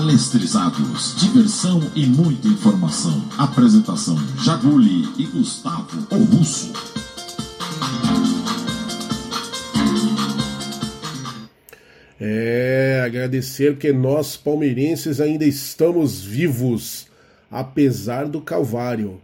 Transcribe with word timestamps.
Palestrizados, 0.00 1.14
diversão 1.20 1.92
e 1.94 2.06
muita 2.06 2.48
informação. 2.48 3.22
Apresentação: 3.36 4.16
Jaguli 4.42 5.04
e 5.18 5.26
Gustavo 5.26 6.06
o 6.10 6.24
Russo. 6.24 6.72
É, 12.18 13.02
agradecer 13.04 13.76
que 13.76 13.92
nós 13.92 14.38
palmeirenses 14.38 15.20
ainda 15.20 15.44
estamos 15.44 16.22
vivos, 16.22 17.06
apesar 17.50 18.26
do 18.26 18.40
Calvário. 18.40 19.20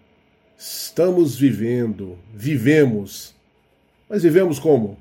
Estamos 0.59 1.37
vivendo, 1.37 2.19
vivemos. 2.35 3.35
Mas 4.11 4.23
vivemos 4.23 4.59
como? 4.59 4.99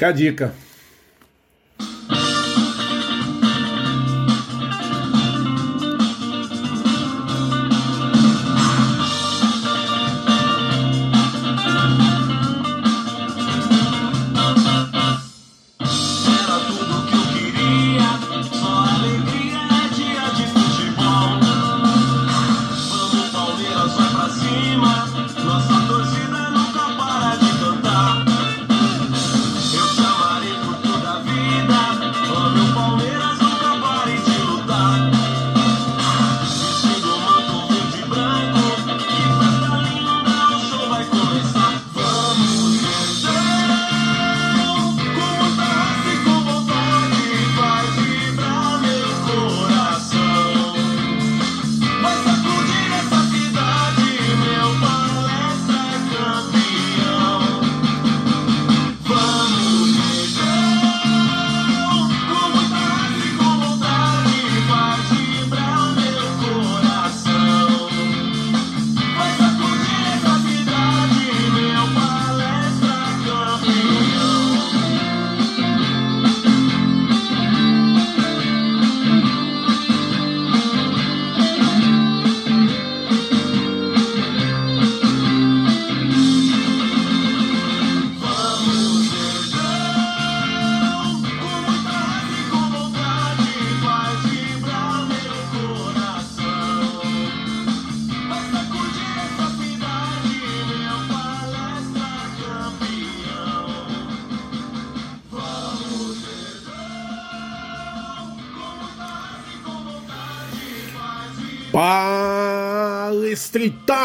Fica 0.00 0.08
a 0.08 0.12
dica. 0.12 0.69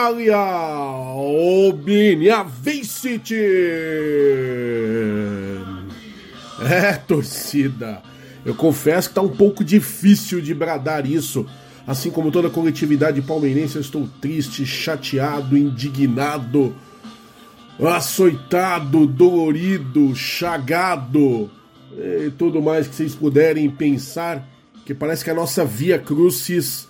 Itália, 0.06 0.38
Obinia 1.68 2.44
Vincit. 2.44 3.34
É, 6.62 6.94
torcida. 7.08 8.04
Eu 8.46 8.54
confesso 8.54 9.10
que 9.10 9.16
tá 9.16 9.22
um 9.22 9.36
pouco 9.36 9.64
difícil 9.64 10.42
de 10.42 10.54
bradar 10.54 11.10
isso. 11.10 11.48
Assim 11.88 12.12
como 12.12 12.32
toda 12.32 12.50
a 12.50 12.52
coletividade 12.52 13.20
palmeirense, 13.24 13.78
eu 13.78 13.82
estou 13.82 14.08
triste, 14.22 14.64
chateado, 14.64 15.58
indignado, 15.58 16.76
açoitado, 17.80 19.08
dolorido, 19.08 20.16
chagado 20.16 21.50
e 21.98 22.30
tudo 22.38 22.62
mais 22.62 22.88
que 22.88 22.96
vocês 22.96 23.16
puderem 23.16 23.70
pensar, 23.72 24.48
que 24.86 24.94
parece 24.94 25.24
que 25.24 25.32
a 25.32 25.36
nossa 25.36 25.66
via 25.66 25.98
crucis 25.98 26.88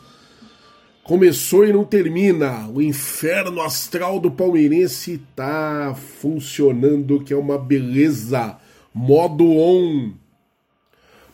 começou 1.06 1.64
e 1.66 1.72
não 1.72 1.86
termina. 1.86 2.68
O 2.68 2.82
inferno 2.82 3.62
astral 3.62 4.20
do 4.20 4.32
palmeirense 4.32 5.22
tá 5.36 5.96
funcionando, 5.96 7.24
que 7.24 7.32
é 7.32 7.38
uma 7.38 7.58
beleza. 7.58 8.58
Modo 8.94 9.46
on. 9.46 10.14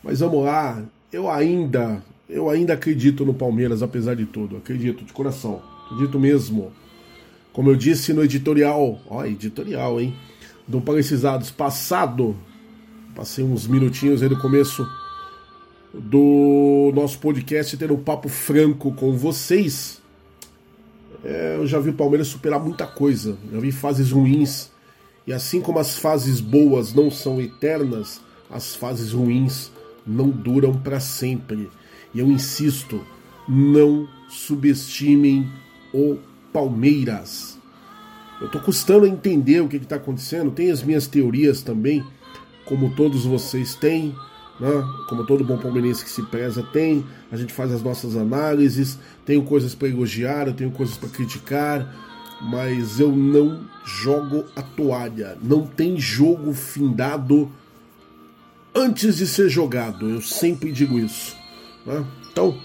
Mas 0.04 0.20
vamos 0.20 0.44
lá, 0.44 0.84
eu 1.12 1.30
ainda, 1.30 2.04
eu 2.30 2.50
ainda 2.50 2.74
acredito 2.74 3.26
no 3.26 3.34
Palmeiras, 3.34 3.82
apesar 3.82 4.16
de 4.16 4.26
tudo. 4.26 4.58
Acredito 4.58 5.06
de 5.06 5.14
coração, 5.14 5.62
acredito 5.86 6.20
mesmo. 6.20 6.72
Como 7.54 7.70
eu 7.70 7.76
disse 7.76 8.12
no 8.14 8.24
editorial, 8.24 9.00
ó, 9.08 9.24
editorial, 9.26 10.02
hein? 10.02 10.14
Do 10.68 10.82
Palestrizados 10.82 11.52
passado, 11.52 12.36
passei 13.16 13.44
uns 13.44 13.68
minutinhos 13.68 14.24
aí 14.24 14.30
do 14.30 14.40
começo 14.40 14.86
do 15.94 16.92
nosso 16.94 17.20
podcast 17.20 17.76
ter 17.76 17.92
um 17.92 18.02
papo 18.02 18.30
franco 18.30 18.94
com 18.94 19.16
vocês. 19.18 20.02
É, 21.24 21.56
eu 21.58 21.68
já 21.68 21.80
vi 21.80 21.90
o 21.90 21.94
Palmeiras 21.94 22.28
superar 22.28 22.60
muita 22.60 22.88
coisa, 22.88 23.38
já 23.52 23.60
vi 23.60 23.72
fases 23.72 24.12
ruins. 24.12 24.72
E 25.28 25.34
assim 25.34 25.62
como 25.62 25.80
as 25.80 25.98
fases 25.98 26.40
boas 26.40 26.94
não 26.94 27.12
são 27.12 27.40
eternas, 27.40 28.22
as 28.50 28.76
fases 28.76 29.12
ruins 29.12 29.72
não 30.06 30.30
duram 30.30 30.74
para 30.74 31.00
sempre. 31.00 31.70
E 32.14 32.20
eu 32.20 32.28
insisto, 32.28 33.06
não 33.48 34.08
subestimem 34.30 35.48
o 35.94 36.18
Palmeiras. 36.52 37.60
Eu 38.42 38.50
tô 38.50 38.60
custando 38.60 39.06
a 39.06 39.10
entender 39.10 39.62
o 39.62 39.68
que 39.68 39.78
está 39.78 39.98
acontecendo, 39.98 40.50
tem 40.50 40.72
as 40.72 40.82
minhas 40.82 41.06
teorias 41.06 41.62
também, 41.62 42.04
como 42.66 42.96
todos 42.96 43.24
vocês 43.26 43.76
têm 43.76 44.16
né? 44.62 44.88
como 45.10 45.26
todo 45.26 45.44
bom 45.44 45.58
palmeirense 45.58 46.04
que 46.04 46.12
se 46.12 46.22
preza 46.22 46.62
tem, 46.62 47.04
a 47.32 47.36
gente 47.36 47.52
faz 47.52 47.72
as 47.72 47.82
nossas 47.82 48.16
análises, 48.16 49.00
tenho 49.26 49.42
coisas 49.42 49.74
para 49.74 49.88
elogiar, 49.88 50.48
eu 50.48 50.54
tenho 50.54 50.70
coisas 50.70 50.96
para 50.96 51.10
criticar, 51.10 51.92
mas 52.40 53.00
eu 53.00 53.12
não 53.12 53.66
jogo 53.84 54.46
a 54.56 54.62
toalha. 54.62 55.36
Não 55.42 55.66
tem 55.66 56.00
jogo 56.00 56.54
findado 56.54 57.52
antes 58.74 59.18
de 59.18 59.26
ser 59.26 59.50
jogado. 59.50 60.08
Eu 60.08 60.22
sempre 60.22 60.72
digo 60.72 61.00
isso. 61.00 61.36
Né? 61.86 62.06
Então, 62.32 62.56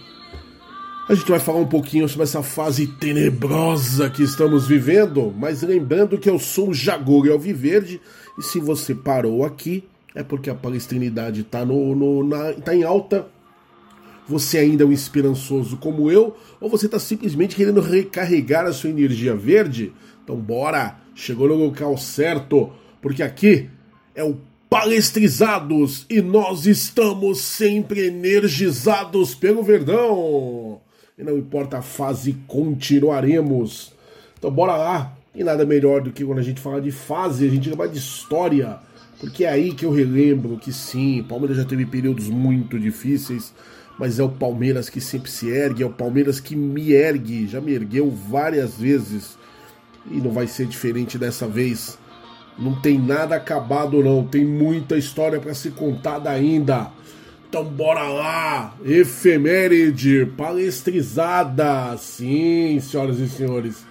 a 1.08 1.14
gente 1.14 1.31
vai 1.31 1.40
falar 1.40 1.60
um 1.60 1.66
pouquinho 1.66 2.08
sobre 2.08 2.25
essa 2.25 2.42
fase 2.42 2.87
tenebrosa 2.87 4.10
que 4.10 4.22
estamos 4.22 4.66
vivendo, 4.66 5.32
mas 5.37 5.62
lembrando 5.62 6.19
que 6.19 6.28
eu 6.28 6.38
sou 6.38 6.70
o 6.70 6.75
Jagor 6.75 7.28
Alviverde, 7.31 8.00
e 8.38 8.42
se 8.42 8.58
você 8.58 8.94
parou 8.94 9.44
aqui, 9.44 9.84
é 10.16 10.22
porque 10.22 10.48
a 10.48 10.54
palestrinidade 10.54 11.42
está 11.42 11.62
no, 11.62 11.94
no, 11.94 12.54
tá 12.62 12.74
em 12.74 12.82
alta. 12.82 13.28
Você 14.26 14.58
ainda 14.58 14.82
é 14.82 14.86
um 14.86 14.90
esperançoso 14.90 15.76
como 15.76 16.10
eu, 16.10 16.34
ou 16.58 16.70
você 16.70 16.86
está 16.86 16.98
simplesmente 16.98 17.54
querendo 17.54 17.80
recarregar 17.82 18.64
a 18.64 18.72
sua 18.72 18.90
energia 18.90 19.36
verde? 19.36 19.92
Então 20.24 20.34
bora! 20.34 20.96
Chegou 21.14 21.46
no 21.48 21.54
local 21.54 21.96
certo, 21.98 22.72
porque 23.00 23.22
aqui 23.22 23.68
é 24.14 24.24
o 24.24 24.38
Palestrizados 24.68 26.04
e 26.10 26.20
nós 26.20 26.66
estamos 26.66 27.40
sempre 27.40 28.06
energizados 28.06 29.34
pelo 29.34 29.62
Verdão. 29.62 30.80
E 31.16 31.22
não 31.22 31.38
importa 31.38 31.78
a 31.78 31.82
fase, 31.82 32.34
continuaremos. 32.48 33.92
Então 34.38 34.50
bora 34.50 34.76
lá. 34.76 35.16
E 35.34 35.44
nada 35.44 35.64
melhor 35.64 36.00
do 36.00 36.10
que 36.10 36.24
quando 36.24 36.38
a 36.38 36.42
gente 36.42 36.60
fala 36.60 36.80
de 36.80 36.90
fase, 36.90 37.46
a 37.46 37.50
gente 37.50 37.68
lembra 37.68 37.88
de 37.88 37.98
história. 37.98 38.78
Porque 39.20 39.44
é 39.44 39.48
aí 39.48 39.72
que 39.72 39.84
eu 39.84 39.92
relembro 39.92 40.58
que 40.58 40.72
sim, 40.72 41.20
o 41.20 41.24
Palmeiras 41.24 41.56
já 41.56 41.64
teve 41.64 41.86
períodos 41.86 42.28
muito 42.28 42.78
difíceis, 42.78 43.54
mas 43.98 44.18
é 44.18 44.22
o 44.22 44.28
Palmeiras 44.28 44.90
que 44.90 45.00
sempre 45.00 45.30
se 45.30 45.48
ergue, 45.48 45.82
é 45.82 45.86
o 45.86 45.90
Palmeiras 45.90 46.38
que 46.38 46.54
me 46.54 46.92
ergue, 46.92 47.46
já 47.46 47.60
me 47.60 47.72
ergueu 47.72 48.10
várias 48.10 48.76
vezes. 48.76 49.38
E 50.10 50.18
não 50.18 50.30
vai 50.30 50.46
ser 50.46 50.66
diferente 50.66 51.18
dessa 51.18 51.48
vez. 51.48 51.98
Não 52.58 52.80
tem 52.80 52.98
nada 52.98 53.36
acabado 53.36 54.02
não, 54.02 54.26
tem 54.26 54.44
muita 54.44 54.96
história 54.96 55.40
para 55.40 55.54
ser 55.54 55.72
contada 55.72 56.30
ainda. 56.30 56.90
Então 57.48 57.64
bora 57.64 58.02
lá! 58.08 58.74
Efeméride 58.84 60.26
palestrizada! 60.36 61.96
Sim, 61.96 62.78
senhoras 62.80 63.18
e 63.18 63.28
senhores, 63.28 63.84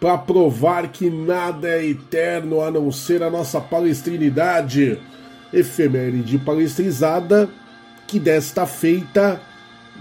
para 0.00 0.16
provar 0.16 0.88
que 0.88 1.10
nada 1.10 1.68
é 1.68 1.86
eterno 1.86 2.62
a 2.62 2.70
não 2.70 2.90
ser 2.90 3.22
a 3.22 3.30
nossa 3.30 3.60
palestrinidade. 3.60 4.98
Efeméride 5.52 6.38
palestrizada 6.38 7.48
que 8.06 8.18
desta 8.18 8.66
feita 8.66 9.40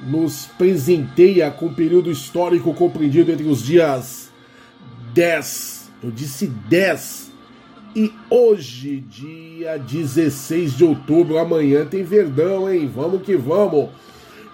nos 0.08 0.46
presenteia 0.58 1.52
com 1.52 1.66
o 1.66 1.74
período 1.74 2.10
histórico 2.10 2.74
compreendido 2.74 3.32
entre 3.32 3.46
os 3.46 3.62
dias 3.62 4.30
10, 5.14 5.92
eu 6.04 6.12
disse 6.12 6.48
10 6.48 7.30
e 7.96 8.14
hoje, 8.30 9.04
dia 9.10 9.78
16 9.78 10.78
de 10.78 10.84
outubro, 10.84 11.40
amanhã 11.40 11.86
tem 11.86 12.04
Verdão, 12.04 12.72
hein? 12.72 12.90
Vamos 12.94 13.24
que 13.24 13.36
vamos! 13.36 13.90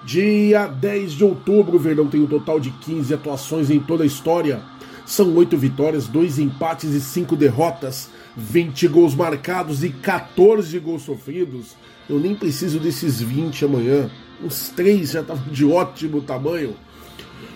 Dia 0.06 0.68
10 0.68 1.13
de 1.13 1.24
outubro, 1.24 1.75
o 1.75 1.80
Verdão 1.80 2.07
tem 2.07 2.21
um 2.21 2.27
total 2.27 2.59
de 2.59 2.69
15 2.69 3.13
atuações 3.13 3.69
em 3.69 3.80
toda 3.80 4.03
a 4.03 4.07
história. 4.07 4.62
São 5.05 5.35
8 5.35 5.55
vitórias, 5.57 6.07
2 6.07 6.39
empates 6.39 6.91
e 6.93 6.99
5 6.99 7.35
derrotas, 7.35 8.09
20 8.35 8.87
gols 8.87 9.13
marcados 9.13 9.83
e 9.83 9.89
14 9.89 10.77
gols 10.79 11.03
sofridos. 11.03 11.75
Eu 12.09 12.19
nem 12.19 12.35
preciso 12.35 12.79
desses 12.79 13.21
20 13.21 13.65
amanhã. 13.65 14.09
Os 14.43 14.69
3 14.69 15.11
já 15.11 15.21
estavam 15.21 15.47
de 15.51 15.63
ótimo 15.63 16.21
tamanho. 16.21 16.75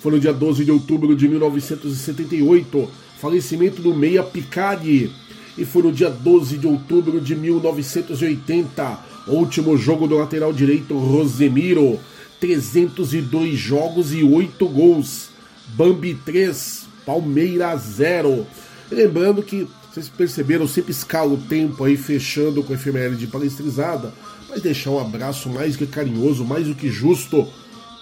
Foi 0.01 0.11
no 0.11 0.19
dia 0.19 0.33
12 0.33 0.65
de 0.65 0.71
outubro 0.71 1.15
de 1.15 1.27
1978, 1.27 2.89
falecimento 3.19 3.81
do 3.81 3.93
meia 3.95 4.21
Picard. 4.21 5.11
E 5.59 5.65
foi 5.65 5.83
no 5.83 5.91
dia 5.91 6.09
12 6.09 6.57
de 6.57 6.65
outubro 6.65 7.19
de 7.19 7.35
1980, 7.35 8.99
último 9.27 9.77
jogo 9.77 10.07
do 10.07 10.15
lateral 10.15 10.53
direito 10.53 10.97
Rosemiro. 10.97 11.99
302 12.39 13.59
jogos 13.59 14.13
e 14.13 14.23
8 14.23 14.65
gols. 14.69 15.29
Bambi 15.75 16.15
3, 16.25 16.85
Palmeiras 17.05 17.81
0. 17.97 18.47
Lembrando 18.89 19.43
que 19.43 19.67
vocês 19.91 20.07
perceberam, 20.07 20.63
eu 20.63 20.67
sempre 20.69 20.91
escalo 20.91 21.33
o 21.33 21.37
tempo 21.37 21.83
aí, 21.83 21.97
fechando 21.97 22.63
com 22.63 22.71
a 22.71 22.75
efeméride 22.77 23.27
palestrizada, 23.27 24.13
mas 24.49 24.61
deixar 24.61 24.91
um 24.91 24.99
abraço 24.99 25.49
mais 25.49 25.75
que 25.75 25.85
carinhoso, 25.85 26.45
mais 26.45 26.67
do 26.67 26.75
que 26.75 26.89
justo 26.89 27.45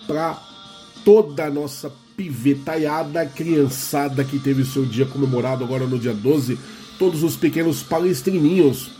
para 0.06 0.40
toda 1.04 1.46
a 1.46 1.50
nossa 1.50 1.92
pivetaiada 2.16 3.26
criançada 3.26 4.24
que 4.24 4.38
teve 4.38 4.64
seu 4.64 4.86
dia 4.86 5.06
comemorado 5.06 5.64
agora 5.64 5.88
no 5.88 5.98
dia 5.98 6.14
12, 6.14 6.58
todos 6.98 7.24
os 7.24 7.36
pequenos 7.36 7.82
palestrininhos. 7.82 8.92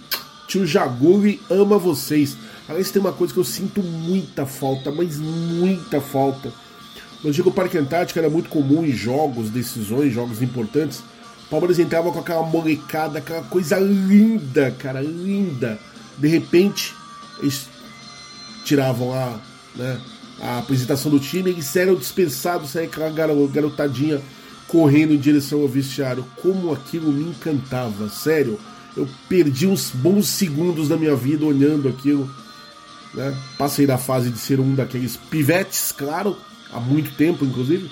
Tio 0.48 0.66
Jaguli 0.66 1.42
ama 1.50 1.78
vocês. 1.78 2.38
Aliás, 2.68 2.92
tem 2.92 3.02
uma 3.02 3.14
coisa 3.14 3.34
que 3.34 3.40
eu 3.40 3.44
sinto 3.44 3.82
muita 3.82 4.46
falta, 4.46 4.92
mas 4.92 5.18
muita 5.18 6.00
falta. 6.02 6.52
No 7.24 7.30
Antigo 7.30 7.52
Parque 7.52 7.78
Antártico 7.78 8.20
era 8.20 8.30
muito 8.30 8.50
comum 8.50 8.86
em 8.86 8.92
jogos, 8.92 9.50
decisões, 9.50 10.14
jogos 10.14 10.42
importantes 10.42 11.02
Palmeiras 11.50 11.80
entrava 11.80 12.12
com 12.12 12.20
aquela 12.20 12.44
molecada, 12.44 13.20
aquela 13.20 13.42
coisa 13.44 13.80
linda, 13.80 14.72
cara, 14.78 15.02
linda. 15.02 15.80
De 16.18 16.28
repente, 16.28 16.94
eles 17.40 17.70
tiravam 18.66 19.14
a, 19.14 19.40
né, 19.76 20.00
a 20.42 20.58
apresentação 20.60 21.10
do 21.10 21.20
time, 21.20 21.50
eles 21.50 21.74
eram 21.76 21.96
dispensados, 21.96 22.72
saia 22.72 22.88
aquela 22.88 23.10
garotadinha 23.48 24.22
correndo 24.68 25.14
em 25.14 25.18
direção 25.18 25.62
ao 25.62 25.68
vestiário. 25.68 26.26
Como 26.42 26.74
aquilo 26.74 27.12
me 27.12 27.30
encantava, 27.30 28.10
sério. 28.10 28.60
Eu 28.96 29.08
perdi 29.30 29.68
uns 29.68 29.92
bons 29.92 30.28
segundos 30.28 30.90
da 30.90 30.98
minha 30.98 31.16
vida 31.16 31.46
olhando 31.46 31.88
aquilo. 31.88 32.30
Né? 33.14 33.36
Passei 33.58 33.86
da 33.86 33.98
fase 33.98 34.30
de 34.30 34.38
ser 34.40 34.60
um 34.60 34.74
daqueles 34.76 35.16
pivetes, 35.16 35.92
claro, 35.92 36.36
há 36.72 36.80
muito 36.80 37.12
tempo, 37.16 37.46
inclusive 37.46 37.90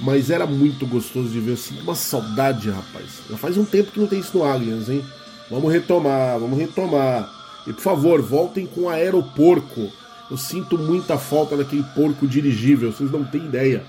mas 0.00 0.30
era 0.30 0.46
muito 0.46 0.86
gostoso 0.86 1.28
de 1.28 1.40
ver, 1.40 1.54
assim, 1.54 1.80
uma 1.80 1.94
saudade, 1.94 2.70
rapaz. 2.70 3.22
Já 3.28 3.36
faz 3.36 3.56
um 3.56 3.64
tempo 3.64 3.90
que 3.90 4.00
não 4.00 4.06
tem 4.06 4.20
isso 4.20 4.36
no 4.36 4.44
Aliens, 4.44 4.88
hein? 4.88 5.04
Vamos 5.50 5.72
retomar, 5.72 6.38
vamos 6.38 6.58
retomar. 6.58 7.28
E 7.66 7.72
por 7.72 7.82
favor, 7.82 8.22
voltem 8.22 8.66
com 8.66 8.82
o 8.82 8.88
aeroporco. 8.88 9.90
Eu 10.30 10.36
sinto 10.36 10.78
muita 10.78 11.18
falta 11.18 11.56
daquele 11.56 11.82
porco 11.94 12.26
dirigível, 12.26 12.92
vocês 12.92 13.10
não 13.10 13.24
têm 13.24 13.46
ideia. 13.46 13.82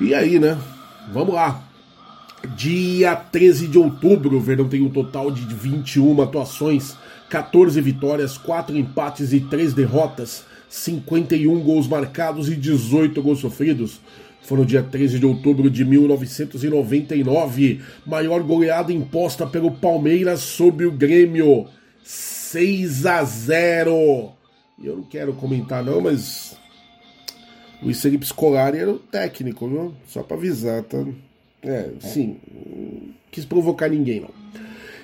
E 0.00 0.14
aí, 0.14 0.38
né? 0.38 0.56
Vamos 1.12 1.34
lá. 1.34 1.64
Dia 2.54 3.16
13 3.16 3.66
de 3.66 3.78
outubro, 3.78 4.36
o 4.36 4.40
Verdão 4.40 4.68
tem 4.68 4.82
um 4.82 4.90
total 4.90 5.30
de 5.30 5.42
21 5.42 6.22
atuações, 6.22 6.96
14 7.28 7.80
vitórias, 7.80 8.36
4 8.38 8.76
empates 8.76 9.32
e 9.32 9.40
3 9.40 9.74
derrotas, 9.74 10.44
51 10.68 11.60
gols 11.60 11.88
marcados 11.88 12.48
e 12.48 12.54
18 12.54 13.20
gols 13.22 13.40
sofridos. 13.40 14.00
Foi 14.42 14.58
no 14.58 14.66
dia 14.66 14.82
13 14.82 15.18
de 15.18 15.26
outubro 15.26 15.68
de 15.68 15.84
1999, 15.84 17.80
maior 18.06 18.42
goleada 18.42 18.92
imposta 18.92 19.46
pelo 19.46 19.72
Palmeiras 19.72 20.40
sobre 20.40 20.86
o 20.86 20.92
Grêmio. 20.92 21.66
6 22.04 23.04
a 23.04 23.24
0. 23.24 24.32
E 24.78 24.86
eu 24.86 24.96
não 24.96 25.02
quero 25.02 25.32
comentar 25.34 25.84
não, 25.84 26.00
mas 26.00 26.56
o 27.82 27.94
Felipe 27.94 28.26
Scolari 28.26 28.78
era 28.78 28.90
o 28.90 28.98
técnico, 28.98 29.68
viu? 29.68 29.94
Só 30.06 30.22
para 30.22 30.36
avisar, 30.36 30.82
tá? 30.82 31.04
É, 31.62 31.90
sim. 32.00 32.36
Quis 33.30 33.44
provocar 33.44 33.88
ninguém, 33.88 34.20
não. 34.20 34.30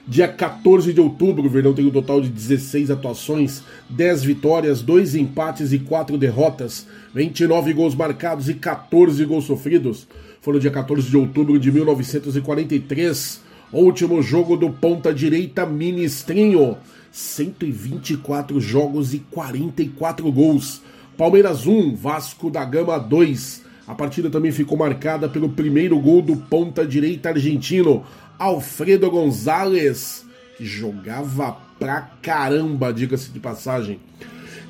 Dia 0.06 0.28
14 0.28 0.92
de 0.92 1.00
outubro, 1.00 1.46
o 1.46 1.48
Verdão 1.48 1.72
tem 1.72 1.86
um 1.86 1.90
total 1.90 2.20
de 2.20 2.28
16 2.28 2.90
atuações, 2.90 3.62
10 3.88 4.22
vitórias, 4.22 4.82
2 4.82 5.14
empates 5.14 5.72
e 5.72 5.78
4 5.78 6.18
derrotas, 6.18 6.86
29 7.14 7.72
gols 7.72 7.94
marcados 7.94 8.50
e 8.50 8.54
14 8.54 9.24
gols 9.24 9.44
sofridos. 9.44 10.06
Foi 10.42 10.52
no 10.52 10.60
dia 10.60 10.70
14 10.70 11.08
de 11.08 11.16
outubro 11.16 11.58
de 11.58 11.72
1943, 11.72 13.40
último 13.72 14.20
jogo 14.20 14.58
do 14.58 14.70
ponta 14.70 15.12
direita 15.12 15.64
Ministrinho. 15.64 16.76
124 17.10 18.60
jogos 18.60 19.14
e 19.14 19.20
44 19.30 20.30
gols. 20.30 20.82
Palmeiras 21.16 21.64
1, 21.66 21.94
Vasco 21.94 22.50
da 22.50 22.64
Gama 22.64 22.98
2. 22.98 23.62
A 23.86 23.94
partida 23.94 24.28
também 24.28 24.50
ficou 24.50 24.76
marcada 24.76 25.28
pelo 25.28 25.48
primeiro 25.48 25.98
gol 26.00 26.20
do 26.20 26.36
ponta 26.36 26.84
direita 26.84 27.28
argentino, 27.28 28.04
Alfredo 28.36 29.08
Gonzalez, 29.08 30.24
que 30.56 30.64
jogava 30.64 31.56
pra 31.78 32.00
caramba, 32.20 32.92
diga-se 32.92 33.30
de 33.30 33.38
passagem. 33.38 34.00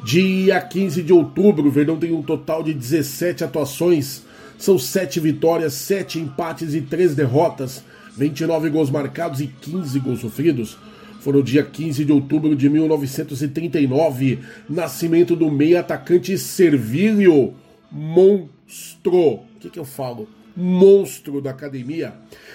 Dia 0.05 0.61
15 0.61 1.03
de 1.03 1.15
outubro, 1.15 1.67
o 1.67 1.71
Verdão 1.71 1.97
tem 1.97 2.13
um 2.13 2.23
total 2.23 2.63
de 2.63 2.75
17 2.75 3.43
atuações. 3.43 4.23
São 4.59 4.79
7 4.79 5.21
vitórias, 5.21 5.73
7 5.73 6.19
empates 6.19 6.75
e 6.75 6.83
3 6.83 7.15
derrotas, 7.15 7.83
29 8.17 8.69
gols 8.69 8.91
marcados 8.91 9.41
e 9.41 9.47
15 9.47 9.99
gols 10.01 10.21
sofridos. 10.21 10.77
Foi 11.25 11.33
no 11.33 11.43
dia 11.43 11.63
15 11.63 12.05
de 12.05 12.13
outubro 12.13 12.55
de 12.55 12.69
1939, 12.69 14.41
nascimento 14.69 15.35
do 15.35 15.51
meio 15.51 15.81
atacante 15.81 16.37
Servílio 16.37 17.55
Mon 17.91 18.47
monstro. 18.69 19.17
O 19.17 19.43
que, 19.59 19.71
que 19.71 19.79
eu 19.79 19.87
falo? 19.87 20.29
Monstro 20.55 21.41
da 21.41 21.49
academia. 21.49 22.13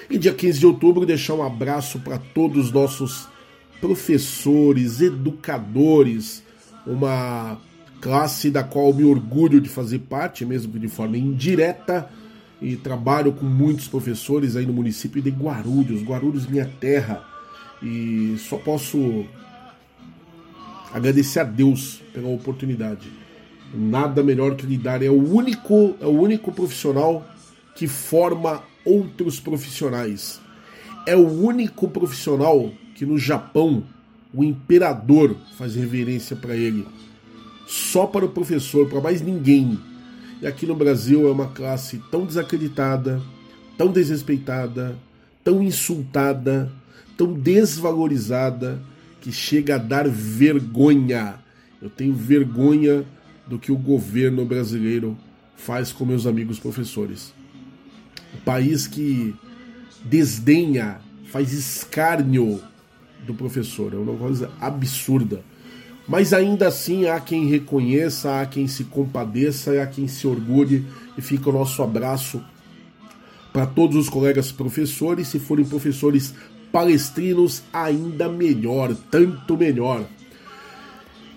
E 0.07 0.19
dia 0.19 0.35
15 0.35 0.59
de 0.59 0.67
outubro, 0.67 1.03
deixar 1.03 1.33
um 1.33 1.41
abraço 1.41 1.97
para 2.01 2.19
todos 2.19 2.67
os 2.67 2.71
nossos 2.71 3.27
professores, 3.81 5.01
educadores, 5.01 6.43
uma 6.85 7.57
classe 7.99 8.51
da 8.51 8.61
qual 8.61 8.93
me 8.93 9.03
orgulho 9.03 9.59
de 9.59 9.67
fazer 9.67 9.97
parte, 9.97 10.45
mesmo 10.45 10.71
que 10.71 10.77
de 10.77 10.87
forma 10.87 11.17
indireta, 11.17 12.07
e 12.61 12.75
trabalho 12.75 13.31
com 13.31 13.47
muitos 13.47 13.87
professores 13.87 14.55
aí 14.55 14.67
no 14.67 14.73
município 14.73 15.23
de 15.23 15.31
Guarulhos, 15.31 16.03
Guarulhos 16.03 16.45
minha 16.45 16.69
terra, 16.79 17.25
e 17.81 18.35
só 18.39 18.57
posso 18.57 19.25
agradecer 20.93 21.39
a 21.39 21.43
Deus 21.43 22.01
pela 22.13 22.29
oportunidade. 22.29 23.11
Nada 23.73 24.23
melhor 24.23 24.55
que 24.55 24.65
lidar. 24.65 25.03
É 25.03 25.09
o 25.09 25.33
único, 25.33 25.95
é 26.01 26.05
o 26.05 26.19
único 26.19 26.51
profissional 26.51 27.25
que 27.75 27.87
forma 27.87 28.63
outros 28.83 29.39
profissionais. 29.39 30.41
É 31.05 31.15
o 31.15 31.27
único 31.27 31.87
profissional 31.87 32.71
que 32.95 33.05
no 33.05 33.17
Japão 33.17 33.83
o 34.33 34.43
imperador 34.43 35.35
faz 35.57 35.75
reverência 35.75 36.35
para 36.35 36.55
ele. 36.55 36.85
Só 37.67 38.07
para 38.07 38.25
o 38.25 38.29
professor, 38.29 38.87
para 38.89 38.99
mais 38.99 39.21
ninguém. 39.21 39.79
E 40.41 40.47
aqui 40.47 40.65
no 40.65 40.75
Brasil 40.75 41.27
é 41.27 41.31
uma 41.31 41.47
classe 41.47 42.01
tão 42.09 42.25
desacreditada, 42.25 43.21
tão 43.77 43.91
desrespeitada, 43.91 44.97
tão 45.43 45.61
insultada, 45.61 46.71
tão 47.19 47.33
desvalorizada 47.33 48.81
que 49.19 49.29
chega 49.29 49.75
a 49.75 49.77
dar 49.77 50.07
vergonha. 50.07 51.35
Eu 51.81 51.89
tenho 51.89 52.13
vergonha 52.13 53.03
do 53.45 53.59
que 53.59 53.73
o 53.73 53.75
governo 53.75 54.45
brasileiro 54.45 55.17
faz 55.53 55.91
com 55.91 56.05
meus 56.05 56.25
amigos 56.25 56.59
professores. 56.59 57.33
Um 58.33 58.39
país 58.45 58.87
que 58.87 59.35
desdenha, 60.05 61.01
faz 61.25 61.51
escárnio 61.51 62.61
do 63.27 63.33
professor, 63.33 63.93
é 63.93 63.97
uma 63.97 64.15
coisa 64.15 64.49
absurda. 64.61 65.43
Mas 66.07 66.31
ainda 66.31 66.69
assim 66.69 67.07
há 67.07 67.19
quem 67.19 67.49
reconheça, 67.49 68.39
há 68.39 68.45
quem 68.45 68.65
se 68.65 68.85
compadeça, 68.85 69.83
há 69.83 69.85
quem 69.85 70.07
se 70.07 70.25
orgulhe 70.25 70.85
e 71.17 71.21
fica 71.21 71.49
o 71.49 71.53
nosso 71.53 71.83
abraço 71.83 72.41
para 73.51 73.65
todos 73.65 73.97
os 73.97 74.07
colegas 74.07 74.53
professores, 74.53 75.27
se 75.27 75.37
forem 75.37 75.65
professores 75.65 76.33
palestrinos, 76.71 77.63
ainda 77.71 78.29
melhor, 78.29 78.95
tanto 79.09 79.57
melhor. 79.57 80.05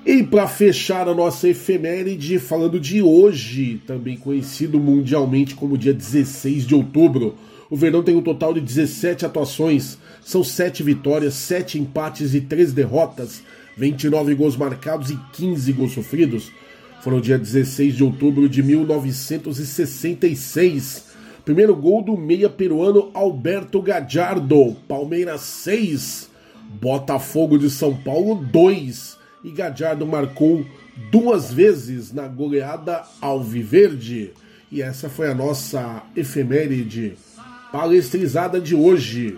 E 0.05 0.21
para 0.23 0.47
fechar 0.49 1.09
a 1.09 1.15
nossa 1.15 1.49
efeméride, 1.49 2.41
falando 2.41 2.81
de 2.81 3.01
hoje, 3.01 3.81
também 3.87 4.17
conhecido 4.17 4.81
mundialmente 4.81 5.55
como 5.55 5.79
dia 5.79 5.95
16 5.95 6.67
de 6.67 6.75
outubro, 6.75 7.37
o 7.71 7.77
Verdão 7.77 8.03
tem 8.03 8.17
um 8.17 8.23
total 8.23 8.53
de 8.53 8.61
17 8.61 9.25
atuações, 9.25 9.97
são 10.21 10.43
7 10.43 10.83
vitórias, 10.83 11.35
7 11.35 11.79
empates 11.79 12.35
e 12.35 12.41
3 12.41 12.73
derrotas, 12.73 13.45
29 13.77 14.35
gols 14.35 14.57
marcados 14.57 15.11
e 15.11 15.19
15 15.33 15.73
gols 15.73 15.93
sofridos. 15.93 16.51
No 17.07 17.21
dia 17.21 17.39
16 17.39 17.97
de 17.97 18.03
outubro 18.05 18.49
de 18.49 18.63
1966. 18.63 21.12
Primeiro 21.45 21.75
gol 21.75 22.03
do 22.03 22.17
meia 22.17 22.49
peruano 22.49 23.11
Alberto 23.15 23.83
Gajardo, 23.83 24.77
Palmeiras 24.87 25.41
6, 25.41 26.31
Botafogo 26.81 27.59
de 27.59 27.69
São 27.69 27.97
Paulo 27.97 28.37
2 28.37 29.19
e 29.43 29.51
Gadiardo 29.51 30.07
marcou 30.07 30.65
duas 31.11 31.53
vezes 31.53 32.13
na 32.13 32.29
goleada 32.29 33.03
Alviverde. 33.21 34.33
E 34.71 34.81
essa 34.81 35.09
foi 35.09 35.29
a 35.29 35.35
nossa 35.35 36.05
efeméride 36.15 37.15
palestrizada 37.73 38.61
de 38.61 38.77
hoje. 38.77 39.37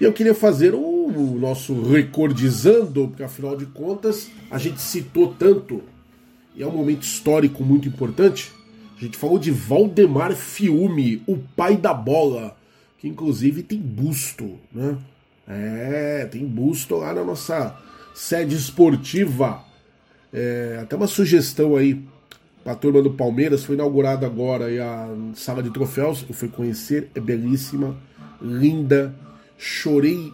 E 0.00 0.04
eu 0.04 0.12
queria 0.12 0.34
fazer 0.34 0.74
o 0.74 1.38
nosso 1.38 1.82
recordizando, 1.82 3.06
porque 3.08 3.22
afinal 3.22 3.56
de 3.56 3.66
contas 3.66 4.28
a 4.50 4.58
gente 4.58 4.80
citou 4.80 5.34
tanto, 5.38 5.82
e 6.56 6.62
é 6.62 6.66
um 6.66 6.72
momento 6.72 7.02
histórico 7.02 7.62
muito 7.62 7.86
importante. 7.86 8.50
A 9.00 9.04
gente 9.04 9.16
falou 9.16 9.38
de 9.38 9.50
Valdemar 9.50 10.34
Fiume, 10.34 11.22
o 11.26 11.38
pai 11.38 11.74
da 11.76 11.94
bola, 11.94 12.54
que 12.98 13.08
inclusive 13.08 13.62
tem 13.62 13.78
busto, 13.78 14.58
né? 14.70 14.98
É, 15.48 16.28
tem 16.30 16.44
busto 16.46 16.96
lá 16.96 17.14
na 17.14 17.24
nossa 17.24 17.74
sede 18.14 18.54
esportiva. 18.54 19.64
É, 20.30 20.80
até 20.82 20.96
uma 20.96 21.06
sugestão 21.06 21.76
aí 21.76 22.04
para 22.62 22.74
a 22.74 22.76
turma 22.76 23.00
do 23.00 23.10
Palmeiras. 23.10 23.64
Foi 23.64 23.74
inaugurada 23.74 24.26
agora 24.26 24.66
a 24.66 25.08
sala 25.34 25.62
de 25.62 25.70
troféus. 25.70 26.24
Eu 26.28 26.34
fui 26.34 26.48
conhecer, 26.48 27.08
é 27.14 27.20
belíssima, 27.20 27.96
linda. 28.40 29.14
Chorei 29.56 30.30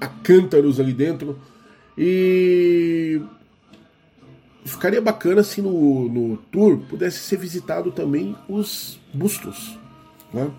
a 0.00 0.06
cântaros 0.06 0.80
ali 0.80 0.94
dentro. 0.94 1.38
E 1.96 3.20
ficaria 4.64 5.00
bacana 5.00 5.42
se 5.42 5.60
no, 5.60 6.08
no 6.08 6.36
tour 6.50 6.78
pudesse 6.88 7.18
ser 7.18 7.36
visitado 7.36 7.92
também 7.92 8.34
os 8.48 8.98
bustos. 9.12 9.78
Né? 10.32 10.50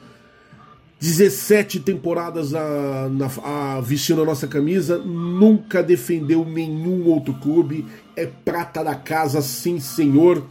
17 1.00 1.78
temporadas 1.80 2.52
a, 2.54 3.08
na, 3.08 3.30
a, 3.44 3.80
vestindo 3.80 4.22
a 4.22 4.24
nossa 4.24 4.48
camisa, 4.48 4.98
nunca 4.98 5.80
defendeu 5.80 6.44
nenhum 6.44 7.06
outro 7.06 7.34
clube, 7.34 7.86
é 8.16 8.26
prata 8.26 8.82
da 8.82 8.96
casa, 8.96 9.40
sim 9.40 9.78
senhor. 9.78 10.44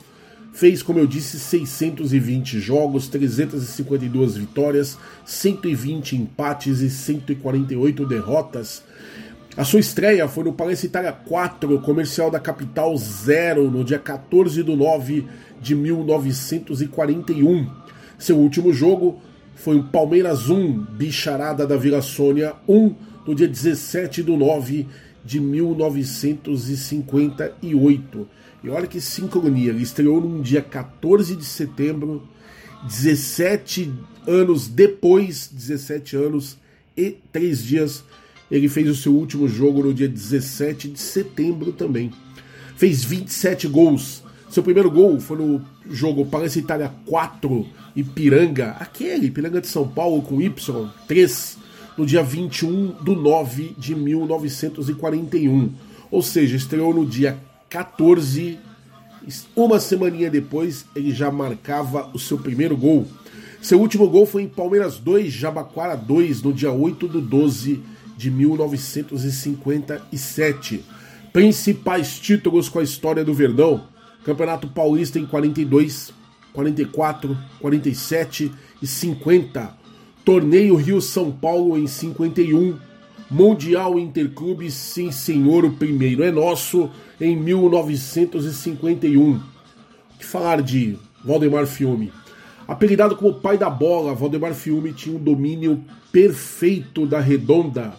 Fez, 0.53 0.81
como 0.81 0.99
eu 0.99 1.05
disse, 1.05 1.37
620 1.37 2.59
jogos, 2.59 3.09
352 3.09 4.37
vitórias, 4.37 4.97
120 5.25 6.15
empates 6.15 6.79
e 6.79 6.89
148 6.89 8.07
derrotas. 8.07 8.81
A 9.55 9.63
sua 9.65 9.79
estreia 9.79 10.27
foi 10.27 10.45
no 10.45 10.53
Palestra 10.53 10.87
Itália 10.87 11.11
4, 11.11 11.79
comercial 11.81 12.31
da 12.31 12.39
capital 12.39 12.95
0, 12.95 13.69
no 13.69 13.83
dia 13.83 13.99
14 13.99 14.63
de 14.63 14.75
9 14.75 15.27
de 15.61 15.75
1941. 15.75 17.69
Seu 18.17 18.37
último 18.37 18.73
jogo 18.73 19.21
foi 19.57 19.75
o 19.75 19.83
Palmeiras 19.83 20.49
1, 20.49 20.85
Bicharada 20.97 21.67
da 21.67 21.75
Vila 21.75 22.01
Sônia 22.01 22.53
1, 22.67 22.95
no 23.25 23.35
dia 23.35 23.47
17 23.47 24.23
de 24.23 24.31
9 24.31 24.87
de 25.25 25.39
1958. 25.39 28.27
E 28.63 28.69
olha 28.69 28.87
que 28.87 29.01
sincronia, 29.01 29.71
ele 29.71 29.81
estreou 29.81 30.21
num 30.21 30.39
dia 30.41 30.61
14 30.61 31.35
de 31.35 31.43
setembro, 31.43 32.23
17 32.83 33.91
anos 34.27 34.67
depois, 34.67 35.49
17 35.51 36.15
anos 36.15 36.55
e 36.95 37.17
3 37.31 37.63
dias, 37.63 38.03
ele 38.49 38.69
fez 38.69 38.87
o 38.87 38.95
seu 38.95 39.13
último 39.13 39.45
jogo 39.47 39.83
no 39.83 39.93
dia 39.93 40.07
17 40.07 40.87
de 40.89 40.99
setembro 40.99 41.73
também. 41.73 42.11
Fez 42.75 43.03
27 43.03 43.67
gols. 43.67 44.23
Seu 44.49 44.63
primeiro 44.63 44.89
gol 44.89 45.19
foi 45.19 45.37
no 45.37 45.61
jogo 45.89 46.25
Parece 46.25 46.59
Itália 46.59 46.93
4, 47.05 47.65
Ipiranga, 47.95 48.77
aquele, 48.79 49.27
Ipiranga 49.27 49.59
de 49.59 49.67
São 49.67 49.87
Paulo 49.87 50.21
com 50.21 50.41
Y, 50.41 50.89
3, 51.07 51.57
no 51.97 52.05
dia 52.05 52.23
21 52.23 52.95
de 53.03 53.15
9 53.15 53.75
de 53.77 53.95
1941. 53.95 55.71
Ou 56.09 56.21
seja, 56.21 56.55
estreou 56.55 56.93
no 56.93 57.05
dia 57.05 57.37
14, 57.69 58.57
uma 59.55 59.79
semaninha 59.79 60.29
depois 60.29 60.85
ele 60.95 61.11
já 61.11 61.29
marcava 61.29 62.09
o 62.13 62.19
seu 62.19 62.37
primeiro 62.37 62.77
gol. 62.77 63.05
Seu 63.61 63.81
último 63.81 64.07
gol 64.07 64.25
foi 64.25 64.43
em 64.43 64.47
Palmeiras 64.47 64.97
2, 64.97 65.33
Jabaquara 65.33 65.97
2, 65.97 66.41
no 66.41 66.53
dia 66.53 66.71
8 66.71 67.09
de 67.09 67.19
12 67.19 67.83
de 68.15 68.31
1957. 68.31 70.85
Principais 71.33 72.17
títulos 72.17 72.69
com 72.69 72.79
a 72.79 72.83
história 72.83 73.25
do 73.25 73.33
Verdão: 73.33 73.83
Campeonato 74.27 74.67
Paulista 74.67 75.17
em 75.17 75.25
42, 75.25 76.13
44, 76.51 77.37
47 77.61 78.51
e 78.81 78.85
50. 78.85 79.73
Torneio 80.25 80.75
Rio-São 80.75 81.31
Paulo 81.31 81.77
em 81.77 81.87
51. 81.87 82.77
Mundial 83.31 83.97
Interclubes, 83.97 84.73
sim 84.73 85.11
senhor, 85.11 85.63
o 85.63 85.71
primeiro 85.71 86.23
é 86.23 86.31
nosso, 86.31 86.89
em 87.21 87.37
1951. 87.37 89.35
O 89.35 89.39
que 90.19 90.25
falar 90.25 90.61
de 90.61 90.99
Valdemar 91.23 91.65
Fiume? 91.65 92.11
Apelidado 92.67 93.15
como 93.15 93.35
pai 93.35 93.57
da 93.57 93.69
bola, 93.69 94.13
Valdemar 94.13 94.53
Fiume 94.53 94.91
tinha 94.91 95.15
um 95.15 95.23
domínio 95.23 95.81
perfeito 96.11 97.05
da 97.05 97.21
redonda. 97.21 97.93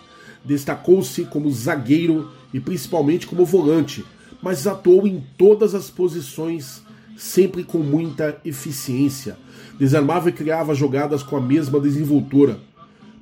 Destacou-se 0.44 1.24
como 1.24 1.50
zagueiro 1.50 2.30
e 2.52 2.60
principalmente 2.60 3.26
como 3.26 3.46
volante, 3.46 4.04
mas 4.42 4.66
atuou 4.66 5.06
em 5.06 5.24
todas 5.36 5.74
as 5.74 5.90
posições 5.90 6.82
sempre 7.16 7.64
com 7.64 7.78
muita 7.78 8.38
eficiência. 8.44 9.36
Desarmava 9.78 10.28
e 10.28 10.32
criava 10.32 10.74
jogadas 10.74 11.22
com 11.22 11.36
a 11.36 11.40
mesma 11.40 11.80
desenvoltura. 11.80 12.58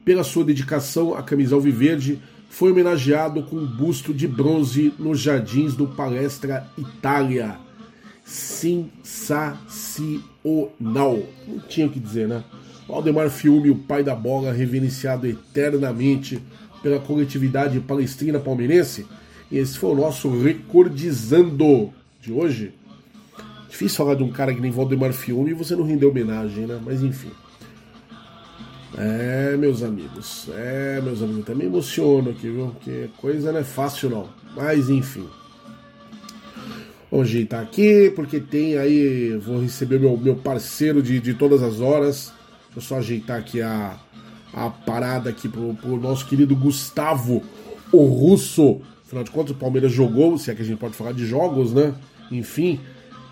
Pela 0.05 0.23
sua 0.23 0.45
dedicação 0.45 1.15
à 1.15 1.23
camisa 1.23 1.55
alviverde, 1.55 2.21
foi 2.49 2.71
homenageado 2.71 3.43
com 3.43 3.57
um 3.57 3.67
busto 3.67 4.15
de 4.15 4.29
bronze 4.29 4.93
nos 4.99 5.21
jardins 5.21 5.75
do 5.75 5.87
Palestra 5.89 6.67
Itália. 6.79 7.59
Sensacional. 8.25 10.09
Não 11.49 11.59
tinha 11.69 11.87
o 11.87 11.91
que 11.91 12.01
dizer, 12.01 12.29
né? 12.29 12.45
Valdemar 12.89 13.31
Fiume, 13.31 13.71
o 13.71 13.77
pai 13.77 14.05
da 14.05 14.15
bola, 14.15 14.53
reverenciado 14.53 15.27
eternamente 15.27 16.41
pela 16.83 17.01
coletividade 17.01 17.81
palestrina 17.81 18.39
palmeirense. 18.39 19.07
E 19.51 19.59
esse 19.59 19.79
foi 19.79 19.91
o 19.91 19.95
nosso 19.95 20.29
Recordizando 20.43 21.93
de 22.21 22.33
hoje. 22.33 22.75
Difícil 23.69 23.97
falar 23.97 24.15
de 24.15 24.23
um 24.23 24.31
cara 24.31 24.55
que 24.55 24.61
nem 24.61 24.71
Valdemar 24.71 25.13
Fiume 25.13 25.51
e 25.51 25.55
você 25.55 25.77
não 25.77 25.85
rendeu 25.85 26.11
homenagem, 26.11 26.67
né? 26.67 26.81
Mas 26.85 27.03
enfim. 27.03 27.31
É, 28.97 29.57
meus 29.57 29.83
amigos. 29.83 30.49
É, 30.55 31.01
meus 31.03 31.23
amigos. 31.23 31.43
Até 31.43 31.55
me 31.55 31.67
emociono 31.67 32.31
aqui, 32.31 32.49
viu? 32.49 32.69
Porque 32.69 33.11
coisa 33.19 33.53
não 33.53 33.61
é 33.61 33.65
fácil, 33.65 34.09
não. 34.09 34.29
Mas 34.57 34.89
enfim. 34.89 35.27
Vamos 37.11 37.29
ajeitar 37.29 37.63
aqui, 37.63 38.11
porque 38.17 38.41
tem 38.41 38.79
aí. 38.79 39.37
Vou 39.37 39.61
receber 39.61 40.01
meu, 40.01 40.17
meu 40.17 40.37
parceiro 40.37 41.03
de, 41.03 41.21
de 41.21 41.35
todas 41.35 41.63
as 41.63 41.81
horas. 41.81 42.33
Deixa 42.65 42.79
eu 42.79 42.83
só 42.83 42.97
ajeitar 42.97 43.39
aqui 43.39 43.61
a, 43.61 43.99
a 44.53 44.71
parada 44.71 45.31
aqui 45.31 45.49
pro, 45.49 45.75
pro 45.75 45.97
nosso 45.99 46.27
querido 46.27 46.57
Gustavo, 46.57 47.43
o 47.93 48.05
russo. 48.07 48.81
Afinal 49.07 49.23
de 49.23 49.31
contas, 49.31 49.53
o 49.53 49.59
Palmeiras 49.59 49.93
jogou, 49.93 50.37
se 50.37 50.51
é 50.51 50.55
que 50.55 50.63
a 50.63 50.65
gente 50.65 50.79
pode 50.79 50.95
falar 50.95 51.13
de 51.13 51.25
jogos, 51.25 51.73
né? 51.73 51.95
Enfim. 52.31 52.81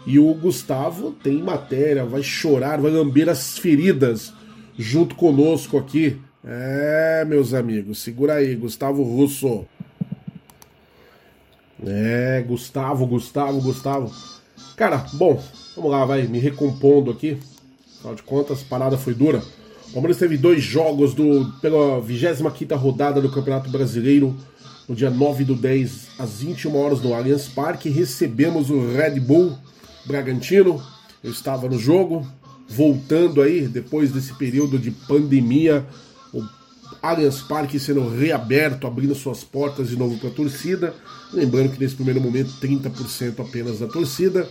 E 0.07 0.21
o 0.21 0.33
Gustavo 0.35 1.11
tem 1.11 1.43
matéria, 1.43 2.05
vai 2.05 2.23
chorar, 2.23 2.81
vai 2.81 2.93
lamber 2.93 3.29
as 3.29 3.59
feridas 3.59 4.33
junto 4.79 5.17
conosco 5.17 5.77
aqui. 5.77 6.17
É, 6.45 7.25
meus 7.27 7.55
amigos, 7.55 7.99
segura 7.99 8.35
aí, 8.35 8.55
Gustavo 8.55 9.03
Russo. 9.03 9.67
É, 11.85 12.45
Gustavo, 12.47 13.07
Gustavo, 13.07 13.61
Gustavo. 13.61 14.13
Cara, 14.77 15.05
bom, 15.15 15.43
vamos 15.75 15.91
lá, 15.91 16.05
vai, 16.05 16.23
me 16.23 16.39
recompondo 16.39 17.11
aqui. 17.11 17.39
Afinal 17.99 18.15
de 18.15 18.23
contas, 18.23 18.63
a 18.63 18.69
parada 18.69 18.97
foi 18.97 19.15
dura. 19.15 19.43
O 19.89 19.93
Palmeiras 19.93 20.19
teve 20.19 20.37
dois 20.37 20.63
jogos 20.63 21.15
do, 21.15 21.53
pela 21.61 22.01
25 22.01 22.75
rodada 22.77 23.21
do 23.21 23.31
Campeonato 23.31 23.71
Brasileiro, 23.71 24.37
no 24.88 24.94
dia 24.94 25.11
9 25.11 25.44
do 25.44 25.55
10, 25.55 26.09
às 26.18 26.40
21 26.40 26.77
horas, 26.77 27.01
no 27.01 27.14
Allianz 27.14 27.49
Parque. 27.49 27.88
Recebemos 27.88 28.70
o 28.70 28.92
Red 28.92 29.20
Bull 29.20 29.57
Bragantino. 30.05 30.83
Eu 31.23 31.31
estava 31.31 31.68
no 31.68 31.79
jogo, 31.79 32.27
voltando 32.68 33.40
aí, 33.40 33.66
depois 33.66 34.12
desse 34.12 34.35
período 34.35 34.79
de 34.79 34.90
pandemia, 34.90 35.87
o 36.33 36.42
Allianz 37.03 37.40
Parque 37.40 37.79
sendo 37.79 38.09
reaberto, 38.09 38.87
abrindo 38.87 39.14
suas 39.14 39.42
portas 39.42 39.88
de 39.88 39.97
novo 39.97 40.18
para 40.18 40.29
a 40.29 40.33
torcida. 40.33 40.94
Lembrando 41.33 41.73
que 41.73 41.81
nesse 41.81 41.94
primeiro 41.94 42.20
momento, 42.20 42.53
30% 42.61 43.40
apenas 43.40 43.79
da 43.79 43.87
torcida. 43.87 44.49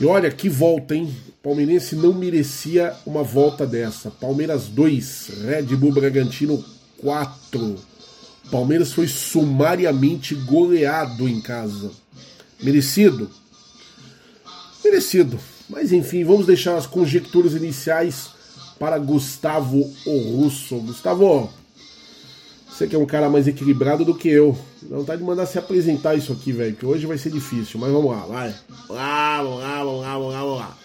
E 0.00 0.06
olha 0.06 0.30
que 0.30 0.48
volta, 0.48 0.94
hein? 0.94 1.12
Palmeirense 1.42 1.96
não 1.96 2.14
merecia 2.14 2.94
uma 3.04 3.22
volta 3.24 3.66
dessa. 3.66 4.10
Palmeiras 4.10 4.68
2, 4.68 5.30
Red 5.44 5.76
Bull 5.76 5.92
Bragantino 5.92 6.64
4. 6.98 7.87
Palmeiras 8.50 8.92
foi 8.92 9.06
sumariamente 9.06 10.34
goleado 10.34 11.28
em 11.28 11.40
casa. 11.40 11.90
Merecido? 12.62 13.30
merecido. 14.88 15.38
Mas 15.68 15.92
enfim, 15.92 16.24
vamos 16.24 16.46
deixar 16.46 16.76
as 16.76 16.86
conjecturas 16.86 17.52
iniciais 17.52 18.30
para 18.78 18.98
Gustavo 18.98 19.78
o 20.06 20.18
Russo. 20.36 20.76
Gustavo, 20.78 21.50
você 22.68 22.86
que 22.86 22.96
é 22.96 22.98
um 22.98 23.06
cara 23.06 23.28
mais 23.28 23.46
equilibrado 23.46 24.04
do 24.04 24.14
que 24.14 24.28
eu. 24.28 24.58
Não 24.82 25.04
tá 25.04 25.14
de 25.14 25.22
mandar 25.22 25.46
se 25.46 25.58
apresentar 25.58 26.14
isso 26.14 26.32
aqui, 26.32 26.52
velho, 26.52 26.74
que 26.74 26.86
hoje 26.86 27.06
vai 27.06 27.18
ser 27.18 27.30
difícil, 27.30 27.78
mas 27.78 27.92
vamos 27.92 28.10
lá, 28.10 28.24
vai. 28.24 28.54
Vamos 28.88 28.90
lá, 28.90 29.42
vamos 29.42 29.60
lá, 29.60 29.82
vamos 29.82 30.32
lá, 30.32 30.40
vamos 30.40 30.58
lá. 30.58 30.78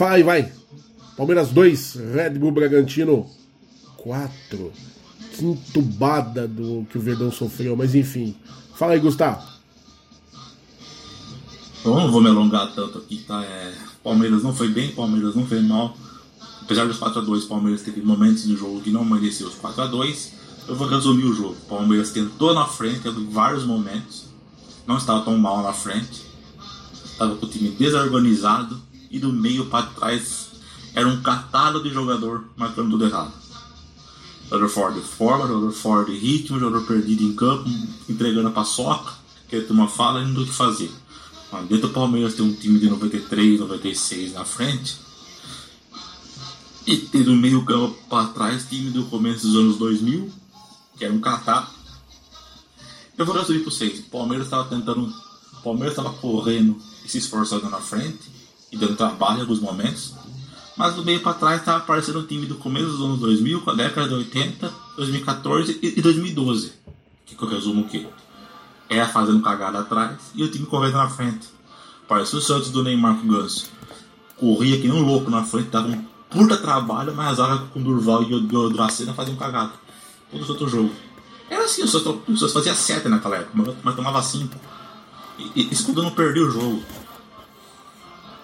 Aí, 0.00 0.22
vai. 0.22 0.52
Palmeiras 1.16 1.50
2, 1.50 1.94
Red 2.14 2.30
Bull 2.30 2.52
Bragantino 2.52 3.28
4. 3.98 4.72
Que 5.32 5.44
entubada 5.44 6.46
do 6.46 6.86
que 6.90 6.98
o 6.98 7.00
Verdão 7.00 7.32
sofreu, 7.32 7.76
mas 7.76 7.94
enfim. 7.94 8.36
Fala 8.74 8.92
aí, 8.92 9.00
Gustavo. 9.00 9.42
Eu 11.84 11.94
não 11.96 12.12
vou 12.12 12.20
me 12.20 12.28
alongar 12.28 12.72
tanto 12.74 12.98
aqui, 12.98 13.18
tá? 13.26 13.42
É, 13.42 13.74
Palmeiras 14.04 14.42
não 14.42 14.54
foi 14.54 14.68
bem, 14.68 14.92
Palmeiras 14.92 15.34
não 15.34 15.46
foi 15.46 15.60
mal. 15.60 15.96
Apesar 16.60 16.86
dos 16.86 16.98
4x2, 16.98 17.44
o 17.44 17.48
Palmeiras 17.48 17.82
teve 17.82 18.00
momentos 18.02 18.44
do 18.44 18.56
jogo 18.56 18.80
que 18.80 18.90
não 18.90 19.04
mereceu 19.04 19.48
os 19.48 19.54
4x2. 19.54 20.28
Eu 20.68 20.76
vou 20.76 20.86
resumir 20.86 21.24
o 21.24 21.34
jogo. 21.34 21.56
Palmeiras 21.68 22.10
tentou 22.10 22.54
na 22.54 22.66
frente, 22.66 23.00
teve 23.00 23.24
vários 23.24 23.64
momentos. 23.64 24.26
Não 24.86 24.96
estava 24.96 25.22
tão 25.22 25.36
mal 25.36 25.62
na 25.62 25.72
frente. 25.72 26.22
Estava 27.04 27.34
com 27.34 27.46
o 27.46 27.48
time 27.48 27.70
desorganizado. 27.70 28.80
E 29.10 29.18
do 29.18 29.32
meio 29.32 29.66
para 29.66 29.86
trás 29.86 30.52
era 30.94 31.08
um 31.08 31.20
catado 31.20 31.82
de 31.82 31.90
jogador 31.90 32.44
marcando 32.56 32.90
tudo 32.90 33.06
errado. 33.06 33.32
De 34.58 34.68
forma, 34.68 36.04
de 36.04 36.18
ritmo, 36.18 36.58
jogador 36.58 36.86
perdido 36.86 37.22
em 37.22 37.34
campo, 37.34 37.68
entregando 38.08 38.48
a 38.48 38.52
paçoca, 38.52 39.12
que 39.48 39.56
a 39.56 39.64
turma 39.64 39.88
fala 39.88 40.20
e 40.20 40.26
não 40.26 40.34
tem 40.34 40.42
o 40.42 40.46
que 40.46 40.52
fazer. 40.52 40.90
Mas 41.50 41.68
dentro 41.68 41.88
do 41.88 41.94
Palmeiras 41.94 42.34
tem 42.34 42.44
um 42.44 42.52
time 42.52 42.78
de 42.78 42.88
93, 42.88 43.60
96 43.60 44.34
na 44.34 44.44
frente. 44.44 44.96
E 46.86 46.96
tem 46.96 47.22
do 47.22 47.34
meio 47.34 47.64
campo 47.64 47.96
para 48.08 48.28
trás, 48.28 48.66
time 48.68 48.90
do 48.90 49.04
começo 49.06 49.46
dos 49.46 49.56
anos 49.56 49.76
2000, 49.78 50.30
que 50.98 51.04
era 51.04 51.14
um 51.14 51.20
catado. 51.20 51.68
Eu 53.16 53.24
vou 53.24 53.34
resumir 53.34 53.60
para 53.60 53.70
vocês. 53.70 54.00
O 54.00 54.04
Palmeiras 54.04 54.46
estava 54.46 54.68
tentando. 54.68 55.12
O 55.52 55.62
Palmeiras 55.62 55.96
estava 55.96 56.12
correndo 56.14 56.76
e 57.04 57.08
se 57.08 57.18
esforçando 57.18 57.70
na 57.70 57.78
frente 57.78 58.30
e 58.70 58.76
dando 58.76 58.96
trabalho 58.96 59.38
em 59.38 59.40
alguns 59.42 59.60
momentos. 59.60 60.14
Mas 60.76 60.94
do 60.94 61.04
meio 61.04 61.20
para 61.20 61.34
trás 61.34 61.60
estava 61.60 61.78
aparecendo 61.78 62.20
um 62.20 62.26
time 62.26 62.46
do 62.46 62.54
começo 62.56 62.86
dos 62.86 63.00
anos 63.00 63.20
2000, 63.20 63.60
com 63.60 63.70
a 63.70 63.74
década 63.74 64.08
de 64.08 64.14
80, 64.14 64.72
2014 64.96 65.78
e 65.82 66.00
2012. 66.00 66.72
Que 67.26 67.42
eu 67.42 67.48
resumo 67.48 67.82
o 67.82 67.88
quê? 67.88 68.06
É 68.88 69.04
fazendo 69.04 69.40
cagada 69.42 69.80
atrás 69.80 70.18
e 70.34 70.42
o 70.42 70.50
time 70.50 70.66
correndo 70.66 70.94
na 70.94 71.08
frente. 71.08 71.48
Parece 72.08 72.36
o 72.36 72.40
Santos 72.40 72.70
do 72.70 72.82
Neymar 72.82 73.16
com 73.16 73.26
o 73.26 73.30
Ganso. 73.30 73.70
Corria 74.36 74.80
que 74.80 74.88
nem 74.88 74.96
um 74.96 75.04
louco 75.04 75.30
na 75.30 75.44
frente, 75.44 75.68
dava 75.68 75.88
um 75.88 76.04
puta 76.28 76.56
trabalho, 76.56 77.14
mas 77.14 77.28
a 77.28 77.34
zaga 77.34 77.58
com 77.66 77.80
o 77.80 77.82
Durval 77.82 78.22
e 78.22 78.34
o 78.34 78.70
Dracena 78.70 79.14
faziam 79.14 79.36
cagada. 79.36 79.72
Todo 80.30 80.44
o 80.44 80.48
outro 80.48 80.68
jogo. 80.68 80.90
Era 81.48 81.64
assim, 81.64 81.82
o 81.82 81.88
Santos 81.88 82.52
fazia 82.52 82.74
7 82.74 83.08
naquela 83.08 83.36
época, 83.36 83.76
mas 83.82 83.94
tomava 83.94 84.22
5. 84.22 84.58
E, 85.38 85.52
e 85.54 85.72
isso 85.72 85.84
quando 85.84 86.02
não 86.02 86.10
perdia 86.10 86.42
o 86.42 86.50
jogo. 86.50 86.82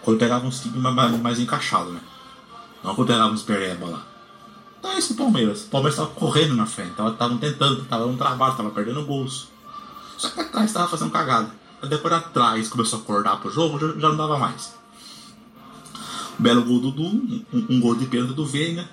Quando 0.03 0.19
pegava 0.19 0.47
uns 0.47 0.61
times 0.61 0.81
mais, 0.81 1.21
mais 1.21 1.41
encaixados, 1.41 1.93
né? 1.93 2.01
Não 2.83 2.95
pegava 2.95 3.33
uns 3.33 3.43
pereba 3.43 3.87
lá. 3.87 4.07
É 4.85 4.99
isso 4.99 5.13
o 5.13 5.17
Palmeiras. 5.17 5.65
O 5.65 5.69
Palmeiras 5.69 5.99
estava 5.99 6.15
correndo 6.15 6.55
na 6.55 6.67
frente, 6.67 6.91
estavam 6.91 7.39
tentando, 7.39 7.83
estava 7.83 8.07
um 8.07 8.17
trabalho, 8.17 8.53
estava 8.53 8.71
perdendo 8.71 9.05
gols. 9.05 9.49
Só 10.17 10.31
que 10.31 10.41
atrás 10.41 10.67
estava 10.67 10.89
fazendo 10.89 11.11
cagada. 11.11 11.51
Depois 11.89 12.13
atrás 12.13 12.69
começou 12.69 12.99
a 12.99 13.03
acordar 13.03 13.41
pro 13.41 13.51
jogo, 13.51 13.79
já, 13.79 13.89
já 14.01 14.09
não 14.09 14.17
dava 14.17 14.39
mais. 14.39 14.75
Belo 16.39 16.65
gol 16.65 16.81
do 16.81 16.91
Dudu, 16.91 17.45
um, 17.53 17.67
um, 17.71 17.81
gol 17.81 17.95
de 17.95 18.07
pênalti 18.07 18.35
do 18.35 18.47
Veiga. 18.47 18.89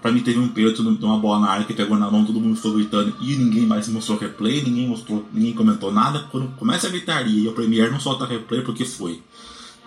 Pra 0.00 0.12
mim 0.12 0.20
teve 0.20 0.38
um 0.38 0.48
pênalti 0.48 0.82
de 0.82 1.04
uma 1.04 1.18
bola 1.18 1.40
na 1.40 1.50
área 1.50 1.64
que 1.64 1.72
pegou 1.72 1.96
na 1.96 2.10
mão, 2.10 2.24
todo 2.24 2.40
mundo 2.40 2.56
ficou 2.56 2.74
gritando 2.74 3.16
e 3.20 3.34
ninguém 3.36 3.66
mais 3.66 3.88
mostrou 3.88 4.18
replay, 4.18 4.62
ninguém 4.62 4.86
mostrou, 4.88 5.24
ninguém 5.32 5.54
comentou 5.54 5.90
nada. 5.92 6.26
Quando 6.30 6.48
começa 6.56 6.86
a 6.86 6.90
gritaria 6.90 7.44
e 7.44 7.48
o 7.48 7.52
Premier 7.52 7.90
não 7.90 7.98
solta 7.98 8.26
replay 8.26 8.62
porque 8.62 8.84
foi. 8.84 9.22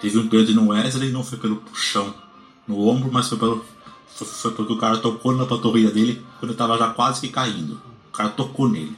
Teve 0.01 0.17
um 0.17 0.27
pênalti 0.27 0.53
no 0.53 0.69
Wesley, 0.69 1.12
não 1.12 1.23
foi 1.23 1.38
pelo 1.38 1.58
puxão 1.58 2.13
no 2.69 2.88
ombro, 2.88 3.10
mas 3.12 3.27
foi 3.27 3.39
pelo. 3.39 3.65
Foi, 4.08 4.51
porque 4.51 4.73
o 4.73 4.77
cara 4.77 4.97
tocou 4.97 5.36
na 5.36 5.45
panturrilha 5.45 5.89
dele 5.89 6.23
quando 6.39 6.51
ele 6.51 6.58
tava 6.58 6.77
já 6.77 6.89
quase 6.89 7.19
que 7.19 7.29
caindo. 7.29 7.82
O 8.10 8.12
cara 8.12 8.29
tocou 8.29 8.69
nele. 8.69 8.95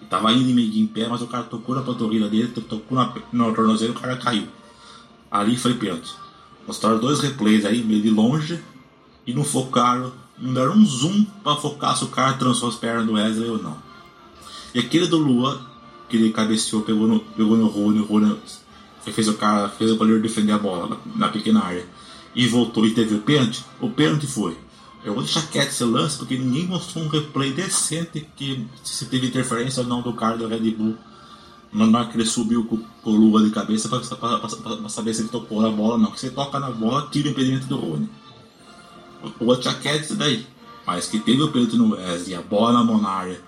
Ele 0.00 0.10
tava 0.10 0.32
indo 0.32 0.52
meio 0.52 0.74
em 0.74 0.86
pé, 0.86 1.06
mas 1.08 1.22
o 1.22 1.28
cara 1.28 1.44
tocou 1.44 1.74
na 1.74 1.82
panturrilha 1.82 2.28
dele, 2.28 2.48
tocou 2.48 2.98
na, 2.98 3.14
no 3.32 3.54
tornozelo 3.54 3.92
e 3.92 3.96
o 3.96 4.00
cara 4.00 4.16
caiu. 4.16 4.48
Ali 5.30 5.56
foi 5.56 5.74
pênalti. 5.74 6.12
Mostraram 6.66 6.98
dois 6.98 7.20
replays 7.20 7.64
aí, 7.64 7.82
meio 7.84 8.02
de 8.02 8.10
longe, 8.10 8.60
e 9.26 9.32
não 9.32 9.44
focaram, 9.44 10.12
não 10.38 10.52
deram 10.52 10.74
um 10.74 10.84
zoom 10.84 11.24
para 11.44 11.56
focar 11.56 11.96
se 11.96 12.04
o 12.04 12.08
cara 12.08 12.34
trançou 12.34 12.68
as 12.68 12.76
pernas 12.76 13.06
do 13.06 13.12
Wesley 13.12 13.50
ou 13.50 13.62
não. 13.62 13.76
E 14.74 14.80
aquele 14.80 15.06
do 15.06 15.18
Lua, 15.18 15.60
que 16.08 16.16
ele 16.16 16.32
cabeceou, 16.32 16.82
pegou 16.82 17.06
no, 17.06 17.20
pegou 17.20 17.56
no 17.56 17.66
Rony, 17.66 18.00
o 18.00 18.04
Rony 18.04 18.36
fez 19.04 19.28
o 19.28 19.34
cara, 19.34 19.68
fez 19.68 19.90
o 19.90 19.96
goleiro 19.96 20.22
defender 20.22 20.52
a 20.52 20.58
bola 20.58 20.98
na 21.16 21.28
pequena 21.28 21.64
área 21.64 21.86
e 22.34 22.46
voltou 22.46 22.86
e 22.86 22.94
teve 22.94 23.14
o 23.14 23.20
pênalti, 23.20 23.64
o 23.80 23.90
pênalti 23.90 24.26
foi. 24.26 24.56
Eu 25.04 25.14
vou 25.14 25.22
deixar 25.22 25.46
quieto 25.48 25.70
esse 25.70 25.84
lance 25.84 26.16
porque 26.16 26.38
ninguém 26.38 26.66
mostrou 26.66 27.04
um 27.04 27.08
replay 27.08 27.52
decente 27.52 28.26
que 28.36 28.64
se 28.84 29.06
teve 29.06 29.26
interferência 29.26 29.82
ou 29.82 29.88
não 29.88 30.00
do 30.00 30.12
cara 30.12 30.36
do 30.36 30.46
Red 30.46 30.70
Bull 30.70 30.96
na 31.72 31.98
hora 31.98 32.08
que 32.08 32.16
ele 32.16 32.26
subiu 32.26 32.64
com, 32.64 32.78
com 33.02 33.10
luva 33.10 33.42
de 33.42 33.50
cabeça 33.50 33.88
para 33.88 34.88
saber 34.88 35.14
se 35.14 35.22
ele 35.22 35.28
tocou 35.30 35.62
na 35.62 35.70
bola 35.70 35.96
não. 35.96 36.10
Você 36.10 36.30
toca 36.30 36.60
na 36.60 36.70
bola, 36.70 37.08
tira 37.10 37.28
o 37.28 37.30
impedimento 37.30 37.66
do 37.66 37.76
Rony. 37.76 38.08
O 39.40 39.46
outro 39.46 39.64
já 39.64 39.74
quer 39.74 40.00
isso 40.00 40.14
daí. 40.14 40.46
Mas 40.86 41.06
que 41.06 41.18
teve 41.18 41.42
o 41.42 41.50
pênalti 41.50 41.76
no 41.76 41.94
Wesley, 41.94 42.34
a 42.34 42.42
bola 42.42 42.72
na 42.72 42.84
Monária. 42.84 43.40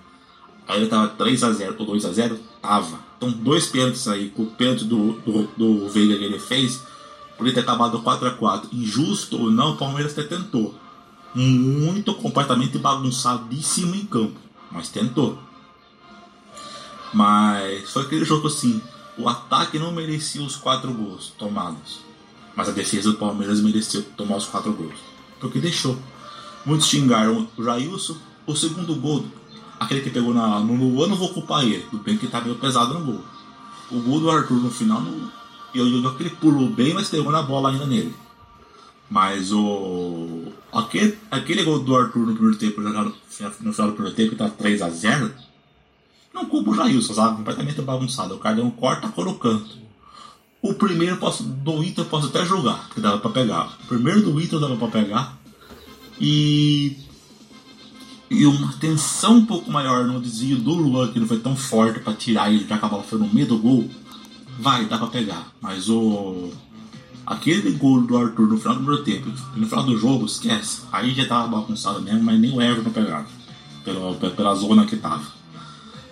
Aí 0.67 0.81
ele 0.81 0.87
tava 0.87 1.09
3x0 1.15 1.75
ou 1.77 1.95
2x0, 1.95 2.37
tava. 2.61 2.99
Então 3.17 3.29
dois 3.29 3.67
pênaltis 3.67 4.07
aí, 4.07 4.29
com 4.29 4.43
o 4.43 4.47
pênalti 4.47 4.85
do, 4.85 5.13
do, 5.19 5.47
do 5.55 5.89
Veiga 5.89 6.17
que 6.17 6.23
ele 6.23 6.39
fez, 6.39 6.81
ele 7.39 7.51
ter 7.51 7.61
acabado 7.61 8.01
4x4. 8.01 8.67
Injusto 8.71 9.41
ou 9.41 9.51
não, 9.51 9.71
o 9.71 9.77
Palmeiras 9.77 10.13
até 10.13 10.23
tentou. 10.23 10.73
Muito 11.33 12.13
completamente 12.13 12.77
bagunçadíssimo 12.77 13.95
em 13.95 14.05
campo. 14.05 14.39
Mas 14.71 14.89
tentou. 14.89 15.37
Mas 17.13 17.91
foi 17.91 18.03
aquele 18.03 18.23
jogo 18.23 18.47
assim. 18.47 18.81
O 19.17 19.27
ataque 19.27 19.79
não 19.79 19.91
merecia 19.91 20.41
os 20.43 20.55
quatro 20.55 20.93
gols 20.93 21.33
tomados. 21.37 21.99
Mas 22.55 22.69
a 22.69 22.71
defesa 22.71 23.11
do 23.11 23.17
Palmeiras 23.17 23.61
mereceu 23.61 24.01
tomar 24.15 24.37
os 24.37 24.45
quatro 24.45 24.71
gols. 24.73 24.95
Porque 25.39 25.59
deixou. 25.59 25.97
Muitos 26.65 26.87
xingaram 26.87 27.47
o 27.57 27.63
Jailson. 27.63 28.15
O 28.47 28.55
segundo 28.55 28.95
gol, 28.95 29.25
aquele 29.79 30.01
que 30.01 30.09
pegou 30.09 30.33
na, 30.33 30.59
no 30.59 30.75
Luan, 30.75 31.07
não 31.07 31.15
vou 31.15 31.33
culpar 31.33 31.63
ele. 31.63 31.85
Tudo 31.89 32.03
bem 32.03 32.17
que 32.17 32.27
tá 32.27 32.39
meio 32.41 32.55
pesado 32.55 32.93
no 32.93 33.05
gol. 33.05 33.21
O 33.91 33.99
gol 33.99 34.19
do 34.19 34.31
Arthur 34.31 34.55
no 34.55 34.71
final, 34.71 35.01
não, 35.01 35.31
eu 35.79 35.85
digo 35.85 36.15
que 36.15 36.23
ele 36.23 36.29
pulou 36.31 36.69
bem, 36.69 36.93
mas 36.93 37.09
pegou 37.09 37.31
na 37.31 37.41
bola 37.41 37.71
ainda 37.71 37.85
nele. 37.85 38.13
Mas 39.09 39.51
o. 39.51 40.51
Aquele, 40.71 41.17
aquele 41.29 41.63
gol 41.63 41.79
do 41.79 41.95
Arthur 41.95 42.25
no 42.25 42.33
primeiro 42.33 42.57
tempo, 42.57 42.81
no 42.81 43.73
final 43.73 43.87
do 43.89 43.93
primeiro 43.93 44.15
tempo, 44.15 44.31
que 44.31 44.35
tá 44.35 44.49
3x0, 44.49 45.31
não 46.33 46.45
culpa 46.45 46.71
o 46.71 46.75
Jailson, 46.75 47.13
sabe? 47.13 47.37
Completamente 47.37 47.81
bagunçado. 47.81 48.35
O 48.35 48.39
cara 48.39 48.55
deu 48.55 48.65
um 48.65 48.71
corta 48.71 49.07
cor 49.07 49.25
no 49.25 49.35
canto. 49.35 49.77
O 50.61 50.73
primeiro 50.73 51.17
posso, 51.17 51.43
do 51.43 51.83
Inter 51.83 52.03
eu 52.03 52.09
posso 52.09 52.27
até 52.27 52.43
jogar, 52.43 52.87
porque 52.87 52.99
dava 52.99 53.19
pra 53.19 53.29
pegar. 53.29 53.77
O 53.83 53.87
primeiro 53.87 54.21
do 54.21 54.41
Inter 54.41 54.59
dava 54.59 54.75
pra 54.75 54.87
pegar. 54.87 55.37
E. 56.19 56.97
E 58.29 58.45
uma 58.47 58.73
tensão 58.73 59.37
um 59.37 59.45
pouco 59.45 59.71
maior 59.71 60.05
no 60.05 60.19
desvio 60.19 60.57
do 60.57 60.73
Luan, 60.73 61.11
que 61.11 61.19
não 61.19 61.27
foi 61.27 61.37
tão 61.37 61.55
forte 61.55 61.99
pra 61.99 62.11
tirar 62.11 62.51
ele, 62.51 62.67
já 62.67 62.75
acabava 62.75 63.03
foi 63.03 63.19
no 63.19 63.31
meio 63.31 63.47
do 63.47 63.59
gol. 63.59 63.87
Vai, 64.59 64.85
dá 64.85 64.97
pra 64.97 65.07
pegar. 65.07 65.51
Mas 65.61 65.89
o. 65.89 66.51
Aquele 67.25 67.71
gol 67.71 68.01
do 68.01 68.17
Arthur 68.17 68.47
no 68.47 68.57
final 68.57 68.75
do 68.75 68.83
primeiro 68.83 69.03
tempo, 69.03 69.31
no 69.55 69.67
final 69.67 69.83
do 69.83 69.97
jogo, 69.97 70.25
esquece. 70.25 70.81
Aí 70.91 71.11
já 71.13 71.27
tava 71.27 71.47
bagunçado 71.47 71.99
mesmo, 72.01 72.23
mas 72.23 72.39
nem 72.39 72.53
o 72.53 72.61
Everton 72.61 72.91
pegava. 72.91 73.25
Pela, 73.83 74.13
pela 74.13 74.55
zona 74.55 74.85
que 74.85 74.95
tava. 74.95 75.23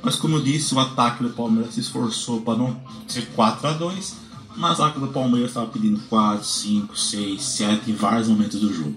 Mas 0.02 0.16
como 0.16 0.38
eu 0.38 0.42
disse, 0.42 0.74
o 0.74 0.80
ataque 0.80 1.24
do 1.24 1.30
Palmeiras 1.30 1.76
se 1.76 1.82
esforçou 1.82 2.42
para 2.42 2.58
não 2.58 2.82
ser 3.08 3.28
4 3.36 3.68
a 3.68 3.74
2 3.74 4.24
mas 4.56 4.78
o 4.78 4.84
ataque 4.84 5.00
do 5.00 5.08
Palmeiras 5.08 5.50
estava 5.50 5.68
pedindo 5.68 6.00
4, 6.10 6.46
5, 6.46 6.98
6, 6.98 7.42
7 7.42 7.92
em 7.92 7.96
vários 7.96 8.28
momentos 8.28 8.60
do 8.60 8.74
jogo. 8.74 8.96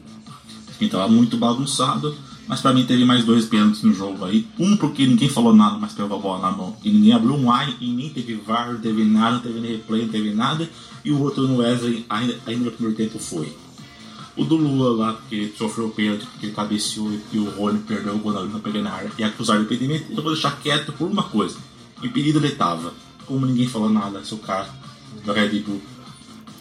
Então 0.76 1.00
estava 1.00 1.08
muito 1.08 1.36
bagunçado, 1.38 2.14
mas 2.46 2.60
para 2.60 2.72
mim 2.72 2.84
teve 2.84 3.04
mais 3.04 3.24
dois 3.24 3.44
pênaltis 3.46 3.82
no 3.82 3.92
jogo 3.92 4.24
aí. 4.24 4.46
Um 4.58 4.76
porque 4.76 5.06
ninguém 5.06 5.28
falou 5.28 5.54
nada, 5.54 5.78
mas 5.78 5.92
pegou 5.92 6.16
a 6.16 6.20
bola 6.20 6.50
na 6.50 6.56
mão. 6.56 6.76
E 6.82 6.90
ninguém 6.90 7.12
abriu 7.12 7.34
um 7.34 7.50
ai 7.50 7.74
e 7.80 7.90
nem 7.90 8.08
teve 8.10 8.34
VAR, 8.36 8.72
não 8.72 8.80
teve 8.80 9.04
nada, 9.04 9.36
não 9.36 9.40
teve 9.40 9.66
replay, 9.66 10.02
não 10.02 10.08
teve 10.08 10.32
nada. 10.32 10.70
E 11.04 11.10
o 11.10 11.20
outro 11.20 11.46
no 11.46 11.58
Wesley 11.58 12.04
ainda, 12.08 12.38
ainda 12.46 12.64
no 12.66 12.70
primeiro 12.70 12.96
tempo 12.96 13.18
foi. 13.18 13.52
O 14.36 14.44
do 14.44 14.56
Lula 14.56 14.96
lá, 14.96 15.20
que 15.28 15.52
sofreu 15.56 15.86
o 15.86 15.90
pênalti, 15.90 16.26
porque 16.26 16.50
cabeceou 16.50 17.10
e 17.32 17.38
o 17.38 17.50
Rony 17.50 17.78
perdeu 17.80 18.14
o 18.14 18.18
gol 18.18 18.32
na 18.32 18.42
linha 18.42 18.58
pequena 18.58 18.90
área 18.90 19.10
e 19.18 19.24
acusaram 19.24 19.60
o 19.60 19.64
impedimento, 19.64 20.04
eu 20.10 20.22
vou 20.22 20.32
deixar 20.32 20.60
quieto 20.60 20.92
por 20.92 21.10
uma 21.10 21.22
coisa. 21.22 21.56
Impedido 22.02 22.38
ele 22.38 22.50
tava. 22.50 22.92
Como 23.24 23.46
ninguém 23.46 23.66
falou 23.66 23.88
nada, 23.88 24.22
se 24.24 24.34
o 24.34 24.38
cara 24.38 24.68
do 25.24 25.32
Red 25.32 25.58
Bull 25.60 25.80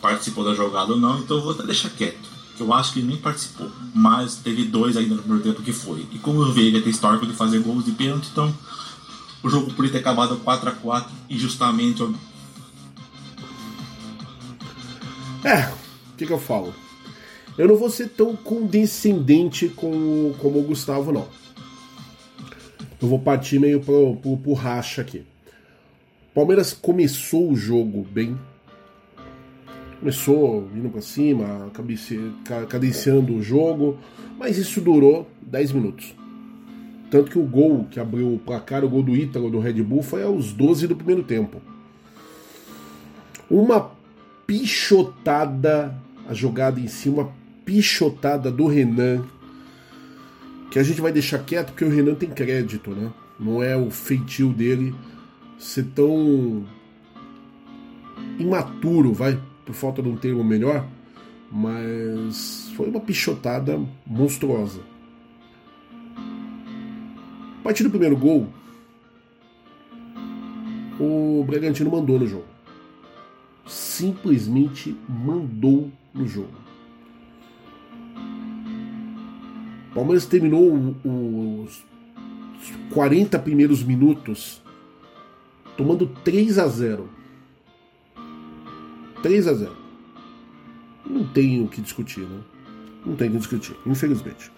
participou 0.01 0.43
da 0.43 0.55
jogada 0.55 0.93
ou 0.93 0.99
não, 0.99 1.19
então 1.19 1.37
eu 1.37 1.43
vou 1.43 1.51
até 1.51 1.63
deixar 1.63 1.89
quieto. 1.89 2.34
Que 2.55 2.61
eu 2.61 2.73
acho 2.73 2.93
que 2.93 2.99
ele 2.99 3.07
nem 3.07 3.17
participou. 3.17 3.69
Mas 3.93 4.35
teve 4.35 4.65
dois 4.65 4.95
ainda 4.95 5.15
no 5.15 5.21
primeiro 5.21 5.43
tempo 5.43 5.61
que 5.61 5.73
foi. 5.73 6.05
E 6.11 6.19
como 6.19 6.41
eu 6.41 6.53
vi, 6.53 6.67
ele 6.67 6.81
tem 6.81 6.91
histórico 6.91 7.25
de 7.25 7.33
fazer 7.33 7.59
gols 7.59 7.85
de 7.85 7.91
pênalti, 7.91 8.29
então 8.31 8.53
o 9.43 9.49
jogo 9.49 9.71
podia 9.73 9.91
ter 9.91 9.99
acabado 9.99 10.37
4 10.37 10.69
a 10.69 10.71
4 10.71 11.13
e 11.29 11.37
justamente. 11.37 12.01
É, 15.43 15.69
o 16.13 16.17
que, 16.17 16.25
que 16.25 16.33
eu 16.33 16.39
falo? 16.39 16.73
Eu 17.57 17.67
não 17.67 17.77
vou 17.77 17.89
ser 17.89 18.09
tão 18.09 18.35
condescendente 18.35 19.69
com, 19.69 20.33
como 20.39 20.59
o 20.59 20.63
Gustavo, 20.63 21.11
não. 21.11 21.27
Eu 23.01 23.07
vou 23.07 23.19
partir 23.19 23.59
meio 23.59 23.79
pro, 23.81 24.15
pro, 24.15 24.37
pro 24.37 24.53
racha 24.53 25.01
aqui. 25.01 25.23
Palmeiras 26.33 26.73
começou 26.73 27.51
o 27.51 27.55
jogo 27.55 28.05
bem. 28.11 28.37
Começou 29.99 30.69
indo 30.75 30.89
para 30.89 31.01
cima, 31.01 31.71
cadenciando 32.69 33.33
o 33.33 33.41
jogo, 33.41 33.97
mas 34.37 34.57
isso 34.57 34.81
durou 34.81 35.27
10 35.41 35.71
minutos. 35.71 36.13
Tanto 37.09 37.31
que 37.31 37.39
o 37.39 37.43
gol 37.43 37.85
que 37.89 37.99
abriu 37.99 38.33
o 38.33 38.39
placar, 38.39 38.83
o 38.83 38.89
gol 38.89 39.03
do 39.03 39.15
Ítalo 39.15 39.49
do 39.49 39.59
Red 39.59 39.81
Bull, 39.81 40.03
foi 40.03 40.23
aos 40.23 40.51
12 40.51 40.87
do 40.87 40.95
primeiro 40.95 41.23
tempo. 41.23 41.61
Uma 43.49 43.91
pichotada, 44.45 45.95
a 46.27 46.33
jogada 46.33 46.79
em 46.79 46.87
cima, 46.87 47.31
pichotada 47.63 48.51
do 48.51 48.67
Renan, 48.67 49.23
que 50.71 50.77
a 50.77 50.83
gente 50.83 50.99
vai 50.99 51.11
deixar 51.11 51.39
quieto 51.39 51.67
porque 51.67 51.85
o 51.85 51.89
Renan 51.89 52.15
tem 52.15 52.29
crédito, 52.29 52.91
né? 52.91 53.11
Não 53.39 53.63
é 53.63 53.77
o 53.77 53.89
feitio 53.89 54.49
dele 54.49 54.93
ser 55.57 55.85
tão 55.95 56.65
imaturo, 58.37 59.13
vai, 59.13 59.39
por 59.65 59.73
falta 59.73 60.01
de 60.01 60.09
um 60.09 60.15
termo 60.15 60.43
melhor, 60.43 60.87
mas 61.51 62.71
foi 62.75 62.87
uma 62.89 62.99
pichotada 62.99 63.79
monstruosa. 64.05 64.81
A 67.59 67.63
partir 67.63 67.83
do 67.83 67.89
primeiro 67.89 68.15
gol, 68.15 68.47
o 70.99 71.43
Bragantino 71.47 71.89
mandou 71.89 72.19
no 72.19 72.27
jogo. 72.27 72.45
Simplesmente 73.65 74.95
mandou 75.09 75.91
no 76.13 76.27
jogo. 76.27 76.53
O 79.91 79.95
Palmeiras 79.95 80.25
terminou 80.25 80.95
os 81.03 81.83
40 82.93 83.39
primeiros 83.39 83.81
minutos 83.81 84.61
tomando 85.77 86.07
3 86.23 86.59
a 86.59 86.67
0. 86.67 87.09
3 89.25 89.47
a 89.47 89.53
0. 89.55 89.71
Não 91.03 91.25
tem 91.25 91.59
o 91.59 91.67
que 91.67 91.81
discutir, 91.81 92.19
né? 92.19 92.41
Não 93.03 93.15
tem 93.15 93.27
o 93.27 93.31
que 93.31 93.37
discutir, 93.39 93.75
infelizmente. 93.83 94.51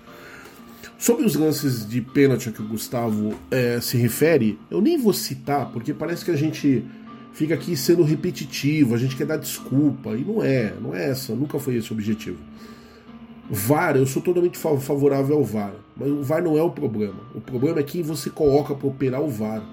Sobre 1.00 1.26
os 1.26 1.36
lances 1.36 1.88
de 1.88 2.02
pênalti 2.02 2.50
a 2.50 2.52
que 2.52 2.62
o 2.62 2.68
Gustavo 2.68 3.34
é, 3.50 3.80
se 3.80 3.96
refere, 3.96 4.60
eu 4.70 4.82
nem 4.82 4.98
vou 4.98 5.14
citar, 5.14 5.72
porque 5.72 5.94
parece 5.94 6.26
que 6.26 6.32
a 6.32 6.36
gente 6.36 6.84
fica 7.32 7.54
aqui 7.54 7.78
sendo 7.78 8.04
repetitivo, 8.04 8.94
a 8.94 8.98
gente 8.98 9.16
quer 9.16 9.26
dar 9.26 9.38
desculpa, 9.38 10.18
e 10.18 10.26
não 10.26 10.44
é, 10.44 10.74
não 10.82 10.94
é 10.94 11.12
essa, 11.12 11.34
nunca 11.34 11.58
foi 11.60 11.76
esse 11.76 11.92
o 11.92 11.94
objetivo. 11.94 12.40
VAR, 13.50 13.96
eu 13.96 14.06
sou 14.06 14.22
totalmente 14.22 14.58
favorável 14.58 15.38
ao 15.38 15.46
VAR, 15.46 15.76
mas 15.96 16.10
o 16.10 16.22
VAR 16.24 16.44
não 16.44 16.58
é 16.58 16.62
o 16.62 16.72
problema. 16.72 17.22
O 17.34 17.40
problema 17.40 17.80
é 17.80 17.84
quem 17.84 18.02
você 18.02 18.30
coloca 18.30 18.76
para 18.76 18.88
operar 18.90 19.22
o 19.22 19.30
VAR. 19.30 19.64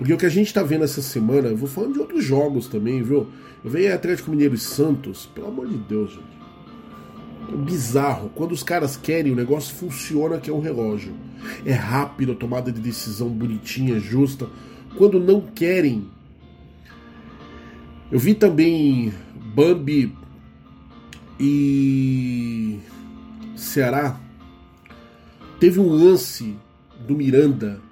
Porque 0.00 0.14
o 0.14 0.16
que 0.16 0.24
a 0.24 0.30
gente 0.30 0.46
está 0.46 0.62
vendo 0.62 0.82
essa 0.82 1.02
semana, 1.02 1.48
eu 1.48 1.56
vou 1.58 1.68
falando 1.68 1.92
de 1.92 1.98
outros 1.98 2.24
jogos 2.24 2.66
também, 2.66 3.02
viu? 3.02 3.26
Eu 3.62 3.70
vejo 3.70 3.94
Atlético 3.94 4.30
Mineiro 4.30 4.54
e 4.54 4.58
Santos, 4.58 5.26
pelo 5.26 5.48
amor 5.48 5.68
de 5.68 5.76
Deus, 5.76 6.12
gente. 6.12 7.52
É 7.52 7.54
bizarro. 7.54 8.30
Quando 8.34 8.52
os 8.52 8.62
caras 8.62 8.96
querem, 8.96 9.30
o 9.30 9.36
negócio 9.36 9.74
funciona 9.74 10.38
que 10.38 10.48
é 10.48 10.52
um 10.54 10.60
relógio. 10.62 11.12
É 11.66 11.74
rápido, 11.74 12.32
a 12.32 12.34
tomada 12.34 12.72
de 12.72 12.80
decisão 12.80 13.28
bonitinha, 13.28 14.00
justa. 14.00 14.48
Quando 14.96 15.20
não 15.20 15.42
querem. 15.42 16.08
Eu 18.10 18.18
vi 18.18 18.32
também 18.32 19.12
Bambi 19.54 20.16
e 21.38 22.78
Ceará. 23.54 24.18
Teve 25.58 25.78
um 25.78 25.90
lance 25.90 26.56
do 27.06 27.14
Miranda 27.14 27.82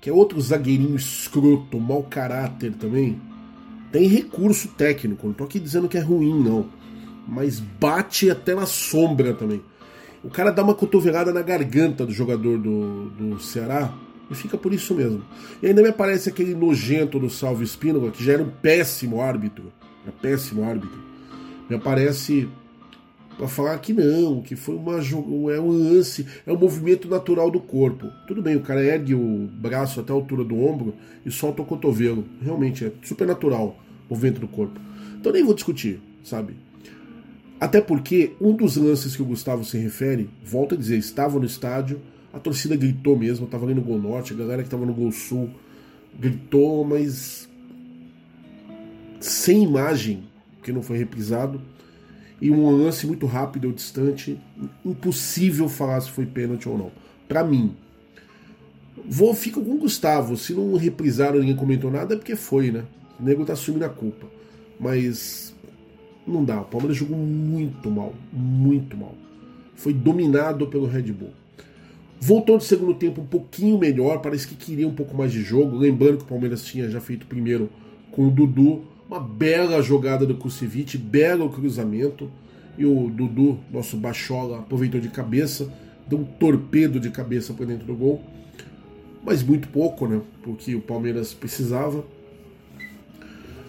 que 0.00 0.08
é 0.08 0.12
outro 0.12 0.40
zagueirinho 0.40 0.96
escroto, 0.96 1.78
mau 1.78 2.02
caráter 2.02 2.72
também, 2.72 3.20
tem 3.92 4.06
recurso 4.06 4.68
técnico. 4.68 5.26
Não 5.26 5.34
tô 5.34 5.44
aqui 5.44 5.58
dizendo 5.58 5.88
que 5.88 5.98
é 5.98 6.00
ruim, 6.00 6.42
não. 6.42 6.66
Mas 7.26 7.60
bate 7.60 8.30
até 8.30 8.54
na 8.54 8.66
sombra 8.66 9.34
também. 9.34 9.62
O 10.22 10.30
cara 10.30 10.50
dá 10.50 10.62
uma 10.62 10.74
cotovelada 10.74 11.32
na 11.32 11.42
garganta 11.42 12.04
do 12.04 12.12
jogador 12.12 12.58
do, 12.58 13.10
do 13.10 13.40
Ceará 13.40 13.92
e 14.30 14.34
fica 14.34 14.56
por 14.56 14.72
isso 14.72 14.94
mesmo. 14.94 15.22
E 15.62 15.66
ainda 15.66 15.82
me 15.82 15.88
aparece 15.88 16.28
aquele 16.28 16.54
nojento 16.54 17.18
do 17.18 17.28
Salve 17.28 17.64
Espínola, 17.64 18.10
que 18.10 18.22
já 18.24 18.34
era 18.34 18.42
um 18.42 18.50
péssimo 18.50 19.20
árbitro. 19.20 19.72
Era 20.04 20.12
péssimo 20.12 20.64
árbitro. 20.64 20.98
Me 21.68 21.76
aparece 21.76 22.48
para 23.40 23.48
falar 23.48 23.78
que 23.78 23.94
não, 23.94 24.42
que 24.42 24.54
foi 24.54 24.76
uma 24.76 24.98
é 24.98 25.58
um 25.58 25.70
lance, 25.70 26.26
é 26.46 26.52
um 26.52 26.58
movimento 26.58 27.08
natural 27.08 27.50
do 27.50 27.58
corpo. 27.58 28.06
Tudo 28.26 28.42
bem, 28.42 28.54
o 28.54 28.60
cara 28.60 28.84
ergue 28.84 29.14
o 29.14 29.48
braço 29.50 29.98
até 29.98 30.12
a 30.12 30.14
altura 30.14 30.44
do 30.44 30.60
ombro 30.62 30.94
e 31.24 31.30
solta 31.30 31.62
o 31.62 31.64
cotovelo. 31.64 32.26
Realmente 32.42 32.84
é 32.84 32.92
super 33.02 33.26
natural 33.26 33.82
o 34.10 34.14
movimento 34.14 34.40
do 34.42 34.46
corpo. 34.46 34.78
Então 35.18 35.32
nem 35.32 35.42
vou 35.42 35.54
discutir, 35.54 36.02
sabe? 36.22 36.54
Até 37.58 37.80
porque 37.80 38.34
um 38.38 38.54
dos 38.54 38.76
lances 38.76 39.16
que 39.16 39.22
o 39.22 39.24
Gustavo 39.24 39.64
se 39.64 39.78
refere, 39.78 40.28
volta 40.44 40.74
a 40.74 40.78
dizer, 40.78 40.98
estava 40.98 41.38
no 41.38 41.46
estádio, 41.46 41.98
a 42.34 42.38
torcida 42.38 42.76
gritou 42.76 43.16
mesmo, 43.16 43.46
estava 43.46 43.64
ali 43.64 43.72
no 43.72 43.80
Gol 43.80 43.98
Norte, 43.98 44.34
a 44.34 44.36
galera 44.36 44.60
que 44.60 44.66
estava 44.66 44.84
no 44.84 44.92
Gol 44.92 45.12
Sul 45.12 45.48
gritou, 46.18 46.84
mas 46.84 47.48
sem 49.18 49.62
imagem, 49.62 50.24
que 50.62 50.70
não 50.70 50.82
foi 50.82 50.98
reprisado 50.98 51.58
e 52.40 52.50
um 52.50 52.70
lance 52.70 53.06
muito 53.06 53.26
rápido 53.26 53.66
ou 53.66 53.72
distante, 53.72 54.38
impossível 54.84 55.68
falar 55.68 56.00
se 56.00 56.10
foi 56.10 56.24
pênalti 56.24 56.68
ou 56.68 56.78
não. 56.78 56.90
Para 57.28 57.44
mim. 57.44 57.74
Vou 59.06 59.34
fico 59.34 59.62
com 59.62 59.72
o 59.72 59.78
Gustavo. 59.78 60.36
Se 60.36 60.54
não 60.54 60.74
reprisaram, 60.76 61.40
ninguém 61.40 61.56
comentou 61.56 61.90
nada, 61.90 62.14
é 62.14 62.16
porque 62.16 62.36
foi, 62.36 62.70
né? 62.70 62.84
O 63.18 63.24
nego 63.24 63.44
tá 63.44 63.52
assumindo 63.52 63.84
a 63.84 63.88
culpa. 63.88 64.26
Mas 64.78 65.54
não 66.26 66.44
dá. 66.44 66.60
O 66.60 66.64
Palmeiras 66.64 66.96
jogou 66.96 67.18
muito 67.18 67.90
mal, 67.90 68.14
muito 68.32 68.96
mal. 68.96 69.14
Foi 69.74 69.92
dominado 69.92 70.66
pelo 70.66 70.86
Red 70.86 71.12
Bull. 71.12 71.32
Voltou 72.20 72.58
de 72.58 72.64
segundo 72.64 72.94
tempo 72.94 73.22
um 73.22 73.26
pouquinho 73.26 73.78
melhor, 73.78 74.20
parece 74.20 74.46
que 74.46 74.54
queria 74.54 74.86
um 74.86 74.94
pouco 74.94 75.16
mais 75.16 75.32
de 75.32 75.42
jogo. 75.42 75.76
Lembrando 75.76 76.18
que 76.18 76.24
o 76.24 76.26
Palmeiras 76.26 76.62
tinha 76.62 76.88
já 76.90 77.00
feito 77.00 77.26
primeiro 77.26 77.70
com 78.10 78.28
o 78.28 78.30
Dudu, 78.30 78.84
uma 79.10 79.18
bela 79.18 79.82
jogada 79.82 80.24
do 80.24 80.36
Kusevich, 80.36 80.96
belo 80.96 81.50
cruzamento. 81.50 82.30
E 82.78 82.86
o 82.86 83.10
Dudu, 83.10 83.58
nosso 83.72 83.96
bachola, 83.96 84.60
aproveitou 84.60 85.00
de 85.00 85.08
cabeça, 85.08 85.70
deu 86.06 86.20
um 86.20 86.24
torpedo 86.24 87.00
de 87.00 87.10
cabeça 87.10 87.52
para 87.52 87.66
dentro 87.66 87.84
do 87.84 87.94
gol. 87.94 88.22
Mas 89.24 89.42
muito 89.42 89.68
pouco, 89.68 90.06
né? 90.06 90.20
Porque 90.42 90.76
o 90.76 90.80
Palmeiras 90.80 91.34
precisava. 91.34 92.04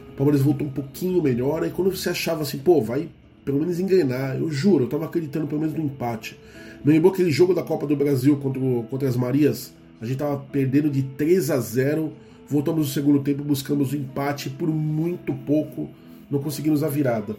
O 0.10 0.16
Palmeiras 0.16 0.44
voltou 0.44 0.68
um 0.68 0.72
pouquinho 0.72 1.22
melhor. 1.24 1.64
Aí 1.64 1.72
quando 1.72 1.90
você 1.90 2.10
achava 2.10 2.44
assim, 2.44 2.60
pô, 2.60 2.80
vai 2.80 3.10
pelo 3.44 3.60
menos 3.60 3.80
engrenar. 3.80 4.38
Eu 4.38 4.52
juro, 4.52 4.84
eu 4.84 4.90
tava 4.90 5.06
acreditando 5.06 5.48
pelo 5.48 5.60
menos 5.60 5.76
no 5.76 5.84
empate. 5.84 6.40
Me 6.86 6.94
lembrou 6.94 7.12
aquele 7.12 7.32
jogo 7.32 7.56
da 7.56 7.64
Copa 7.64 7.88
do 7.88 7.96
Brasil 7.96 8.38
contra, 8.38 8.62
contra 8.90 9.10
as 9.10 9.18
Marias. 9.18 9.74
A 10.00 10.06
gente 10.06 10.18
tava 10.18 10.38
perdendo 10.52 10.90
de 10.90 11.02
3 11.02 11.50
a 11.50 11.60
0 11.60 12.14
Voltamos 12.52 12.88
no 12.88 12.94
segundo 12.94 13.22
tempo, 13.22 13.46
buscamos 13.46 13.94
o 13.94 13.96
empate 13.96 14.50
por 14.50 14.68
muito 14.68 15.34
pouco, 15.34 15.90
não 16.30 16.40
conseguimos 16.40 16.84
a 16.84 16.90
virada. 16.90 17.38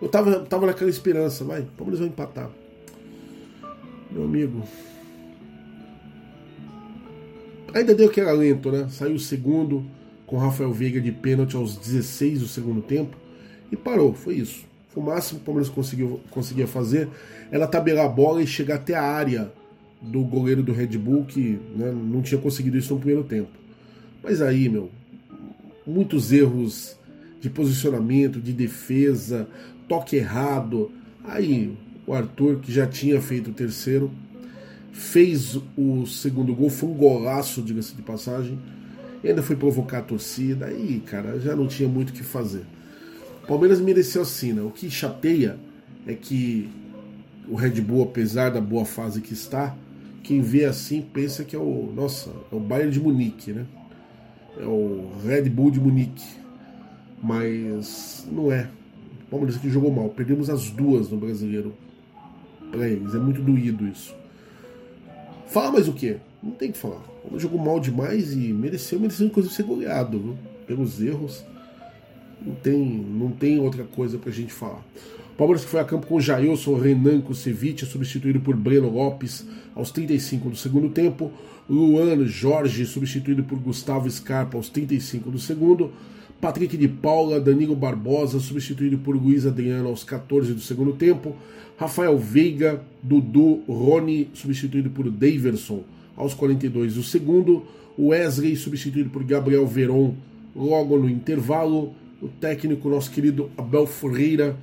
Eu 0.00 0.08
tava, 0.08 0.40
tava 0.40 0.64
naquela 0.64 0.88
esperança, 0.88 1.44
vai, 1.44 1.60
Palmeiras 1.76 2.00
vai 2.00 2.08
empatar. 2.08 2.50
Meu 4.10 4.24
amigo. 4.24 4.62
Ainda 7.74 7.94
deu 7.94 8.08
que 8.08 8.18
era 8.18 8.32
lento, 8.32 8.72
né? 8.72 8.88
Saiu 8.88 9.16
o 9.16 9.20
segundo 9.20 9.84
com 10.26 10.38
Rafael 10.38 10.72
Veiga 10.72 11.02
de 11.02 11.12
pênalti 11.12 11.54
aos 11.54 11.76
16 11.76 12.40
do 12.40 12.48
segundo 12.48 12.80
tempo 12.80 13.14
e 13.70 13.76
parou, 13.76 14.14
foi 14.14 14.36
isso. 14.36 14.64
Foi 14.88 15.02
o 15.02 15.06
máximo 15.06 15.40
que 15.40 15.42
o 15.42 15.46
Palmeiras 15.46 15.68
conseguiu, 15.68 16.18
conseguia 16.30 16.66
fazer 16.66 17.10
era 17.50 17.66
tabelar 17.66 18.06
a 18.06 18.08
bola 18.08 18.42
e 18.42 18.46
chegar 18.46 18.76
até 18.76 18.94
a 18.94 19.02
área 19.02 19.52
do 20.00 20.22
goleiro 20.22 20.62
do 20.62 20.72
Red 20.72 20.96
Bull, 20.96 21.26
que 21.26 21.60
né, 21.76 21.92
não 21.92 22.22
tinha 22.22 22.40
conseguido 22.40 22.78
isso 22.78 22.94
no 22.94 23.00
primeiro 23.00 23.22
tempo. 23.22 23.63
Mas 24.24 24.40
aí, 24.40 24.70
meu, 24.70 24.90
muitos 25.86 26.32
erros 26.32 26.96
de 27.42 27.50
posicionamento, 27.50 28.40
de 28.40 28.54
defesa, 28.54 29.46
toque 29.86 30.16
errado. 30.16 30.90
Aí 31.22 31.76
o 32.06 32.14
Arthur, 32.14 32.60
que 32.60 32.72
já 32.72 32.86
tinha 32.86 33.20
feito 33.20 33.50
o 33.50 33.52
terceiro, 33.52 34.10
fez 34.92 35.60
o 35.76 36.06
segundo 36.06 36.54
gol, 36.54 36.70
foi 36.70 36.88
um 36.88 36.94
golaço, 36.94 37.60
diga-se 37.60 37.94
de 37.94 38.00
passagem. 38.00 38.58
E 39.22 39.28
ainda 39.28 39.42
foi 39.42 39.56
provocar 39.56 39.98
a 39.98 40.02
torcida. 40.02 40.66
Aí, 40.66 41.02
cara, 41.04 41.38
já 41.38 41.54
não 41.54 41.66
tinha 41.66 41.88
muito 41.88 42.08
o 42.08 42.12
que 42.14 42.22
fazer. 42.22 42.64
O 43.42 43.46
Palmeiras 43.46 43.78
mereceu 43.78 44.22
a 44.22 44.24
sina. 44.24 44.62
O 44.62 44.70
que 44.70 44.90
chateia 44.90 45.58
é 46.06 46.14
que 46.14 46.70
o 47.46 47.56
Red 47.56 47.78
Bull, 47.82 48.04
apesar 48.04 48.50
da 48.50 48.60
boa 48.60 48.86
fase 48.86 49.20
que 49.20 49.34
está, 49.34 49.76
quem 50.22 50.40
vê 50.40 50.64
assim 50.64 51.02
pensa 51.02 51.44
que 51.44 51.54
é 51.54 51.58
o, 51.58 51.92
nossa, 51.94 52.30
é 52.50 52.54
o 52.54 52.60
Bayern 52.60 52.90
de 52.90 53.00
Munique, 53.00 53.52
né? 53.52 53.66
É 54.58 54.64
o 54.64 55.10
Red 55.24 55.48
Bull 55.48 55.70
de 55.70 55.80
Munique. 55.80 56.24
Mas 57.22 58.26
não 58.30 58.52
é. 58.52 58.68
O 59.22 59.30
Palmeiras 59.30 59.56
que 59.56 59.70
jogou 59.70 59.90
mal. 59.90 60.08
Perdemos 60.10 60.50
as 60.50 60.70
duas 60.70 61.10
no 61.10 61.16
brasileiro 61.16 61.74
para 62.70 62.88
eles. 62.88 63.14
É 63.14 63.18
muito 63.18 63.40
doído 63.40 63.86
isso. 63.86 64.14
Fala 65.46 65.72
mais 65.72 65.88
o 65.88 65.92
que? 65.92 66.16
Não 66.42 66.52
tem 66.52 66.72
que 66.72 66.78
falar. 66.78 67.02
O 67.30 67.38
jogou 67.38 67.58
mal 67.58 67.80
demais 67.80 68.32
e 68.32 68.52
mereceu, 68.52 69.00
mereceu 69.00 69.26
inclusive 69.26 69.54
ser 69.54 69.62
goleado, 69.62 70.18
viu? 70.18 70.36
Pelos 70.66 71.00
erros. 71.00 71.44
Não 72.44 72.54
tem, 72.56 72.78
não 72.78 73.30
tem 73.30 73.58
outra 73.58 73.84
coisa 73.84 74.18
pra 74.18 74.30
gente 74.30 74.52
falar. 74.52 74.84
Palmeiras 75.36 75.64
que 75.64 75.70
foi 75.70 75.80
a 75.80 75.84
campo 75.84 76.06
com 76.06 76.20
Jailson, 76.20 76.78
Renan 76.78 77.20
Kusevich, 77.20 77.84
substituído 77.86 78.38
por 78.38 78.54
Breno 78.54 78.88
Lopes 78.88 79.44
aos 79.74 79.90
35 79.90 80.50
do 80.50 80.56
segundo 80.56 80.88
tempo. 80.90 81.32
Luan 81.68 82.26
Jorge, 82.28 82.86
substituído 82.86 83.42
por 83.42 83.58
Gustavo 83.58 84.08
Scarpa 84.08 84.56
aos 84.56 84.68
35 84.68 85.30
do 85.30 85.38
segundo. 85.38 85.90
Patrick 86.40 86.76
de 86.76 86.86
Paula, 86.86 87.40
Danilo 87.40 87.74
Barbosa, 87.74 88.38
substituído 88.38 88.98
por 88.98 89.16
Luiz 89.16 89.46
Adriano 89.46 89.88
aos 89.88 90.04
14 90.04 90.52
do 90.52 90.60
segundo 90.60 90.92
tempo. 90.92 91.34
Rafael 91.76 92.16
Veiga, 92.16 92.80
Dudu, 93.02 93.62
Rony, 93.66 94.28
substituído 94.34 94.90
por 94.90 95.10
Daverson 95.10 95.82
aos 96.16 96.34
42 96.34 96.94
do 96.94 97.02
segundo. 97.02 97.64
Wesley, 97.98 98.56
substituído 98.56 99.10
por 99.10 99.24
Gabriel 99.24 99.66
Veron, 99.66 100.14
logo 100.54 100.98
no 100.98 101.08
intervalo. 101.08 101.92
O 102.22 102.28
técnico, 102.28 102.88
nosso 102.88 103.10
querido 103.10 103.50
Abel 103.56 103.86
Ferreira, 103.86 104.56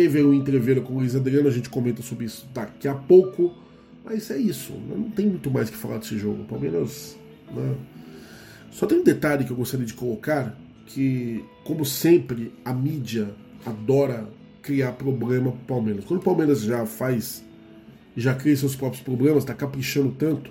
teve 0.00 0.22
um 0.22 0.32
entreveiro 0.32 0.80
com 0.80 0.94
o 0.94 0.98
Luiz 1.00 1.14
Adriano, 1.14 1.46
a 1.46 1.52
gente 1.52 1.68
comenta 1.68 2.00
sobre 2.00 2.24
isso 2.24 2.48
daqui 2.54 2.88
a 2.88 2.94
pouco. 2.94 3.54
Mas 4.02 4.30
é 4.30 4.38
isso, 4.38 4.72
não 4.88 5.10
tem 5.10 5.26
muito 5.26 5.50
mais 5.50 5.68
que 5.68 5.76
falar 5.76 5.98
desse 5.98 6.16
jogo. 6.16 6.42
O 6.42 6.46
Palmeiras. 6.46 7.18
Né? 7.54 7.74
Só 8.70 8.86
tem 8.86 8.98
um 8.98 9.04
detalhe 9.04 9.44
que 9.44 9.50
eu 9.50 9.56
gostaria 9.56 9.84
de 9.84 9.92
colocar: 9.92 10.58
que, 10.86 11.44
como 11.64 11.84
sempre, 11.84 12.50
a 12.64 12.72
mídia 12.72 13.28
adora 13.66 14.26
criar 14.62 14.92
problema 14.92 15.52
pro 15.52 15.60
Palmeiras. 15.66 16.06
Quando 16.06 16.20
o 16.20 16.22
Palmeiras 16.22 16.62
já 16.62 16.86
faz, 16.86 17.44
já 18.16 18.34
cria 18.34 18.56
seus 18.56 18.74
próprios 18.74 19.02
problemas, 19.02 19.44
tá 19.44 19.52
caprichando 19.52 20.12
tanto, 20.12 20.50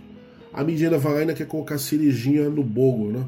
a 0.54 0.64
mídia 0.64 0.90
ainda 0.90 1.00
vai 1.00 1.14
lá 1.14 1.18
e 1.18 1.22
ainda 1.22 1.34
quer 1.34 1.48
colocar 1.48 1.80
cerejinha 1.80 2.50
no 2.52 2.64
bolo, 2.64 3.12
né? 3.12 3.26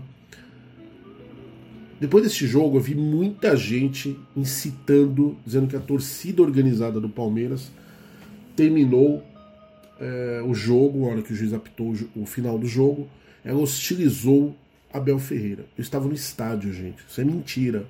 Depois 2.02 2.24
desse 2.24 2.48
jogo, 2.48 2.78
eu 2.78 2.82
vi 2.82 2.96
muita 2.96 3.56
gente 3.56 4.20
incitando, 4.36 5.38
dizendo 5.46 5.68
que 5.68 5.76
a 5.76 5.80
torcida 5.80 6.42
organizada 6.42 7.00
do 7.00 7.08
Palmeiras 7.08 7.72
terminou 8.56 9.24
é, 10.00 10.42
o 10.44 10.52
jogo, 10.52 11.06
a 11.06 11.12
hora 11.12 11.22
que 11.22 11.32
o 11.32 11.36
juiz 11.36 11.54
apitou 11.54 11.94
o, 12.16 12.24
o 12.24 12.26
final 12.26 12.58
do 12.58 12.66
jogo, 12.66 13.08
ela 13.46 13.60
hostilizou 13.60 14.56
Abel 14.92 15.20
Ferreira. 15.20 15.68
Eu 15.78 15.84
estava 15.84 16.08
no 16.08 16.16
estádio, 16.16 16.74
gente. 16.74 17.06
Isso 17.08 17.22
é 17.22 17.24
mentira. 17.24 17.86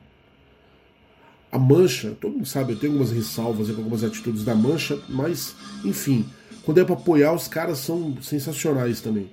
A 1.49 1.57
Mancha, 1.57 2.13
todo 2.19 2.33
mundo 2.33 2.45
sabe, 2.45 2.73
eu 2.73 2.79
tenho 2.79 2.91
algumas 2.91 3.13
ressalvas 3.13 3.69
com 3.69 3.77
algumas 3.77 4.03
atitudes 4.03 4.43
da 4.43 4.53
Mancha, 4.53 4.99
mas, 5.07 5.55
enfim, 5.85 6.25
quando 6.63 6.81
é 6.81 6.83
para 6.83 6.95
apoiar, 6.95 7.31
os 7.31 7.47
caras 7.47 7.77
são 7.77 8.21
sensacionais 8.21 8.99
também. 8.99 9.29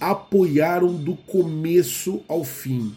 Apoiaram 0.00 0.92
do 0.92 1.14
começo 1.14 2.20
ao 2.26 2.42
fim 2.42 2.92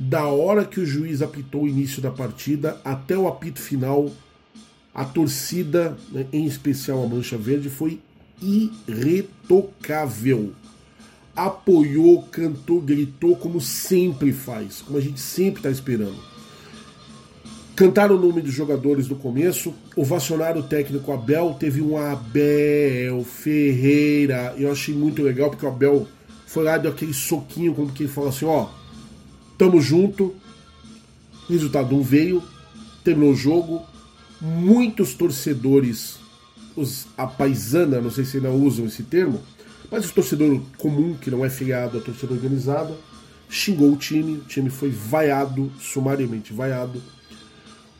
da 0.00 0.28
hora 0.28 0.64
que 0.64 0.78
o 0.78 0.86
juiz 0.86 1.22
apitou 1.22 1.64
o 1.64 1.68
início 1.68 2.00
da 2.00 2.12
partida 2.12 2.80
até 2.84 3.18
o 3.18 3.26
apito 3.26 3.60
final, 3.60 4.08
a 4.94 5.04
torcida, 5.04 5.98
né, 6.12 6.24
em 6.32 6.46
especial 6.46 7.02
a 7.02 7.08
Mancha 7.08 7.36
Verde, 7.36 7.68
foi 7.68 7.98
irretocável. 8.40 10.52
Apoiou, 11.34 12.22
cantou, 12.30 12.80
gritou 12.80 13.34
como 13.34 13.60
sempre 13.60 14.32
faz, 14.32 14.82
como 14.82 14.98
a 14.98 15.00
gente 15.00 15.18
sempre 15.18 15.58
está 15.58 15.70
esperando. 15.70 16.28
Cantaram 17.74 18.14
o 18.14 18.20
nome 18.20 18.40
dos 18.40 18.54
jogadores 18.54 19.08
do 19.08 19.16
começo, 19.16 19.74
ovacionaram 19.96 20.60
o 20.60 20.64
técnico 20.64 21.12
Abel, 21.12 21.56
teve 21.58 21.82
um 21.82 21.96
Abel 21.96 23.24
Ferreira. 23.24 24.54
Eu 24.56 24.70
achei 24.70 24.94
muito 24.94 25.22
legal 25.22 25.50
porque 25.50 25.66
o 25.66 25.68
Abel 25.68 26.06
foi 26.46 26.62
lá, 26.62 26.78
deu 26.78 26.92
aquele 26.92 27.14
soquinho, 27.14 27.74
como 27.74 27.92
que 27.92 28.04
ele 28.04 28.12
falou 28.12 28.30
assim: 28.30 28.46
ó, 28.46 28.77
Tamo 29.58 29.80
junto. 29.80 30.34
Resultado 31.48 31.94
não 31.94 32.02
veio. 32.02 32.42
Terminou 33.02 33.32
o 33.32 33.36
jogo. 33.36 33.82
Muitos 34.40 35.14
torcedores, 35.14 36.16
os, 36.76 37.06
a 37.16 37.26
paisana, 37.26 38.00
não 38.00 38.10
sei 38.10 38.24
se 38.24 38.36
ainda 38.36 38.50
usam 38.50 38.86
esse 38.86 39.02
termo, 39.02 39.40
mas 39.90 40.08
o 40.08 40.14
torcedor 40.14 40.60
comum, 40.76 41.14
que 41.14 41.28
não 41.28 41.44
é 41.44 41.50
filiado 41.50 41.98
à 41.98 42.00
torcida 42.00 42.32
organizada, 42.32 42.96
xingou 43.50 43.92
o 43.92 43.96
time. 43.96 44.34
O 44.34 44.44
time 44.44 44.70
foi 44.70 44.90
vaiado, 44.90 45.72
sumariamente 45.80 46.52
vaiado. 46.52 47.02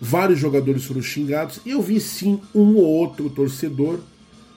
Vários 0.01 0.39
jogadores 0.39 0.85
foram 0.85 1.03
xingados. 1.03 1.61
E 1.67 1.71
eu 1.71 1.83
vi 1.83 1.99
sim 1.99 2.41
um 2.55 2.77
ou 2.77 2.85
outro 2.85 3.29
torcedor 3.29 3.99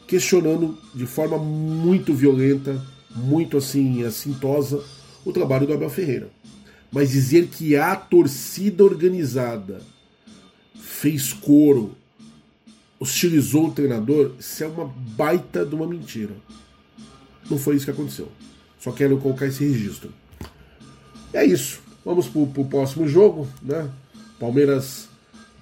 questionando 0.05 0.77
de 0.93 1.07
forma 1.07 1.37
muito 1.39 2.13
violenta, 2.13 2.79
muito 3.15 3.57
assim, 3.57 4.03
assintosa, 4.03 4.83
o 5.25 5.31
trabalho 5.31 5.65
do 5.65 5.73
Abel 5.73 5.89
Ferreira. 5.89 6.29
Mas 6.91 7.11
dizer 7.11 7.47
que 7.47 7.75
a 7.75 7.95
torcida 7.95 8.83
organizada 8.83 9.81
fez 10.75 11.31
coro, 11.31 11.95
hostilizou 12.99 13.67
o 13.67 13.71
treinador, 13.71 14.33
isso 14.39 14.63
é 14.63 14.67
uma 14.67 14.85
baita 14.85 15.65
de 15.65 15.73
uma 15.73 15.87
mentira. 15.87 16.35
Não 17.49 17.57
foi 17.57 17.75
isso 17.75 17.85
que 17.85 17.91
aconteceu. 17.91 18.27
Só 18.79 18.91
quero 18.91 19.17
colocar 19.17 19.47
esse 19.47 19.63
registro. 19.63 20.11
É 21.33 21.45
isso. 21.45 21.79
Vamos 22.03 22.27
pro, 22.27 22.47
pro 22.47 22.65
próximo 22.65 23.07
jogo, 23.07 23.47
né? 23.61 23.89
Palmeiras 24.39 25.07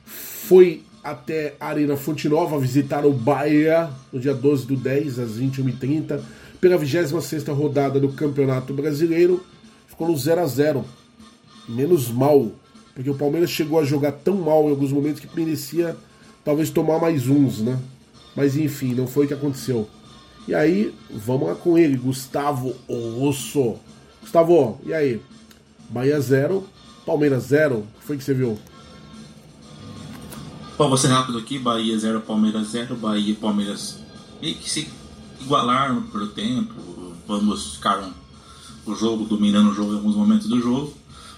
foi 0.05 0.83
até 1.03 1.55
Arena 1.59 1.95
Fonte 1.95 2.27
Nova 2.27 2.59
visitar 2.59 3.05
o 3.05 3.11
Bahia 3.11 3.89
no 4.11 4.19
dia 4.19 4.33
12 4.33 4.65
do 4.65 4.75
10, 4.75 5.19
às 5.19 5.31
21h30, 5.39 6.21
pela 6.59 6.77
26 6.77 7.47
rodada 7.47 7.99
do 7.99 8.09
Campeonato 8.09 8.73
Brasileiro. 8.73 9.45
Ficou 9.87 10.07
no 10.07 10.17
0 10.17 10.41
a 10.41 10.45
0 10.45 10.85
menos 11.69 12.09
mal, 12.09 12.51
porque 12.93 13.09
o 13.09 13.15
Palmeiras 13.15 13.49
chegou 13.49 13.79
a 13.79 13.85
jogar 13.85 14.11
tão 14.11 14.35
mal 14.35 14.65
em 14.65 14.71
alguns 14.71 14.91
momentos 14.91 15.21
que 15.21 15.35
merecia 15.35 15.95
talvez 16.43 16.69
tomar 16.69 16.99
mais 16.99 17.27
uns, 17.27 17.59
né? 17.59 17.79
Mas 18.35 18.57
enfim, 18.57 18.93
não 18.93 19.07
foi 19.07 19.25
o 19.25 19.27
que 19.27 19.33
aconteceu. 19.33 19.87
E 20.47 20.55
aí, 20.55 20.93
vamos 21.11 21.47
lá 21.47 21.55
com 21.55 21.77
ele, 21.77 21.95
Gustavo 21.95 22.75
Osso. 22.87 23.75
Gustavo, 24.21 24.79
e 24.85 24.93
aí? 24.93 25.21
Bahia 25.89 26.19
0, 26.19 26.67
Palmeiras 27.05 27.43
0. 27.45 27.77
O 27.77 27.81
que 27.81 28.05
foi 28.05 28.17
que 28.17 28.23
você 28.23 28.33
viu? 28.33 28.57
Bom, 30.77 30.87
vou 30.87 30.97
ser 30.97 31.07
rápido 31.09 31.37
aqui. 31.37 31.59
Bahia 31.59 31.97
0, 31.97 32.21
Palmeiras 32.21 32.69
0. 32.69 32.95
Bahia 32.95 33.31
e 33.31 33.35
Palmeiras 33.35 33.99
meio 34.41 34.55
que 34.55 34.69
se 34.69 34.87
igualaram 35.41 36.03
pelo 36.03 36.27
tempo. 36.27 36.73
Ambos 37.27 37.75
ficaram 37.75 38.13
o 38.85 38.95
jogo, 38.95 39.25
dominando 39.25 39.71
o 39.71 39.73
jogo 39.75 39.93
em 39.93 39.95
alguns 39.97 40.15
momentos 40.15 40.47
do 40.47 40.59
jogo. 40.59 40.93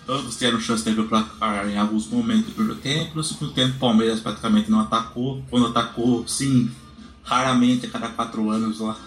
Ambos 0.07 0.35
tiveram 0.35 0.59
chance 0.59 0.83
de 0.83 1.03
placar 1.03 1.69
em 1.69 1.77
alguns 1.77 2.07
momentos 2.07 2.47
do 2.47 2.51
primeiro 2.53 2.79
tempo. 2.79 3.15
No 3.15 3.23
segundo 3.23 3.53
tempo, 3.53 3.75
o 3.75 3.79
Palmeiras 3.79 4.19
praticamente 4.19 4.69
não 4.69 4.79
atacou. 4.79 5.43
Quando 5.49 5.67
atacou, 5.67 6.27
sim, 6.27 6.71
raramente 7.23 7.85
a 7.85 7.89
cada 7.89 8.09
quatro 8.09 8.49
anos 8.49 8.79
lá. 8.79 8.97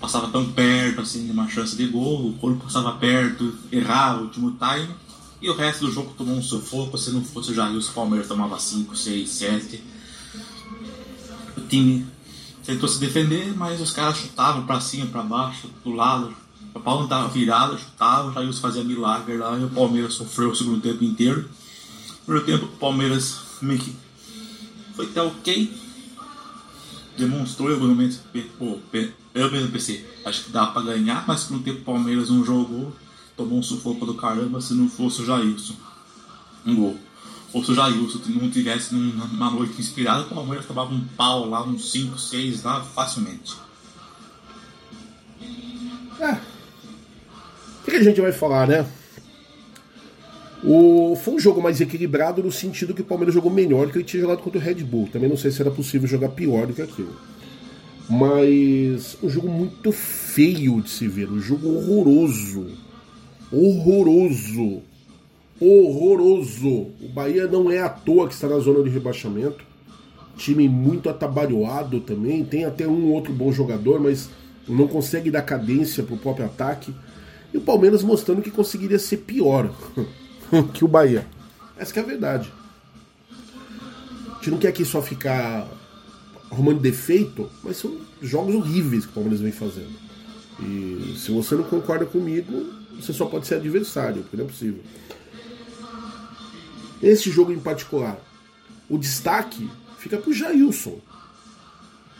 Passava 0.00 0.28
tão 0.28 0.52
perto 0.52 1.00
assim 1.00 1.24
de 1.24 1.32
uma 1.32 1.48
chance 1.48 1.76
de 1.76 1.86
gol. 1.86 2.34
Quando 2.40 2.62
passava 2.62 2.92
perto, 2.92 3.56
errava 3.70 4.20
o 4.20 4.24
último 4.24 4.58
time. 4.58 4.94
E 5.40 5.48
o 5.48 5.56
resto 5.56 5.86
do 5.86 5.92
jogo 5.92 6.12
tomou 6.16 6.36
um 6.36 6.42
sufoco. 6.42 6.98
Se 6.98 7.10
não 7.10 7.22
fosse 7.22 7.52
o 7.52 7.54
Jair, 7.54 7.78
o 7.78 7.92
Palmeiras 7.92 8.28
tomava 8.28 8.58
5, 8.58 8.96
6, 8.96 9.28
7. 9.28 9.82
O 11.56 11.60
time 11.62 12.06
tentou 12.64 12.88
se 12.88 12.98
defender, 12.98 13.56
mas 13.56 13.80
os 13.80 13.92
caras 13.92 14.18
chutavam 14.18 14.66
para 14.66 14.80
cima, 14.80 15.06
para 15.06 15.22
baixo, 15.22 15.70
do 15.84 15.92
lado, 15.92 16.34
o 16.76 16.80
Paulo 16.80 17.08
tava 17.08 17.28
virado, 17.28 17.78
chutava, 17.78 18.28
o 18.28 18.34
Jailson 18.34 18.60
fazia 18.60 18.84
milagre 18.84 19.38
lá 19.38 19.58
e 19.58 19.64
o 19.64 19.70
Palmeiras 19.70 20.12
sofreu 20.12 20.50
o 20.50 20.54
segundo 20.54 20.80
tempo 20.80 21.02
inteiro. 21.02 21.48
No 22.20 22.34
primeiro 22.34 22.46
tempo, 22.46 22.66
o 22.66 22.78
Palmeiras 22.78 23.40
meio 23.62 23.80
que 23.80 23.96
foi 24.94 25.06
até 25.06 25.22
ok. 25.22 25.72
Demonstrou 27.16 27.70
em 27.70 27.74
alguns 27.74 27.88
momentos, 27.88 28.20
pô, 28.58 28.78
eu 29.34 29.50
mesmo 29.50 29.70
pensei, 29.70 30.06
acho 30.22 30.44
que 30.44 30.50
dá 30.50 30.66
pra 30.66 30.82
ganhar, 30.82 31.24
mas 31.26 31.48
no 31.48 31.60
tempo 31.60 31.80
o 31.80 31.84
Palmeiras 31.84 32.28
não 32.28 32.44
jogou, 32.44 32.94
tomou 33.34 33.58
um 33.58 33.62
sufoco 33.62 34.04
do 34.04 34.14
caramba 34.14 34.60
se 34.60 34.74
não 34.74 34.88
fosse 34.88 35.22
o 35.22 35.24
Jailson. 35.24 35.74
Um 36.66 36.76
gol. 36.76 36.98
Ou 37.54 37.64
se 37.64 37.72
o 37.72 37.74
Jailson 37.74 38.20
não 38.28 38.50
tivesse 38.50 38.94
numa 38.94 39.50
noite 39.50 39.80
inspirada, 39.80 40.24
o 40.24 40.34
Palmeiras 40.34 40.66
tomava 40.66 40.92
um 40.92 41.04
pau 41.16 41.48
lá, 41.48 41.62
uns 41.62 41.90
5, 41.90 42.18
6 42.18 42.64
lá, 42.64 42.82
facilmente. 42.82 43.54
É, 46.20 46.55
o 47.86 47.90
que 47.90 47.96
a 47.96 48.02
gente 48.02 48.20
vai 48.20 48.32
falar, 48.32 48.66
né? 48.66 48.84
O, 50.64 51.14
foi 51.16 51.34
um 51.34 51.38
jogo 51.38 51.62
mais 51.62 51.80
equilibrado 51.80 52.42
no 52.42 52.50
sentido 52.50 52.92
que 52.92 53.02
o 53.02 53.04
Palmeiras 53.04 53.32
jogou 53.32 53.50
melhor 53.50 53.90
que 53.90 53.98
ele 53.98 54.04
tinha 54.04 54.22
jogado 54.22 54.42
contra 54.42 54.58
o 54.58 54.62
Red 54.62 54.82
Bull. 54.82 55.08
Também 55.12 55.28
não 55.28 55.36
sei 55.36 55.50
se 55.50 55.60
era 55.60 55.70
possível 55.70 56.08
jogar 56.08 56.30
pior 56.30 56.66
do 56.66 56.72
que 56.72 56.82
aquilo. 56.82 57.14
Mas 58.08 59.16
um 59.22 59.28
jogo 59.28 59.48
muito 59.48 59.92
feio 59.92 60.80
de 60.80 60.90
se 60.90 61.06
ver, 61.06 61.30
um 61.30 61.40
jogo 61.40 61.68
horroroso. 61.68 62.66
Horroroso. 63.52 64.82
Horroroso. 65.60 66.68
O 67.00 67.08
Bahia 67.14 67.46
não 67.46 67.70
é 67.70 67.80
à 67.80 67.88
toa 67.88 68.26
que 68.26 68.34
está 68.34 68.48
na 68.48 68.58
zona 68.58 68.82
de 68.82 68.90
rebaixamento. 68.90 69.64
Time 70.36 70.68
muito 70.68 71.08
atabalhoado 71.08 72.00
também. 72.00 72.44
Tem 72.44 72.64
até 72.64 72.86
um 72.86 73.12
outro 73.12 73.32
bom 73.32 73.52
jogador, 73.52 74.00
mas 74.00 74.28
não 74.68 74.88
consegue 74.88 75.30
dar 75.30 75.42
cadência 75.42 76.02
para 76.02 76.14
o 76.14 76.18
próprio 76.18 76.46
ataque. 76.46 76.92
E 77.52 77.58
o 77.58 77.60
Palmeiras 77.60 78.02
mostrando 78.02 78.42
que 78.42 78.50
conseguiria 78.50 78.98
ser 78.98 79.18
pior 79.18 79.70
que 80.74 80.84
o 80.84 80.88
Bahia. 80.88 81.26
Essa 81.76 82.00
é 82.00 82.02
a 82.02 82.06
verdade. 82.06 82.52
A 83.30 84.34
gente 84.36 84.50
não 84.50 84.58
quer 84.58 84.68
aqui 84.68 84.84
só 84.84 85.02
ficar 85.02 85.68
arrumando 86.50 86.80
defeito, 86.80 87.50
mas 87.62 87.76
são 87.76 87.98
jogos 88.22 88.54
horríveis 88.54 89.04
que 89.04 89.10
o 89.10 89.14
Palmeiras 89.14 89.40
vem 89.40 89.52
fazendo. 89.52 90.06
E 90.60 91.14
se 91.18 91.30
você 91.30 91.54
não 91.54 91.64
concorda 91.64 92.06
comigo, 92.06 92.66
você 92.94 93.12
só 93.12 93.26
pode 93.26 93.46
ser 93.46 93.56
adversário, 93.56 94.22
porque 94.22 94.36
não 94.36 94.44
é 94.44 94.48
possível. 94.48 94.82
Esse 97.02 97.30
jogo 97.30 97.52
em 97.52 97.58
particular, 97.58 98.18
o 98.88 98.96
destaque 98.96 99.68
fica 99.98 100.16
pro 100.16 100.32
Jailson. 100.32 100.98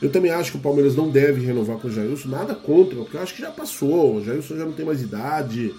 Eu 0.01 0.11
também 0.11 0.31
acho 0.31 0.51
que 0.51 0.59
o 0.59 0.61
Palmeiras 0.61 0.95
não 0.95 1.11
deve 1.11 1.45
renovar 1.45 1.79
com 1.79 1.89
o 1.89 1.91
Jailson, 1.91 2.29
nada 2.29 2.55
contra, 2.55 2.97
porque 2.97 3.17
eu 3.17 3.23
acho 3.23 3.35
que 3.35 3.41
já 3.41 3.51
passou. 3.51 4.17
O 4.17 4.25
Jailson 4.25 4.57
já 4.57 4.65
não 4.65 4.73
tem 4.73 4.85
mais 4.85 5.01
idade, 5.01 5.75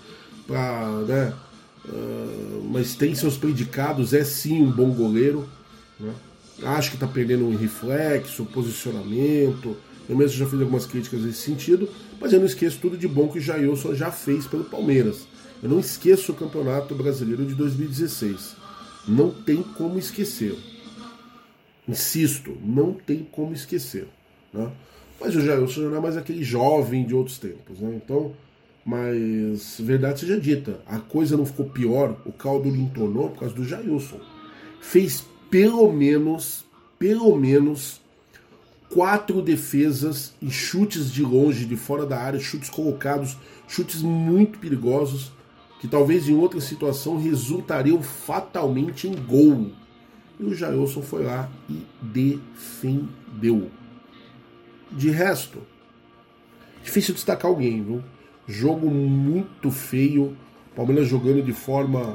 pra, 0.47 0.89
né, 1.07 1.34
uh, 1.86 2.70
mas 2.72 2.95
tem 2.95 3.13
seus 3.13 3.38
predicados, 3.38 4.13
é 4.13 4.24
sim 4.24 4.61
um 4.61 4.72
bom 4.72 4.89
goleiro. 4.91 5.47
Né? 5.99 6.11
Acho 6.63 6.89
que 6.89 6.95
está 6.95 7.07
perdendo 7.07 7.45
um 7.45 7.55
reflexo, 7.55 8.43
posicionamento. 8.45 9.78
Eu 10.09 10.18
mesmo 10.18 10.38
já 10.38 10.47
fiz 10.47 10.59
algumas 10.59 10.86
críticas 10.86 11.22
nesse 11.22 11.41
sentido, 11.41 11.88
mas 12.20 12.34
eu 12.34 12.39
não 12.39 12.47
esqueço 12.47 12.80
tudo 12.82 12.97
de 12.97 13.07
bom 13.07 13.28
que 13.28 13.38
o 13.38 13.41
Jailson 13.41 13.93
já 13.93 14.09
fez 14.09 14.47
pelo 14.47 14.63
Palmeiras. 14.63 15.28
Eu 15.61 15.70
não 15.70 15.80
esqueço 15.80 16.32
o 16.32 16.36
Campeonato 16.36 16.95
Brasileiro 16.95 17.45
de 17.45 17.53
2016. 17.53 18.55
Não 19.07 19.30
tem 19.30 19.61
como 19.61 19.99
esquecer. 19.99 20.55
Insisto, 21.88 22.57
não 22.63 22.93
tem 22.93 23.27
como 23.31 23.53
esquecer. 23.53 24.07
Né? 24.53 24.69
Mas 25.19 25.35
o 25.35 25.41
Jailson 25.41 25.81
já 25.81 25.89
não 25.89 25.97
é 25.97 26.01
mais 26.01 26.17
aquele 26.17 26.43
jovem 26.43 27.05
de 27.05 27.15
outros 27.15 27.38
tempos. 27.38 27.79
Né? 27.79 27.99
Então, 28.03 28.33
mas 28.85 29.77
verdade 29.79 30.21
seja 30.21 30.39
dita, 30.39 30.79
a 30.85 30.99
coisa 30.99 31.35
não 31.35 31.45
ficou 31.45 31.65
pior, 31.65 32.17
o 32.25 32.31
caldo 32.31 32.69
lhe 32.69 32.79
entornou 32.79 33.29
por 33.29 33.39
causa 33.39 33.53
do 33.53 33.65
Jailson. 33.65 34.19
Fez 34.79 35.25
pelo 35.49 35.91
menos, 35.91 36.65
pelo 36.97 37.35
menos, 37.35 38.01
quatro 38.89 39.41
defesas 39.41 40.33
e 40.41 40.49
chutes 40.49 41.11
de 41.11 41.21
longe, 41.21 41.65
de 41.65 41.75
fora 41.75 42.05
da 42.05 42.17
área, 42.17 42.39
chutes 42.39 42.69
colocados, 42.69 43.38
chutes 43.67 44.01
muito 44.01 44.59
perigosos, 44.59 45.31
que 45.79 45.88
talvez 45.88 46.27
em 46.27 46.35
outra 46.35 46.61
situação 46.61 47.21
resultariam 47.21 48.01
fatalmente 48.01 49.07
em 49.07 49.15
gol. 49.15 49.71
E 50.39 50.43
o 50.43 50.53
Jailson 50.53 51.01
foi 51.01 51.23
lá 51.23 51.49
e 51.69 51.81
defendeu. 52.01 53.71
De 54.91 55.09
resto, 55.09 55.61
difícil 56.83 57.13
destacar 57.13 57.49
alguém, 57.49 57.83
viu? 57.83 58.03
Jogo 58.47 58.89
muito 58.89 59.71
feio, 59.71 60.38
Palmeiras 60.75 61.07
jogando 61.07 61.43
de 61.43 61.53
forma 61.53 62.13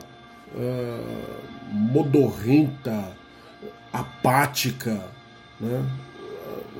uh, 0.55 1.75
modorrenta, 1.75 3.17
apática, 3.93 5.11
né? 5.61 5.85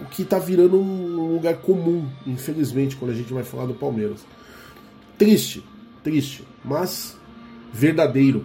o 0.01 0.07
que 0.07 0.23
está 0.23 0.39
virando 0.39 0.81
um 0.81 1.35
lugar 1.35 1.57
comum, 1.59 2.09
infelizmente, 2.27 2.97
quando 2.97 3.11
a 3.13 3.15
gente 3.15 3.33
vai 3.33 3.45
falar 3.45 3.67
do 3.67 3.75
Palmeiras. 3.75 4.25
Triste, 5.19 5.63
triste, 6.03 6.45
mas 6.65 7.17
verdadeiro. 7.73 8.45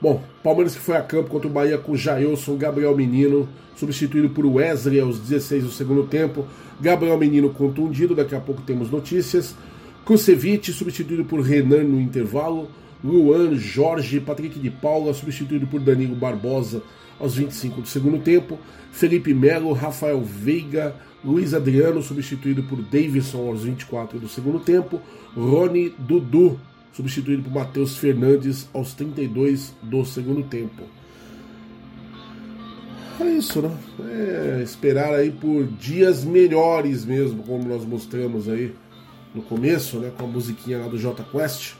Bom, 0.00 0.22
Palmeiras 0.42 0.74
que 0.74 0.80
foi 0.80 0.96
a 0.96 1.02
campo 1.02 1.30
contra 1.30 1.48
o 1.48 1.52
Bahia 1.52 1.78
com 1.78 1.96
Jailson, 1.96 2.56
Gabriel 2.56 2.94
Menino, 2.94 3.48
substituído 3.74 4.28
por 4.30 4.44
Wesley 4.44 5.00
aos 5.00 5.18
16 5.18 5.64
do 5.64 5.70
segundo 5.70 6.04
tempo. 6.04 6.46
Gabriel 6.80 7.18
Menino 7.18 7.50
contundido, 7.50 8.14
daqui 8.14 8.34
a 8.34 8.40
pouco 8.40 8.62
temos 8.62 8.90
notícias. 8.90 9.54
Kusevich, 10.04 10.72
substituído 10.72 11.24
por 11.24 11.40
Renan 11.40 11.84
no 11.84 12.00
intervalo. 12.00 12.68
Luan, 13.02 13.58
Jorge, 13.58 14.20
Patrick 14.20 14.58
de 14.58 14.70
Paula, 14.70 15.14
substituído 15.14 15.66
por 15.66 15.80
Danilo 15.80 16.14
Barbosa 16.14 16.82
aos 17.18 17.34
25 17.34 17.80
do 17.80 17.88
segundo 17.88 18.18
tempo. 18.18 18.58
Felipe 18.92 19.32
Melo, 19.32 19.72
Rafael 19.72 20.22
Veiga, 20.22 20.94
Luiz 21.24 21.54
Adriano, 21.54 22.02
substituído 22.02 22.62
por 22.64 22.80
Davidson 22.82 23.48
aos 23.48 23.62
24 23.62 24.18
do 24.18 24.28
segundo 24.28 24.60
tempo. 24.60 25.00
Rony 25.34 25.92
Dudu, 25.98 26.58
substituído 26.96 27.42
por 27.42 27.52
Matheus 27.52 27.98
Fernandes 27.98 28.66
aos 28.72 28.94
32 28.94 29.74
do 29.82 30.02
segundo 30.06 30.42
tempo. 30.44 30.82
É 33.20 33.24
isso, 33.26 33.60
né? 33.60 33.76
É 34.00 34.62
esperar 34.62 35.12
aí 35.14 35.30
por 35.30 35.66
dias 35.66 36.24
melhores 36.24 37.04
mesmo, 37.04 37.42
como 37.42 37.68
nós 37.68 37.84
mostramos 37.84 38.48
aí 38.48 38.74
no 39.34 39.42
começo, 39.42 39.98
né? 39.98 40.10
Com 40.16 40.24
a 40.24 40.28
musiquinha 40.28 40.78
lá 40.78 40.88
do 40.88 40.98
J 40.98 41.22
Quest. 41.24 41.74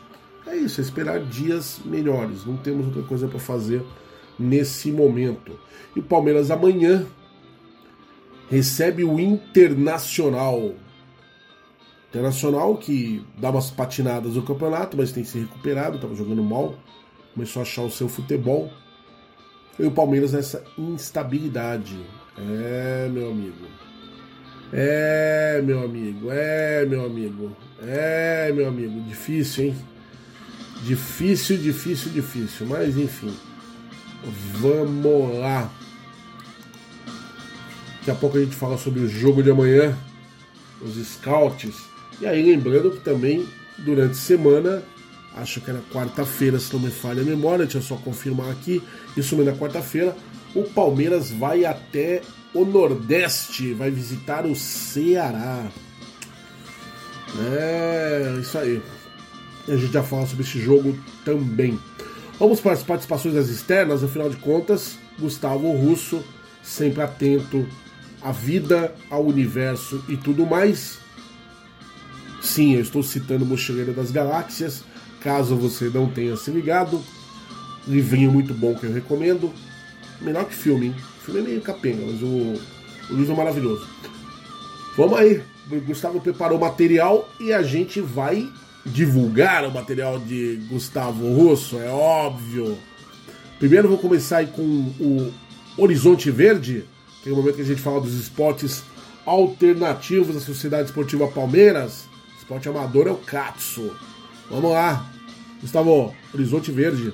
É 0.46 0.54
isso, 0.54 0.80
é 0.80 0.84
esperar 0.84 1.20
dias 1.20 1.80
melhores. 1.84 2.44
Não 2.44 2.56
temos 2.58 2.86
outra 2.86 3.02
coisa 3.02 3.26
para 3.26 3.38
fazer 3.38 3.82
nesse 4.38 4.92
momento. 4.92 5.58
E 5.94 6.00
o 6.00 6.02
Palmeiras 6.02 6.50
amanhã 6.50 7.06
recebe 8.50 9.02
o 9.02 9.18
Internacional. 9.18 10.74
Internacional 12.16 12.78
que 12.78 13.22
dá 13.36 13.50
umas 13.50 13.70
patinadas 13.70 14.36
no 14.36 14.42
campeonato, 14.42 14.96
mas 14.96 15.12
tem 15.12 15.22
se 15.22 15.38
recuperado, 15.38 15.96
estava 15.96 16.14
jogando 16.14 16.42
mal, 16.42 16.74
começou 17.34 17.60
a 17.60 17.62
achar 17.62 17.82
o 17.82 17.90
seu 17.90 18.08
futebol. 18.08 18.72
E 19.78 19.84
o 19.84 19.90
Palmeiras 19.90 20.32
nessa 20.32 20.64
instabilidade. 20.78 22.00
É, 22.38 23.06
meu 23.12 23.30
amigo. 23.30 23.66
É, 24.72 25.60
meu 25.62 25.84
amigo. 25.84 26.30
É, 26.30 26.86
meu 26.86 27.04
amigo. 27.04 27.54
É, 27.82 28.50
meu 28.50 28.66
amigo. 28.66 28.98
Difícil, 29.02 29.66
hein? 29.66 29.76
Difícil, 30.84 31.58
difícil, 31.58 32.12
difícil. 32.12 32.66
Mas 32.66 32.96
enfim. 32.96 33.36
Vamos 34.54 35.38
lá. 35.38 35.70
Daqui 37.98 38.10
a 38.10 38.14
pouco 38.14 38.38
a 38.38 38.40
gente 38.40 38.56
fala 38.56 38.78
sobre 38.78 39.00
o 39.00 39.08
jogo 39.08 39.42
de 39.42 39.50
amanhã, 39.50 39.94
os 40.80 40.96
scouts. 41.06 41.95
E 42.20 42.26
aí, 42.26 42.42
lembrando 42.42 42.90
que 42.90 43.00
também 43.00 43.46
durante 43.78 44.12
a 44.12 44.14
semana, 44.14 44.82
acho 45.34 45.60
que 45.60 45.70
era 45.70 45.82
quarta-feira, 45.92 46.58
se 46.58 46.72
não 46.72 46.80
me 46.80 46.90
falha 46.90 47.22
a 47.22 47.24
memória, 47.24 47.64
deixa 47.64 47.78
eu 47.78 47.82
só 47.82 47.96
confirmar 47.96 48.50
aqui. 48.50 48.82
Isso 49.16 49.36
mesmo 49.36 49.50
na 49.50 49.56
quarta-feira, 49.56 50.16
o 50.54 50.62
Palmeiras 50.62 51.30
vai 51.30 51.64
até 51.64 52.22
o 52.54 52.64
Nordeste, 52.64 53.74
vai 53.74 53.90
visitar 53.90 54.46
o 54.46 54.56
Ceará. 54.56 55.66
É, 57.38 58.38
isso 58.40 58.56
aí. 58.56 58.80
A 59.68 59.76
gente 59.76 59.92
já 59.92 60.02
fala 60.02 60.26
sobre 60.26 60.44
esse 60.44 60.58
jogo 60.58 60.96
também. 61.24 61.78
Vamos 62.38 62.60
para 62.60 62.72
as 62.72 62.82
participações 62.82 63.34
das 63.34 63.48
externas, 63.48 64.02
afinal 64.02 64.30
de 64.30 64.36
contas, 64.36 64.96
Gustavo 65.18 65.70
Russo, 65.72 66.24
sempre 66.62 67.02
atento 67.02 67.66
à 68.22 68.30
vida, 68.30 68.94
ao 69.10 69.24
universo 69.24 70.02
e 70.08 70.16
tudo 70.16 70.46
mais. 70.46 70.98
Sim, 72.40 72.74
eu 72.74 72.80
estou 72.80 73.02
citando 73.02 73.44
Mochileiro 73.44 73.92
das 73.92 74.10
Galáxias, 74.10 74.84
caso 75.20 75.56
você 75.56 75.88
não 75.88 76.08
tenha 76.08 76.36
se 76.36 76.50
ligado. 76.50 77.02
Livrinho 77.86 78.32
muito 78.32 78.54
bom 78.54 78.74
que 78.74 78.84
eu 78.84 78.92
recomendo. 78.92 79.52
Melhor 80.20 80.44
que 80.44 80.54
filme, 80.54 80.86
hein? 80.86 80.94
O 81.20 81.24
filme 81.24 81.40
é 81.40 81.42
meio 81.42 81.60
capenga, 81.60 82.04
mas 82.06 82.22
o, 82.22 82.54
o 83.10 83.16
livro 83.16 83.32
é 83.32 83.36
maravilhoso. 83.36 83.86
Vamos 84.96 85.18
aí, 85.18 85.42
o 85.70 85.80
Gustavo 85.80 86.20
preparou 86.20 86.58
o 86.58 86.60
material 86.60 87.28
e 87.40 87.52
a 87.52 87.62
gente 87.62 88.00
vai 88.00 88.48
divulgar 88.84 89.64
o 89.64 89.72
material 89.72 90.18
de 90.18 90.60
Gustavo 90.68 91.32
Russo, 91.34 91.78
é 91.78 91.88
óbvio. 91.88 92.78
Primeiro 93.58 93.88
vou 93.88 93.98
começar 93.98 94.38
aí 94.38 94.46
com 94.46 94.62
o 94.62 95.32
Horizonte 95.76 96.30
Verde, 96.30 96.84
que 97.22 97.28
é 97.28 97.32
o 97.32 97.36
momento 97.36 97.56
que 97.56 97.62
a 97.62 97.66
gente 97.66 97.80
fala 97.80 98.00
dos 98.00 98.14
esportes 98.14 98.82
alternativos 99.24 100.34
da 100.34 100.40
Sociedade 100.40 100.88
Esportiva 100.88 101.26
Palmeiras. 101.26 102.04
Esporte 102.46 102.68
amador 102.68 103.08
é 103.08 103.10
o 103.10 103.16
Katsu. 103.16 103.90
Vamos 104.48 104.70
lá. 104.70 105.04
Gustavo, 105.60 106.14
Horizonte 106.32 106.70
Verde. 106.70 107.12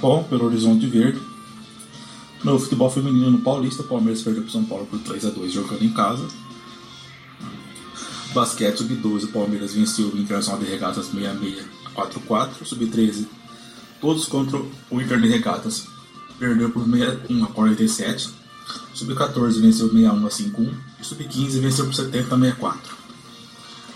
Bom, 0.00 0.22
pelo 0.22 0.44
Horizonte 0.44 0.86
Verde. 0.86 1.20
No 2.44 2.56
futebol 2.56 2.88
feminino 2.88 3.28
no 3.32 3.40
Paulista, 3.40 3.82
o 3.82 3.88
Palmeiras 3.88 4.22
perdeu 4.22 4.44
para 4.44 4.52
São 4.52 4.64
Paulo 4.64 4.86
por 4.86 5.00
3 5.00 5.26
a 5.26 5.30
2 5.30 5.52
jogando 5.52 5.82
em 5.82 5.92
casa. 5.92 6.24
Basquete 8.32 8.76
Sub-12, 8.76 9.24
o 9.24 9.32
Palmeiras 9.32 9.74
venceu 9.74 10.06
o 10.06 10.16
Internacional 10.16 10.60
de 10.60 10.70
Regatas 10.70 11.06
66 11.06 11.66
a 11.84 12.06
4-4. 12.06 12.64
Sub-13, 12.64 13.26
todos 14.00 14.26
contra 14.26 14.62
o 14.88 15.00
Inter 15.00 15.20
de 15.20 15.26
Regatas. 15.26 15.88
Perdeu 16.38 16.70
por 16.70 16.84
61 16.84 17.44
a 17.44 17.48
47. 17.48 18.30
Sub-14 18.94 19.60
venceu 19.60 19.88
61 19.88 20.26
a 20.26 20.30
51. 20.30 20.74
E 21.00 21.04
Sub-15 21.04 21.58
venceu 21.58 21.86
por 21.86 21.94
70 21.94 22.32
a 22.32 22.38
64. 22.38 23.05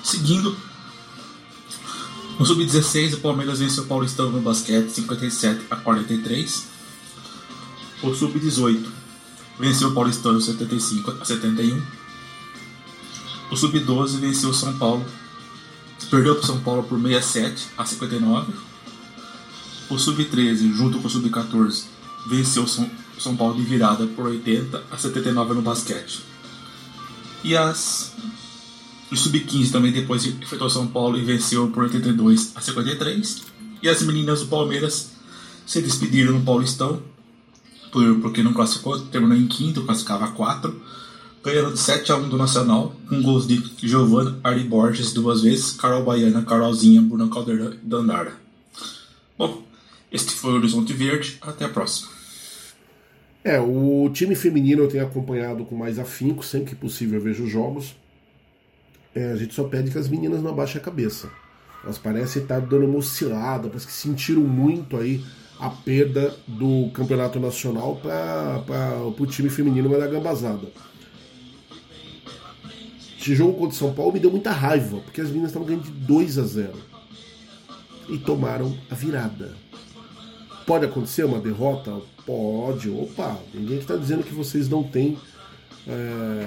Seguindo, 0.02 0.56
no 2.38 2.46
Sub-16, 2.46 3.14
o 3.14 3.20
Palmeiras 3.20 3.58
venceu 3.58 3.84
o 3.84 3.86
Paulistão 3.86 4.30
no 4.30 4.40
basquete 4.40 4.90
57 4.90 5.66
a 5.70 5.76
43. 5.76 6.66
O 8.02 8.14
Sub-18 8.14 8.86
venceu 9.58 9.88
o 9.88 9.94
Paulistão 9.94 10.40
75 10.40 11.18
a 11.20 11.24
71. 11.24 11.82
O 13.50 13.56
Sub-12 13.56 14.18
venceu 14.18 14.48
o 14.48 14.54
São 14.54 14.76
Paulo. 14.78 15.04
Perdeu 16.10 16.34
para 16.34 16.44
o 16.44 16.46
São 16.46 16.60
Paulo 16.60 16.82
por 16.82 16.98
67 16.98 17.68
a 17.76 17.84
59. 17.84 18.54
o 19.90 19.98
Sub-13, 19.98 20.74
junto 20.74 20.98
com 20.98 21.08
o 21.08 21.10
Sub-14, 21.10 21.84
venceu 22.26 22.66
São, 22.66 22.90
São 23.18 23.36
Paulo 23.36 23.54
de 23.54 23.64
virada 23.64 24.06
por 24.06 24.24
80 24.24 24.82
a 24.90 24.96
79 24.96 25.52
no 25.52 25.60
basquete. 25.60 26.22
E 27.44 27.54
as 27.54 28.14
o 29.10 29.16
Sub-15 29.16 29.72
também 29.72 29.92
depois 29.92 30.24
enfrentou 30.24 30.70
São 30.70 30.86
Paulo 30.86 31.18
e 31.18 31.24
venceu 31.24 31.68
por 31.68 31.84
82 31.84 32.52
a 32.54 32.60
53. 32.60 33.42
E 33.82 33.88
as 33.88 34.02
meninas 34.02 34.40
do 34.40 34.46
Palmeiras 34.46 35.10
se 35.66 35.80
despediram 35.80 36.34
no 36.34 36.44
Paulistão, 36.44 37.02
por, 37.90 38.20
porque 38.20 38.42
não 38.42 38.52
classificou, 38.52 38.98
terminou 39.06 39.36
em 39.36 39.46
quinto, 39.46 39.82
classificava 39.82 40.28
4, 40.28 40.80
ganhando 41.42 41.72
de 41.72 41.78
7 41.78 42.12
a 42.12 42.16
1 42.16 42.28
do 42.28 42.36
Nacional, 42.36 42.94
com 43.08 43.22
gols 43.22 43.46
de 43.46 43.62
Giovanna 43.78 44.38
Ari 44.44 44.64
Borges 44.64 45.12
duas 45.12 45.42
vezes, 45.42 45.72
Carol 45.72 46.04
Baiana, 46.04 46.42
Carolzinha, 46.42 47.00
Bruno 47.00 47.28
Caldeirão 47.30 47.72
e 47.72 47.76
Dandara. 47.76 48.34
Bom, 49.38 49.62
este 50.12 50.32
foi 50.32 50.52
o 50.52 50.56
Horizonte 50.56 50.92
Verde, 50.92 51.38
até 51.40 51.64
a 51.64 51.68
próxima. 51.68 52.10
É, 53.42 53.58
o 53.58 54.10
time 54.12 54.34
feminino 54.34 54.82
eu 54.82 54.88
tenho 54.88 55.04
acompanhado 55.04 55.64
com 55.64 55.74
mais 55.74 55.98
afinco, 55.98 56.44
sempre 56.44 56.70
que 56.70 56.76
possível 56.76 57.18
eu 57.18 57.24
vejo 57.24 57.46
jogos. 57.46 57.94
É, 59.14 59.32
a 59.32 59.36
gente 59.36 59.54
só 59.54 59.64
pede 59.64 59.90
que 59.90 59.98
as 59.98 60.08
meninas 60.08 60.42
não 60.42 60.50
abaixem 60.50 60.80
a 60.80 60.84
cabeça. 60.84 61.30
Elas 61.82 61.98
parecem 61.98 62.42
estar 62.42 62.60
dando 62.60 62.86
uma 62.86 62.98
oscilada, 62.98 63.68
parece 63.68 63.86
que 63.86 63.92
sentiram 63.92 64.42
muito 64.42 64.96
aí 64.96 65.24
a 65.58 65.68
perda 65.70 66.34
do 66.46 66.90
campeonato 66.92 67.38
nacional 67.40 67.96
para 67.96 69.02
o 69.02 69.26
time 69.26 69.50
feminino 69.50 69.88
vai 69.88 69.98
dar 69.98 70.08
gambazada. 70.08 70.68
Esse 73.18 73.34
jogo 73.34 73.52
contra 73.54 73.74
o 73.74 73.78
São 73.78 73.92
Paulo 73.92 74.12
me 74.12 74.20
deu 74.20 74.30
muita 74.30 74.50
raiva, 74.50 75.00
porque 75.00 75.20
as 75.20 75.28
meninas 75.28 75.50
estavam 75.50 75.68
ganhando 75.68 75.84
de 75.84 75.90
2 75.90 76.38
a 76.38 76.42
0 76.44 76.72
e 78.08 78.18
tomaram 78.18 78.74
a 78.90 78.94
virada. 78.94 79.54
Pode 80.66 80.86
acontecer 80.86 81.24
uma 81.24 81.38
derrota? 81.38 82.00
Pode. 82.24 82.88
Opa, 82.88 83.38
ninguém 83.52 83.78
está 83.78 83.96
dizendo 83.96 84.22
que 84.22 84.32
vocês 84.32 84.68
não 84.68 84.82
têm. 84.82 85.18
É 85.86 86.46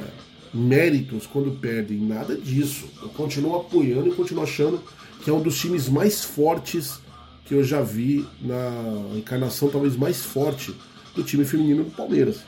méritos 0.54 1.26
quando 1.26 1.52
perdem, 1.52 1.98
nada 1.98 2.36
disso. 2.36 2.88
Eu 3.02 3.10
continuo 3.10 3.56
apoiando 3.56 4.10
e 4.10 4.14
continuo 4.14 4.44
achando 4.44 4.82
que 5.24 5.30
é 5.30 5.34
um 5.34 5.42
dos 5.42 5.60
times 5.60 5.90
mais 5.90 6.24
fortes 6.24 7.00
que 7.46 7.54
eu 7.54 7.64
já 7.64 7.82
vi 7.82 8.26
na 8.42 9.18
encarnação 9.18 9.70
talvez 9.70 9.96
mais 9.96 10.24
forte 10.24 10.74
do 11.16 11.24
time 11.24 11.46
feminino 11.46 11.84
do 11.84 11.92
Palmeiras. 11.92 12.42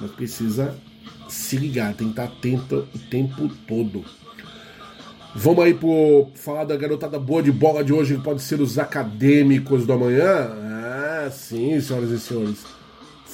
Mas 0.00 0.10
precisa 0.12 0.76
se 1.28 1.56
ligar, 1.56 1.94
tem 1.94 2.08
que 2.08 2.12
estar 2.12 2.24
atento 2.24 2.88
o 2.94 2.98
tempo 2.98 3.48
todo. 3.66 4.04
Vamos 5.34 5.64
aí 5.64 5.74
pro 5.74 6.28
falar 6.34 6.64
da 6.64 6.76
garotada 6.76 7.18
boa 7.18 7.42
de 7.42 7.50
bola 7.50 7.82
de 7.82 7.92
hoje, 7.92 8.16
que 8.16 8.22
pode 8.22 8.40
ser 8.40 8.60
os 8.60 8.78
acadêmicos 8.78 9.84
do 9.84 9.92
amanhã? 9.92 10.24
Ah, 10.26 11.28
sim, 11.30 11.80
senhoras 11.80 12.10
e 12.10 12.20
senhores. 12.20 12.73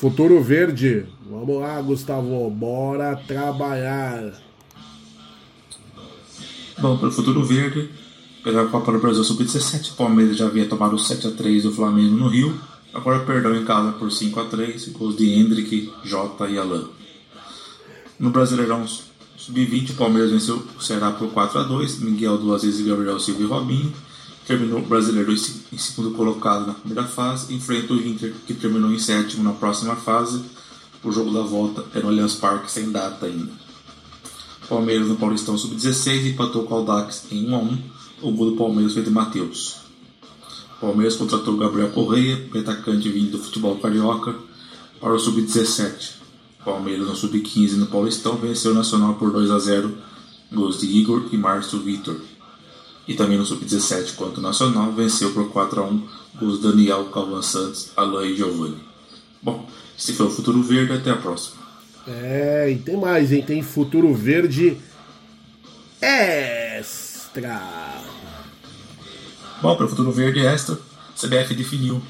Futuro 0.01 0.43
Verde. 0.43 1.05
Vamos 1.29 1.61
lá, 1.61 1.79
Gustavo. 1.83 2.49
Bora 2.49 3.15
trabalhar. 3.17 4.33
Bom, 6.79 6.97
para 6.97 7.09
o 7.09 7.13
Futuro 7.13 7.45
Verde, 7.45 7.91
pela 8.43 8.67
Copa 8.69 8.93
do 8.93 8.99
Brasil 8.99 9.23
Sub-17, 9.23 9.93
o 9.93 9.97
Palmeiras 9.97 10.39
já 10.39 10.47
havia 10.47 10.67
tomado 10.67 10.97
7x3 10.97 11.65
do 11.65 11.73
Flamengo 11.73 12.17
no 12.17 12.29
Rio. 12.29 12.59
Agora 12.95 13.27
perdão 13.27 13.55
em 13.55 13.63
casa 13.67 13.93
por 13.93 14.09
5x3, 14.09 14.91
gols 14.93 15.19
de 15.19 15.35
Hendrick, 15.35 15.93
Jota 16.03 16.49
e 16.49 16.57
Alain. 16.57 16.89
No 18.19 18.31
Brasileirão 18.31 18.87
Sub-20, 19.37 19.91
o 19.91 19.95
Palmeiras 19.97 20.31
venceu 20.31 20.67
o 20.79 20.83
Ceará 20.83 21.11
por 21.11 21.29
4x2, 21.29 22.01
Miguel 22.01 22.39
duas 22.39 22.63
vezes, 22.63 22.87
Gabriel 22.87 23.21
Silva 23.21 23.43
e 23.43 23.45
Robinho 23.45 23.93
terminou 24.51 24.81
o 24.81 24.85
brasileiro 24.85 25.33
em 25.33 25.79
segundo 25.79 26.11
colocado 26.11 26.67
na 26.67 26.75
primeira 26.75 27.07
fase, 27.07 27.55
enfrenta 27.55 27.93
o 27.93 28.05
Inter, 28.05 28.35
que 28.45 28.53
terminou 28.53 28.91
em 28.91 28.99
sétimo 28.99 29.45
na 29.45 29.53
próxima 29.53 29.95
fase. 29.95 30.43
O 31.05 31.13
jogo 31.13 31.31
da 31.31 31.41
volta 31.41 31.85
é 31.95 32.01
no 32.01 32.09
Allianz 32.09 32.35
Parque, 32.35 32.69
sem 32.69 32.91
data 32.91 33.27
ainda. 33.27 33.53
Palmeiras 34.69 35.07
no 35.07 35.15
Paulistão 35.15 35.57
Sub-16 35.57 36.33
empatou 36.33 36.65
com 36.65 36.75
o 36.75 36.79
Aldax 36.79 37.27
em 37.31 37.49
1 37.49 37.55
a 37.55 37.59
1 37.59 37.79
o 38.23 38.33
gol 38.33 38.51
do 38.51 38.57
Palmeiras 38.57 38.93
foi 38.93 39.05
de 39.05 39.11
Matheus. 39.11 39.77
Palmeiras 40.81 41.15
contratou 41.15 41.57
Gabriel 41.57 41.91
Correia, 41.91 42.49
atacante 42.53 43.09
vindo 43.09 43.31
do 43.31 43.39
futebol 43.39 43.77
carioca, 43.77 44.35
para 45.01 45.15
o 45.15 45.19
Sub-17. 45.19 46.15
Palmeiras 46.65 47.07
no 47.07 47.15
Sub-15 47.15 47.77
no 47.77 47.87
Paulistão 47.87 48.35
venceu 48.35 48.73
o 48.73 48.75
Nacional 48.75 49.15
por 49.15 49.31
2 49.31 49.49
a 49.49 49.61
0 49.61 49.97
gols 50.53 50.81
de 50.81 50.87
Igor 50.87 51.29
e 51.31 51.37
Márcio 51.37 51.79
Vitor 51.79 52.21
e 53.11 53.15
também 53.15 53.37
no 53.37 53.45
Sub-17 53.45 54.15
quanto 54.15 54.41
Nacional, 54.41 54.93
venceu 54.93 55.33
por 55.33 55.51
4 55.51 55.81
a 55.81 55.85
1 55.85 56.09
os 56.43 56.61
Daniel, 56.61 57.07
Calvan 57.07 57.43
Santos, 57.43 57.91
Alain 57.97 58.31
e 58.31 58.37
Giovanni. 58.37 58.79
Bom, 59.43 59.69
esse 59.99 60.13
foi 60.13 60.27
o 60.27 60.31
Futuro 60.31 60.63
Verde, 60.63 60.93
até 60.93 61.11
a 61.11 61.17
próxima. 61.17 61.57
É, 62.07 62.71
e 62.71 62.79
tem 62.79 62.97
mais, 62.97 63.33
hein? 63.33 63.43
Tem 63.45 63.65
Futuro 63.65 64.15
Verde 64.15 64.77
Extra. 66.01 67.61
Bom, 69.61 69.75
para 69.75 69.87
o 69.87 69.89
Futuro 69.89 70.13
Verde 70.13 70.47
Extra, 70.47 70.79
CBF 71.21 71.53
definiu 71.53 72.01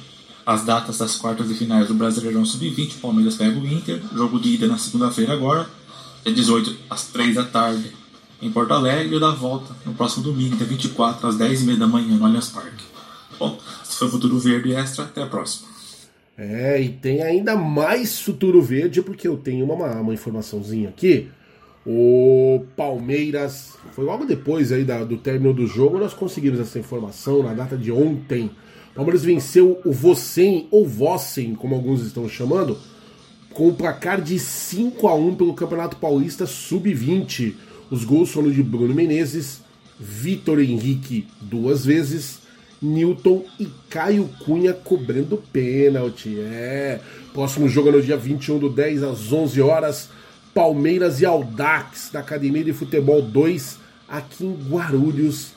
as 0.44 0.66
datas 0.66 0.98
das 0.98 1.16
quartas 1.16 1.48
de 1.48 1.54
finais 1.54 1.88
do 1.88 1.94
Brasileirão 1.94 2.44
Sub-20. 2.44 3.00
Palmeiras 3.00 3.36
pega 3.36 3.58
o 3.58 3.66
Inter, 3.66 4.02
jogo 4.14 4.38
de 4.38 4.50
ida 4.50 4.66
na 4.66 4.76
segunda-feira 4.76 5.32
agora, 5.32 5.66
é 6.26 6.30
18 6.30 6.76
às 6.90 7.06
3 7.06 7.36
da 7.36 7.44
tarde 7.44 7.90
em 8.42 8.50
Porto 8.50 8.72
Alegre 8.72 9.16
e 9.16 9.20
da 9.20 9.30
volta 9.30 9.74
no 9.84 9.94
próximo 9.94 10.24
domingo, 10.24 10.56
dia 10.56 10.66
24, 10.66 11.26
às 11.28 11.36
10h30 11.36 11.76
da 11.76 11.86
manhã, 11.86 12.16
no 12.16 12.24
Allianz 12.24 12.48
Parque. 12.48 12.84
Bom, 13.38 13.58
esse 13.84 13.96
foi 13.96 14.08
o 14.08 14.10
Futuro 14.10 14.38
Verde 14.38 14.74
Extra, 14.74 15.04
até 15.04 15.22
a 15.22 15.26
próxima. 15.26 15.68
É, 16.36 16.80
e 16.80 16.88
tem 16.88 17.22
ainda 17.22 17.54
mais 17.54 18.20
Futuro 18.20 18.62
Verde, 18.62 19.02
porque 19.02 19.28
eu 19.28 19.36
tenho 19.36 19.64
uma, 19.64 20.00
uma 20.00 20.14
informaçãozinha 20.14 20.88
aqui. 20.88 21.28
O 21.86 22.64
Palmeiras, 22.76 23.76
foi 23.92 24.04
logo 24.04 24.24
depois 24.24 24.72
aí 24.72 24.84
da, 24.84 25.04
do 25.04 25.16
término 25.16 25.52
do 25.52 25.66
jogo, 25.66 25.98
nós 25.98 26.14
conseguimos 26.14 26.60
essa 26.60 26.78
informação 26.78 27.42
na 27.42 27.52
data 27.52 27.76
de 27.76 27.92
ontem. 27.92 28.50
O 28.92 28.94
Palmeiras 28.94 29.22
venceu 29.22 29.80
o 29.84 29.92
Vossen, 29.92 30.66
ou 30.70 30.86
Vossen, 30.86 31.54
como 31.54 31.74
alguns 31.74 32.02
estão 32.02 32.28
chamando, 32.28 32.78
com 33.52 33.68
o 33.68 33.74
placar 33.74 34.20
de 34.20 34.38
5 34.38 35.08
a 35.08 35.14
1 35.14 35.34
pelo 35.34 35.54
Campeonato 35.54 35.96
Paulista 35.96 36.46
Sub-20. 36.46 37.54
Os 37.90 38.04
gols 38.04 38.30
foram 38.30 38.50
de 38.50 38.62
Bruno 38.62 38.94
Menezes, 38.94 39.62
Vitor 39.98 40.60
Henrique 40.60 41.26
duas 41.40 41.84
vezes, 41.84 42.38
Newton 42.80 43.44
e 43.58 43.68
Caio 43.88 44.30
Cunha 44.44 44.72
cobrando 44.72 45.36
pênalti. 45.52 46.38
É. 46.38 47.00
Próximo 47.34 47.68
jogo 47.68 47.90
é 47.90 47.92
no 47.92 48.02
dia 48.02 48.16
21 48.16 48.58
do 48.58 48.68
10 48.68 49.02
às 49.02 49.32
11 49.32 49.60
horas. 49.60 50.08
Palmeiras 50.54 51.20
e 51.20 51.26
Aldax 51.26 52.10
da 52.12 52.20
Academia 52.20 52.64
de 52.64 52.72
Futebol 52.72 53.22
2 53.22 53.78
aqui 54.08 54.44
em 54.44 54.52
Guarulhos, 54.68 55.52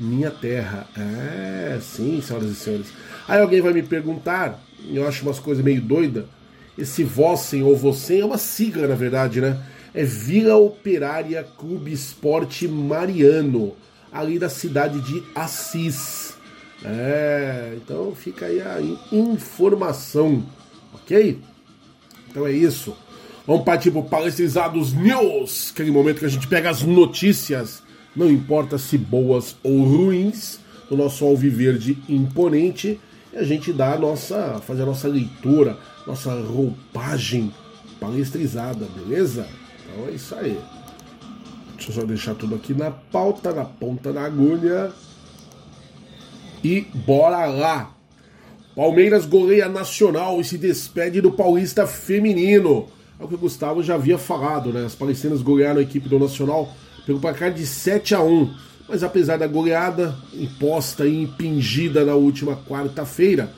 minha 0.00 0.30
terra. 0.30 0.86
É, 0.96 1.78
sim, 1.82 2.20
senhoras 2.22 2.50
e 2.50 2.54
senhores. 2.54 2.86
Aí 3.26 3.40
alguém 3.40 3.60
vai 3.60 3.72
me 3.72 3.82
perguntar, 3.82 4.62
eu 4.90 5.06
acho 5.06 5.22
umas 5.22 5.38
coisas 5.38 5.62
meio 5.62 5.82
doida. 5.82 6.26
Esse 6.78 7.04
Vossen 7.04 7.62
ou 7.62 7.76
Vossen 7.76 8.20
é 8.20 8.24
uma 8.24 8.38
sigla, 8.38 8.86
na 8.86 8.94
verdade, 8.94 9.40
né? 9.40 9.60
É 9.98 10.04
Vila 10.04 10.54
Operária 10.54 11.42
Clube 11.42 11.92
Esporte 11.92 12.68
Mariano, 12.68 13.74
ali 14.12 14.38
da 14.38 14.48
cidade 14.48 15.00
de 15.00 15.24
Assis. 15.34 16.36
É, 16.84 17.72
então 17.76 18.14
fica 18.14 18.46
aí 18.46 18.60
a 18.60 18.76
informação, 19.10 20.46
ok? 20.94 21.40
Então 22.30 22.46
é 22.46 22.52
isso. 22.52 22.96
Vamos 23.44 23.64
partir 23.64 23.90
para 23.90 23.98
o 23.98 24.04
Palestrizados 24.04 24.92
News, 24.92 25.72
aquele 25.72 25.90
momento 25.90 26.20
que 26.20 26.26
a 26.26 26.30
gente 26.30 26.46
pega 26.46 26.70
as 26.70 26.82
notícias, 26.82 27.82
não 28.14 28.30
importa 28.30 28.78
se 28.78 28.96
boas 28.96 29.56
ou 29.64 29.82
ruins, 29.82 30.60
do 30.88 30.96
nosso 30.96 31.24
alviverde 31.24 31.98
imponente, 32.08 33.00
e 33.32 33.36
a 33.36 33.42
gente 33.42 33.72
dá 33.72 33.94
a 33.94 33.98
nossa, 33.98 34.62
fazer 34.64 34.82
a 34.82 34.86
nossa 34.86 35.08
leitura, 35.08 35.76
nossa 36.06 36.32
roupagem 36.40 37.52
palestrizada, 37.98 38.86
beleza? 38.94 39.44
Então 39.88 40.08
é 40.08 40.10
isso 40.12 40.34
aí. 40.34 40.58
Deixa 41.74 41.90
eu 41.90 41.94
só 41.94 42.04
deixar 42.04 42.34
tudo 42.34 42.54
aqui 42.54 42.74
na 42.74 42.90
pauta, 42.90 43.52
na 43.52 43.64
ponta 43.64 44.12
da 44.12 44.22
agulha. 44.22 44.92
E 46.62 46.80
bora 47.06 47.46
lá! 47.46 47.94
Palmeiras 48.74 49.26
goleia 49.26 49.68
Nacional 49.68 50.40
e 50.40 50.44
se 50.44 50.56
despede 50.56 51.20
do 51.20 51.32
Paulista 51.32 51.86
Feminino. 51.86 52.86
É 53.18 53.24
o 53.24 53.28
que 53.28 53.34
o 53.34 53.38
Gustavo 53.38 53.82
já 53.82 53.94
havia 53.94 54.18
falado, 54.18 54.72
né? 54.72 54.84
As 54.84 54.94
palestinas 54.94 55.42
golearam 55.42 55.80
a 55.80 55.82
equipe 55.82 56.08
do 56.08 56.18
Nacional 56.18 56.72
pelo 57.04 57.18
placar 57.18 57.52
de 57.52 57.66
7 57.66 58.14
a 58.14 58.22
1 58.22 58.54
Mas 58.88 59.02
apesar 59.02 59.38
da 59.38 59.46
goleada 59.46 60.14
imposta 60.32 61.06
e 61.06 61.22
impingida 61.22 62.04
na 62.04 62.14
última 62.14 62.56
quarta-feira, 62.56 63.52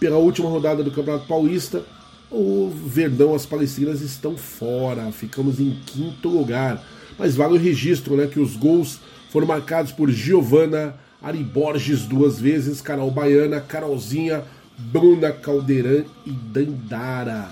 pela 0.00 0.16
última 0.16 0.48
rodada 0.48 0.82
do 0.82 0.90
Campeonato 0.90 1.26
Paulista, 1.26 1.84
o 2.30 2.70
Verdão, 2.86 3.34
as 3.34 3.46
Palestinas 3.46 4.00
estão 4.00 4.36
fora, 4.36 5.10
ficamos 5.12 5.60
em 5.60 5.78
quinto 5.86 6.28
lugar. 6.28 6.84
Mas 7.18 7.34
vale 7.34 7.54
o 7.54 7.60
registro, 7.60 8.16
né, 8.16 8.26
que 8.26 8.38
os 8.38 8.56
gols 8.56 9.00
foram 9.30 9.46
marcados 9.46 9.92
por 9.92 10.10
Giovana, 10.10 10.94
Ari 11.20 11.42
Borges 11.42 12.04
duas 12.04 12.38
vezes, 12.40 12.80
Carol 12.80 13.10
Baiana, 13.10 13.60
Carolzinha, 13.60 14.44
Bruna 14.78 15.32
Caldeirão 15.32 16.04
e 16.24 16.30
Dandara. 16.30 17.48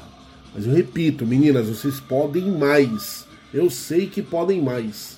Mas 0.54 0.66
eu 0.66 0.72
repito, 0.72 1.26
meninas, 1.26 1.68
vocês 1.68 1.98
podem 1.98 2.50
mais. 2.50 3.26
Eu 3.52 3.68
sei 3.68 4.06
que 4.06 4.22
podem 4.22 4.62
mais. 4.62 5.16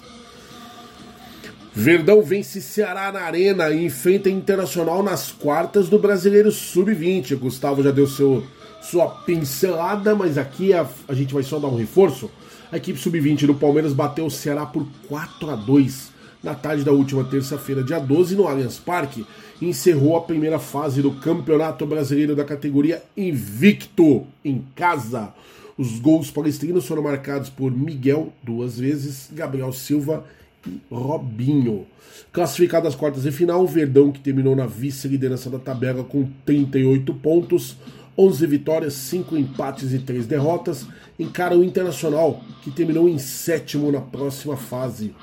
Verdão 1.73 2.23
vence 2.23 2.61
Ceará 2.61 3.13
na 3.13 3.21
Arena 3.21 3.71
e 3.71 3.85
enfrenta 3.85 4.29
Internacional 4.29 5.03
nas 5.03 5.31
quartas 5.31 5.89
do 5.89 5.99
Brasileiro 5.99 6.51
Sub-20. 6.51 7.37
Gustavo 7.37 7.83
já 7.83 7.93
deu 7.93 8.07
seu, 8.07 8.45
sua 8.91 9.07
pincelada, 9.07 10.15
mas 10.15 10.39
aqui 10.39 10.73
a, 10.73 10.87
a 11.07 11.15
gente 11.15 11.35
vai 11.35 11.43
só 11.43 11.59
dar 11.59 11.69
um 11.69 11.77
reforço. 11.77 12.31
A 12.73 12.77
equipe 12.77 12.99
Sub-20 12.99 13.47
do 13.47 13.55
Palmeiras 13.55 13.93
bateu 13.93 14.27
o 14.27 14.31
Ceará 14.31 14.65
por 14.65 14.87
4 15.09 15.51
a 15.51 15.57
2 15.57 16.19
na 16.43 16.55
tarde 16.55 16.85
da 16.85 16.93
última 16.93 17.25
terça-feira, 17.25 17.83
dia 17.83 17.99
12, 17.99 18.37
no 18.37 18.47
Allianz 18.47 18.79
Parque, 18.79 19.27
encerrou 19.61 20.17
a 20.17 20.21
primeira 20.21 20.59
fase 20.59 21.03
do 21.03 21.11
Campeonato 21.13 21.85
Brasileiro 21.85 22.37
da 22.37 22.45
categoria 22.45 23.03
Invicto, 23.17 24.25
em 24.45 24.65
casa. 24.75 25.35
Os 25.77 25.99
gols 25.99 26.31
palestrinos 26.31 26.87
foram 26.87 27.03
marcados 27.03 27.51
por 27.51 27.71
Miguel, 27.71 28.33
duas 28.43 28.79
vezes, 28.79 29.29
Gabriel 29.33 29.73
Silva 29.73 30.25
e 30.67 30.81
Robinho. 30.91 31.87
Classificado 32.33 32.87
às 32.87 32.95
quartas 32.95 33.25
de 33.25 33.33
final, 33.33 33.63
o 33.63 33.67
Verdão, 33.67 34.13
que 34.13 34.21
terminou 34.21 34.55
na 34.55 34.67
vice-liderança 34.67 35.51
da 35.51 35.59
tabela 35.59 36.05
com 36.05 36.29
38 36.45 37.13
pontos, 37.15 37.77
11 38.19 38.47
vitórias, 38.47 38.95
5 38.95 39.37
empates 39.37 39.93
e 39.93 40.01
3 40.01 40.27
derrotas, 40.27 40.87
encara 41.19 41.57
o 41.57 41.63
Internacional, 41.63 42.41
que 42.63 42.71
terminou 42.71 43.09
em 43.09 43.19
sétimo 43.19 43.93
na 43.93 44.01
próxima 44.01 44.57
fase 44.57 45.15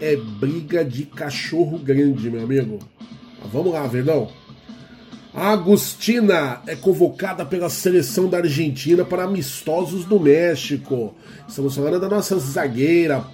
é 0.00 0.16
briga 0.16 0.84
de 0.84 1.04
cachorro 1.04 1.78
grande, 1.78 2.30
meu 2.30 2.42
amigo. 2.42 2.78
Mas 3.42 3.52
vamos 3.52 3.72
lá, 3.72 3.86
Verdão. 3.86 4.28
A 5.34 5.50
Agustina 5.50 6.62
é 6.66 6.74
convocada 6.74 7.44
pela 7.44 7.68
seleção 7.68 8.28
da 8.28 8.38
Argentina 8.38 9.04
para 9.04 9.24
amistosos 9.24 10.04
do 10.04 10.18
México. 10.18 11.14
Estamos 11.46 11.76
falando 11.76 12.00
da 12.00 12.08
nossa 12.08 12.38
zagueira 12.38 13.24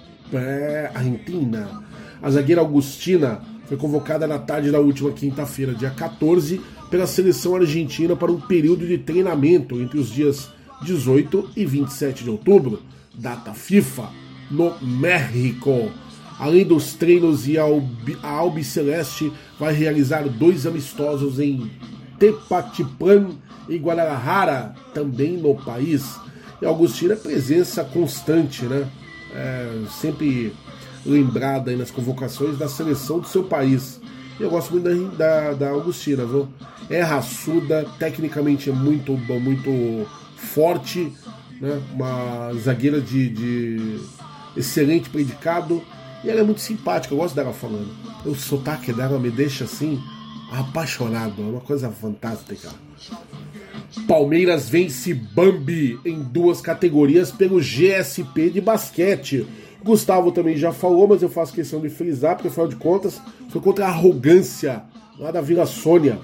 argentina. 0.93 1.83
A 2.21 2.29
zagueira 2.29 2.61
Agustina 2.61 3.41
foi 3.65 3.77
convocada 3.77 4.27
na 4.27 4.37
tarde 4.37 4.71
da 4.71 4.79
última 4.79 5.11
quinta-feira, 5.11 5.73
dia 5.73 5.89
14, 5.89 6.61
pela 6.89 7.07
seleção 7.07 7.55
argentina 7.55 8.15
para 8.15 8.31
um 8.31 8.39
período 8.39 8.85
de 8.85 8.97
treinamento 8.97 9.81
entre 9.81 9.99
os 9.99 10.09
dias 10.09 10.49
18 10.81 11.51
e 11.55 11.65
27 11.65 12.23
de 12.23 12.29
outubro, 12.29 12.81
data 13.13 13.53
FIFA, 13.53 14.09
no 14.51 14.73
México. 14.81 15.91
Além 16.37 16.65
dos 16.65 16.93
treinos, 16.93 17.45
a 18.21 18.29
Albi 18.29 18.63
Celeste 18.63 19.31
vai 19.59 19.73
realizar 19.73 20.27
dois 20.27 20.65
amistosos 20.65 21.39
em 21.39 21.71
Tepatipan 22.19 23.29
e 23.69 23.77
Guadalajara, 23.77 24.75
também 24.93 25.37
no 25.37 25.55
país. 25.55 26.19
E 26.61 26.65
Augustina 26.65 27.13
é 27.13 27.17
presença 27.17 27.83
constante, 27.83 28.65
né? 28.65 28.87
É, 29.33 29.83
sempre 29.99 30.53
lembrada 31.05 31.75
nas 31.75 31.91
convocações 31.91 32.57
da 32.57 32.67
seleção 32.67 33.19
do 33.19 33.27
seu 33.27 33.43
país. 33.43 33.99
Eu 34.39 34.49
gosto 34.49 34.71
muito 34.71 34.83
da, 34.83 34.93
da, 35.17 35.53
da 35.53 35.69
Augustina, 35.69 36.25
viu? 36.25 36.47
É 36.89 37.01
raçuda, 37.01 37.85
tecnicamente 37.97 38.69
é 38.69 38.73
muito, 38.73 39.13
muito 39.13 40.05
forte, 40.35 41.11
né? 41.59 41.81
uma 41.93 42.53
zagueira 42.53 42.99
de, 43.01 43.29
de 43.29 43.99
excelente 44.55 45.09
predicado 45.09 45.81
e 46.23 46.29
ela 46.29 46.39
é 46.39 46.43
muito 46.43 46.61
simpática, 46.61 47.13
eu 47.13 47.17
gosto 47.19 47.35
dela 47.35 47.53
falando. 47.53 47.89
O 48.25 48.33
sotaque 48.33 48.91
dela 48.91 49.19
me 49.19 49.29
deixa 49.29 49.65
assim, 49.65 50.01
apaixonado, 50.51 51.41
é 51.41 51.45
uma 51.45 51.61
coisa 51.61 51.89
fantástica. 51.91 52.69
Palmeiras 54.07 54.67
vence 54.67 55.13
Bambi 55.13 55.99
em 56.03 56.21
duas 56.21 56.61
categorias 56.61 57.31
pelo 57.31 57.61
GSP 57.61 58.49
de 58.49 58.59
basquete. 58.59 59.45
Gustavo 59.85 60.31
também 60.31 60.57
já 60.57 60.73
falou, 60.73 61.07
mas 61.07 61.21
eu 61.21 61.29
faço 61.29 61.53
questão 61.53 61.79
de 61.79 61.89
frisar, 61.89 62.35
porque 62.35 62.47
afinal 62.47 62.67
de 62.67 62.75
contas 62.75 63.21
foi 63.49 63.61
contra 63.61 63.85
a 63.85 63.89
arrogância 63.89 64.81
lá 65.19 65.29
da 65.29 65.41
Vila 65.41 65.67
Sônia. 65.67 66.17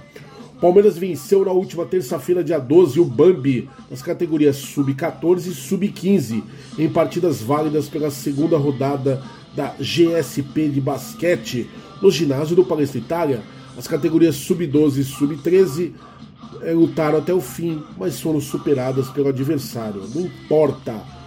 Palmeiras 0.60 0.98
venceu 0.98 1.46
na 1.46 1.52
última 1.52 1.86
terça-feira, 1.86 2.44
dia 2.44 2.58
12, 2.58 3.00
o 3.00 3.06
Bambi 3.06 3.70
nas 3.90 4.02
categorias 4.02 4.58
Sub-14 4.58 5.46
e 5.46 5.54
Sub-15, 5.54 6.44
em 6.80 6.90
partidas 6.90 7.40
válidas 7.40 7.88
pela 7.88 8.10
segunda 8.10 8.58
rodada 8.58 9.22
da 9.56 9.76
GSP 9.80 10.68
de 10.68 10.82
basquete 10.82 11.70
no 12.02 12.10
ginásio 12.10 12.56
do 12.56 12.66
Palestra 12.66 12.98
Itália. 12.98 13.42
As 13.78 13.88
categorias 13.88 14.38
sub-12 14.38 14.98
e 14.98 15.04
sub-13 15.04 15.92
é, 16.64 16.74
lutaram 16.74 17.20
até 17.20 17.34
o 17.34 17.40
fim, 17.40 17.84
mas 17.96 18.20
foram 18.20 18.42
superadas 18.42 19.08
pelo 19.10 19.30
adversário. 19.30 20.02
Não 20.16 20.24
importa. 20.24 21.21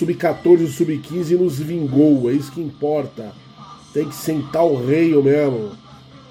Sub-14 0.00 0.62
e 0.62 0.66
sub-15 0.66 1.36
nos 1.36 1.58
vingou, 1.58 2.30
é 2.30 2.32
isso 2.32 2.50
que 2.52 2.60
importa. 2.60 3.34
Tem 3.92 4.08
que 4.08 4.14
sentar 4.14 4.64
o 4.64 4.82
rei 4.82 5.14
mesmo. 5.14 5.72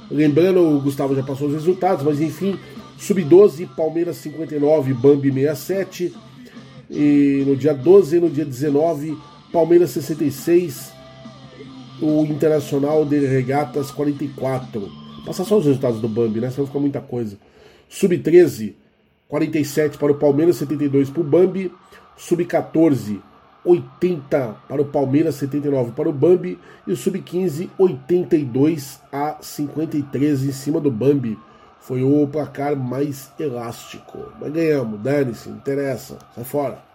Lembrando, 0.09 0.61
o 0.61 0.81
Gustavo 0.81 1.15
já 1.15 1.21
passou 1.21 1.49
os 1.49 1.53
resultados, 1.53 2.03
mas 2.03 2.19
enfim, 2.19 2.57
sub-12, 2.97 3.69
Palmeiras 3.75 4.17
59, 4.17 4.95
Bambi 4.95 5.31
67. 5.31 6.11
E 6.89 7.43
no 7.45 7.55
dia 7.55 7.71
12 7.71 8.17
e 8.17 8.19
no 8.19 8.27
dia 8.27 8.43
19, 8.43 9.15
Palmeiras 9.53 9.91
66, 9.91 10.91
o 12.01 12.23
Internacional 12.25 13.05
de 13.05 13.19
Regatas 13.19 13.91
44. 13.91 14.91
Passar 15.27 15.45
só 15.45 15.59
os 15.59 15.65
resultados 15.67 16.01
do 16.01 16.09
Bambi, 16.09 16.39
né? 16.39 16.49
Senão 16.49 16.65
fica 16.65 16.79
muita 16.79 17.01
coisa. 17.01 17.37
Sub-13, 17.87 18.73
47 19.27 19.99
para 19.99 20.11
o 20.11 20.15
Palmeiras, 20.15 20.55
72 20.55 21.11
para 21.11 21.21
o 21.21 21.23
Bambi. 21.23 21.71
Sub-14, 22.17 23.28
80 23.63 24.55
para 24.67 24.81
o 24.81 24.85
Palmeiras, 24.85 25.35
79 25.35 25.91
para 25.91 26.09
o 26.09 26.13
Bambi. 26.13 26.59
E 26.87 26.91
o 26.91 26.97
Sub-15, 26.97 27.69
82 27.77 29.01
a 29.11 29.37
53 29.41 30.43
em 30.43 30.51
cima 30.51 30.79
do 30.79 30.91
Bambi. 30.91 31.37
Foi 31.79 32.03
o 32.03 32.27
placar 32.27 32.75
mais 32.75 33.31
elástico. 33.39 34.31
Mas 34.39 34.51
ganhamos, 34.51 34.99
dane-se, 35.01 35.49
interessa, 35.49 36.17
sai 36.35 36.43
fora. 36.43 36.89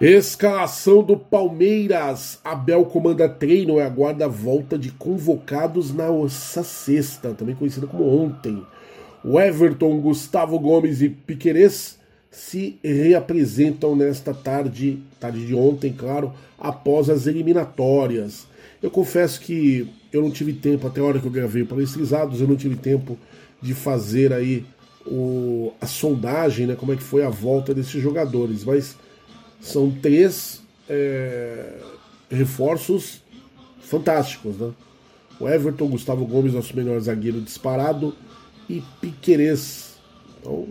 Escalação 0.00 1.02
do 1.02 1.16
Palmeiras. 1.16 2.40
Abel 2.44 2.84
comanda 2.86 3.28
treino 3.28 3.76
e 3.76 3.80
aguarda 3.80 4.24
a 4.24 4.28
volta 4.28 4.76
de 4.76 4.90
convocados 4.90 5.94
na 5.94 6.10
ossa 6.10 6.64
sexta, 6.64 7.34
também 7.34 7.54
conhecida 7.54 7.86
como 7.86 8.04
ontem. 8.04 8.66
O 9.24 9.38
Everton, 9.40 10.00
Gustavo 10.00 10.58
Gomes 10.58 11.00
e 11.00 11.08
Piquerez 11.08 12.01
se 12.32 12.78
reapresentam 12.82 13.94
nesta 13.94 14.32
tarde, 14.32 14.98
tarde 15.20 15.46
de 15.46 15.54
ontem, 15.54 15.92
claro, 15.92 16.32
após 16.58 17.10
as 17.10 17.26
eliminatórias. 17.26 18.46
Eu 18.82 18.90
confesso 18.90 19.38
que 19.38 19.86
eu 20.10 20.22
não 20.22 20.30
tive 20.30 20.54
tempo, 20.54 20.86
até 20.86 21.00
a 21.00 21.04
hora 21.04 21.20
que 21.20 21.26
eu 21.26 21.30
gravei 21.30 21.62
Palestrizados, 21.62 22.40
eu 22.40 22.48
não 22.48 22.56
tive 22.56 22.74
tempo 22.76 23.18
de 23.60 23.74
fazer 23.74 24.32
aí 24.32 24.64
o, 25.06 25.72
a 25.78 25.86
sondagem, 25.86 26.66
né, 26.66 26.74
como 26.74 26.92
é 26.92 26.96
que 26.96 27.02
foi 27.02 27.22
a 27.22 27.28
volta 27.28 27.74
desses 27.74 28.02
jogadores, 28.02 28.64
mas 28.64 28.96
são 29.60 29.90
três 29.90 30.62
é, 30.88 31.74
reforços 32.30 33.22
fantásticos, 33.82 34.56
né? 34.56 34.72
O 35.38 35.48
Everton, 35.48 35.88
Gustavo 35.88 36.24
Gomes, 36.24 36.54
nosso 36.54 36.74
melhor 36.74 36.98
zagueiro 37.00 37.40
disparado, 37.40 38.14
e 38.68 38.82
Piquerez. 39.00 39.96
Então, 40.40 40.68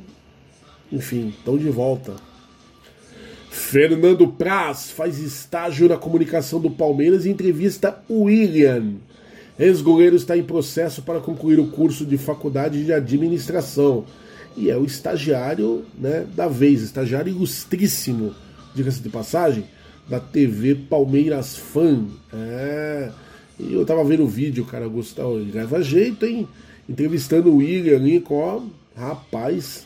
enfim, 0.91 1.29
estão 1.29 1.57
de 1.57 1.69
volta. 1.69 2.15
Fernando 3.49 4.27
Praz 4.27 4.91
faz 4.91 5.19
estágio 5.19 5.89
na 5.89 5.97
comunicação 5.97 6.59
do 6.59 6.69
Palmeiras 6.69 7.25
e 7.25 7.29
entrevista 7.29 8.01
William. 8.09 8.95
Ex-goleiro 9.59 10.15
está 10.15 10.37
em 10.37 10.43
processo 10.43 11.01
para 11.01 11.19
concluir 11.19 11.59
o 11.59 11.67
curso 11.67 12.05
de 12.05 12.17
faculdade 12.17 12.83
de 12.83 12.93
administração. 12.93 14.05
E 14.55 14.69
é 14.69 14.77
o 14.77 14.85
estagiário 14.85 15.85
né, 15.97 16.25
da 16.35 16.47
vez, 16.47 16.81
estagiário 16.81 17.31
ilustríssimo 17.31 18.33
diga-se 18.73 19.01
de 19.01 19.09
passagem, 19.09 19.65
da 20.07 20.19
TV 20.19 20.75
Palmeiras 20.75 21.55
Fan. 21.55 22.07
É. 22.33 23.11
E 23.59 23.73
eu 23.73 23.85
tava 23.85 24.03
vendo 24.03 24.23
o 24.23 24.27
vídeo, 24.27 24.65
cara, 24.65 24.87
Gustavo, 24.87 25.37
ele 25.37 25.51
leva 25.51 25.83
jeito, 25.83 26.25
hein? 26.25 26.47
Entrevistando 26.89 27.49
o 27.49 27.57
William 27.57 27.95
ali 27.95 28.19
com, 28.19 28.69
rapaz, 28.95 29.85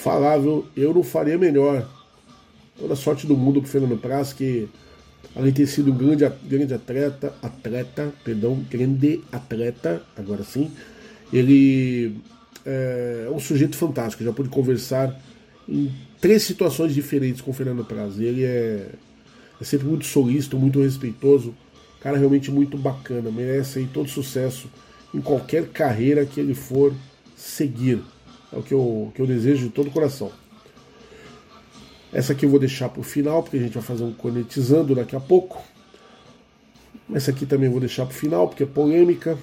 falar, 0.00 0.38
viu? 0.38 0.66
Eu 0.76 0.92
não 0.94 1.02
faria 1.02 1.38
melhor. 1.38 1.88
Toda 2.78 2.96
sorte 2.96 3.26
do 3.26 3.36
mundo 3.36 3.60
pro 3.60 3.70
Fernando 3.70 3.98
Praz, 3.98 4.32
que 4.32 4.68
além 5.34 5.52
de 5.52 5.62
ter 5.62 5.66
sido 5.66 5.92
um 5.92 5.96
grande, 5.96 6.30
grande 6.48 6.74
atleta, 6.74 7.34
atleta, 7.42 8.12
perdão, 8.24 8.64
grande 8.70 9.20
atleta, 9.30 10.02
agora 10.16 10.42
sim, 10.42 10.70
ele 11.32 12.16
é, 12.64 13.26
é 13.26 13.30
um 13.30 13.38
sujeito 13.38 13.76
fantástico, 13.76 14.24
já 14.24 14.32
pude 14.32 14.48
conversar 14.48 15.14
em 15.68 15.92
três 16.20 16.42
situações 16.42 16.94
diferentes 16.94 17.40
com 17.40 17.50
o 17.50 17.54
Fernando 17.54 17.84
Praz. 17.84 18.18
Ele 18.18 18.44
é, 18.44 18.86
é 19.60 19.64
sempre 19.64 19.86
muito 19.86 20.06
solícito, 20.06 20.58
muito 20.58 20.80
respeitoso, 20.80 21.54
cara 22.00 22.16
realmente 22.16 22.50
muito 22.50 22.76
bacana, 22.78 23.30
merece 23.30 23.80
aí 23.80 23.86
todo 23.86 24.08
sucesso 24.08 24.68
em 25.14 25.20
qualquer 25.20 25.68
carreira 25.68 26.24
que 26.24 26.40
ele 26.40 26.54
for 26.54 26.94
seguir. 27.36 28.00
É 28.52 28.56
o 28.56 28.62
que 28.62 28.72
eu, 28.74 29.12
que 29.14 29.22
eu 29.22 29.26
desejo 29.26 29.64
de 29.64 29.70
todo 29.70 29.88
o 29.88 29.92
coração. 29.92 30.30
Essa 32.12 32.32
aqui 32.32 32.44
eu 32.44 32.50
vou 32.50 32.58
deixar 32.58 32.88
para 32.88 33.00
o 33.00 33.04
final, 33.04 33.42
porque 33.42 33.56
a 33.56 33.60
gente 33.60 33.74
vai 33.74 33.82
fazer 33.82 34.02
um 34.02 34.12
conetizando 34.12 34.94
daqui 34.94 35.14
a 35.14 35.20
pouco. 35.20 35.62
Essa 37.14 37.30
aqui 37.30 37.46
também 37.46 37.70
vou 37.70 37.80
deixar 37.80 38.04
para 38.04 38.14
o 38.14 38.18
final, 38.18 38.48
porque 38.48 38.64
é 38.64 38.66
polêmica. 38.66 39.38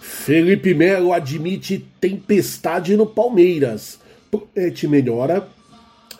Felipe 0.00 0.74
Melo 0.74 1.12
admite 1.12 1.86
tempestade 2.00 2.96
no 2.96 3.06
Palmeiras. 3.06 4.00
Promete 4.30 4.88
melhora, 4.88 5.48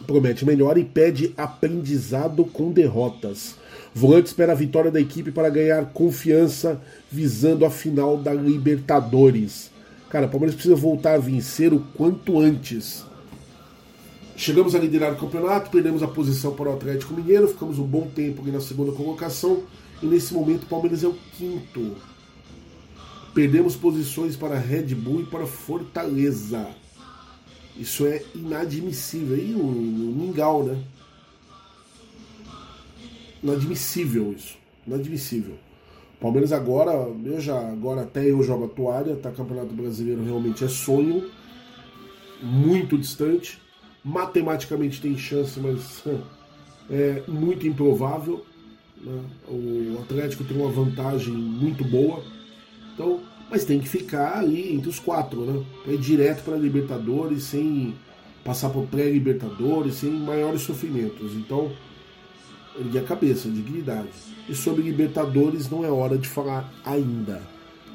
promete 0.06 0.44
melhora 0.44 0.78
e 0.78 0.84
pede 0.84 1.34
aprendizado 1.36 2.44
com 2.44 2.70
derrotas. 2.70 3.56
Volante 3.92 4.28
espera 4.28 4.52
a 4.52 4.56
vitória 4.56 4.90
da 4.90 5.00
equipe 5.00 5.30
para 5.30 5.48
ganhar 5.48 5.84
confiança 5.86 6.80
visando 7.10 7.64
a 7.64 7.70
final 7.70 8.16
da 8.16 8.32
Libertadores. 8.32 9.73
Cara, 10.14 10.26
o 10.26 10.30
Palmeiras 10.30 10.54
precisa 10.54 10.76
voltar 10.76 11.14
a 11.14 11.18
vencer 11.18 11.74
o 11.74 11.80
quanto 11.80 12.38
antes. 12.38 13.04
Chegamos 14.36 14.72
a 14.76 14.78
liderar 14.78 15.12
o 15.12 15.16
campeonato, 15.16 15.72
perdemos 15.72 16.04
a 16.04 16.06
posição 16.06 16.54
para 16.54 16.70
o 16.70 16.72
Atlético 16.72 17.14
Mineiro, 17.14 17.48
ficamos 17.48 17.80
um 17.80 17.84
bom 17.84 18.06
tempo 18.06 18.40
ali 18.40 18.52
na 18.52 18.60
segunda 18.60 18.92
colocação 18.92 19.64
e 20.00 20.06
nesse 20.06 20.32
momento 20.32 20.62
o 20.62 20.66
Palmeiras 20.66 21.02
é 21.02 21.08
o 21.08 21.16
quinto. 21.36 21.96
Perdemos 23.34 23.74
posições 23.74 24.36
para 24.36 24.56
Red 24.56 24.94
Bull 24.94 25.22
e 25.22 25.26
para 25.26 25.48
Fortaleza. 25.48 26.64
Isso 27.76 28.06
é 28.06 28.22
inadmissível. 28.36 29.36
E 29.36 29.52
o, 29.52 29.66
o 29.66 30.14
Mingau, 30.16 30.62
né? 30.62 30.80
Inadmissível 33.42 34.32
isso. 34.32 34.56
Inadmissível. 34.86 35.58
Palmeiras 36.20 36.52
agora, 36.52 36.92
eu 37.24 37.40
já, 37.40 37.58
agora 37.68 38.02
até 38.02 38.30
eu 38.30 38.42
jogo 38.42 38.64
a 38.66 38.68
toalha, 38.68 39.16
tá? 39.16 39.30
Campeonato 39.30 39.74
Brasileiro 39.74 40.24
realmente 40.24 40.64
é 40.64 40.68
sonho, 40.68 41.30
muito 42.42 42.96
distante. 42.96 43.60
Matematicamente 44.04 45.00
tem 45.00 45.16
chance, 45.16 45.58
mas 45.58 46.04
é 46.90 47.22
muito 47.26 47.66
improvável. 47.66 48.44
Né? 49.00 49.20
O 49.48 49.98
Atlético 50.02 50.44
tem 50.44 50.56
uma 50.56 50.70
vantagem 50.70 51.32
muito 51.32 51.84
boa. 51.84 52.22
Então, 52.94 53.20
mas 53.50 53.64
tem 53.64 53.80
que 53.80 53.88
ficar 53.88 54.38
ali 54.38 54.74
entre 54.74 54.88
os 54.88 54.98
quatro, 54.98 55.44
né? 55.44 55.64
Ir 55.86 55.98
direto 55.98 56.42
para 56.44 56.56
Libertadores, 56.56 57.44
sem 57.44 57.94
passar 58.44 58.70
por 58.70 58.86
pré-Libertadores, 58.86 59.96
sem 59.96 60.10
maiores 60.10 60.62
sofrimentos. 60.62 61.34
Então, 61.34 61.70
erguer 62.78 63.00
a 63.00 63.02
cabeça, 63.02 63.48
dignidade. 63.48 64.08
E 64.48 64.54
sobre 64.54 64.82
Libertadores 64.82 65.70
não 65.70 65.84
é 65.84 65.90
hora 65.90 66.18
de 66.18 66.28
falar 66.28 66.72
ainda. 66.84 67.40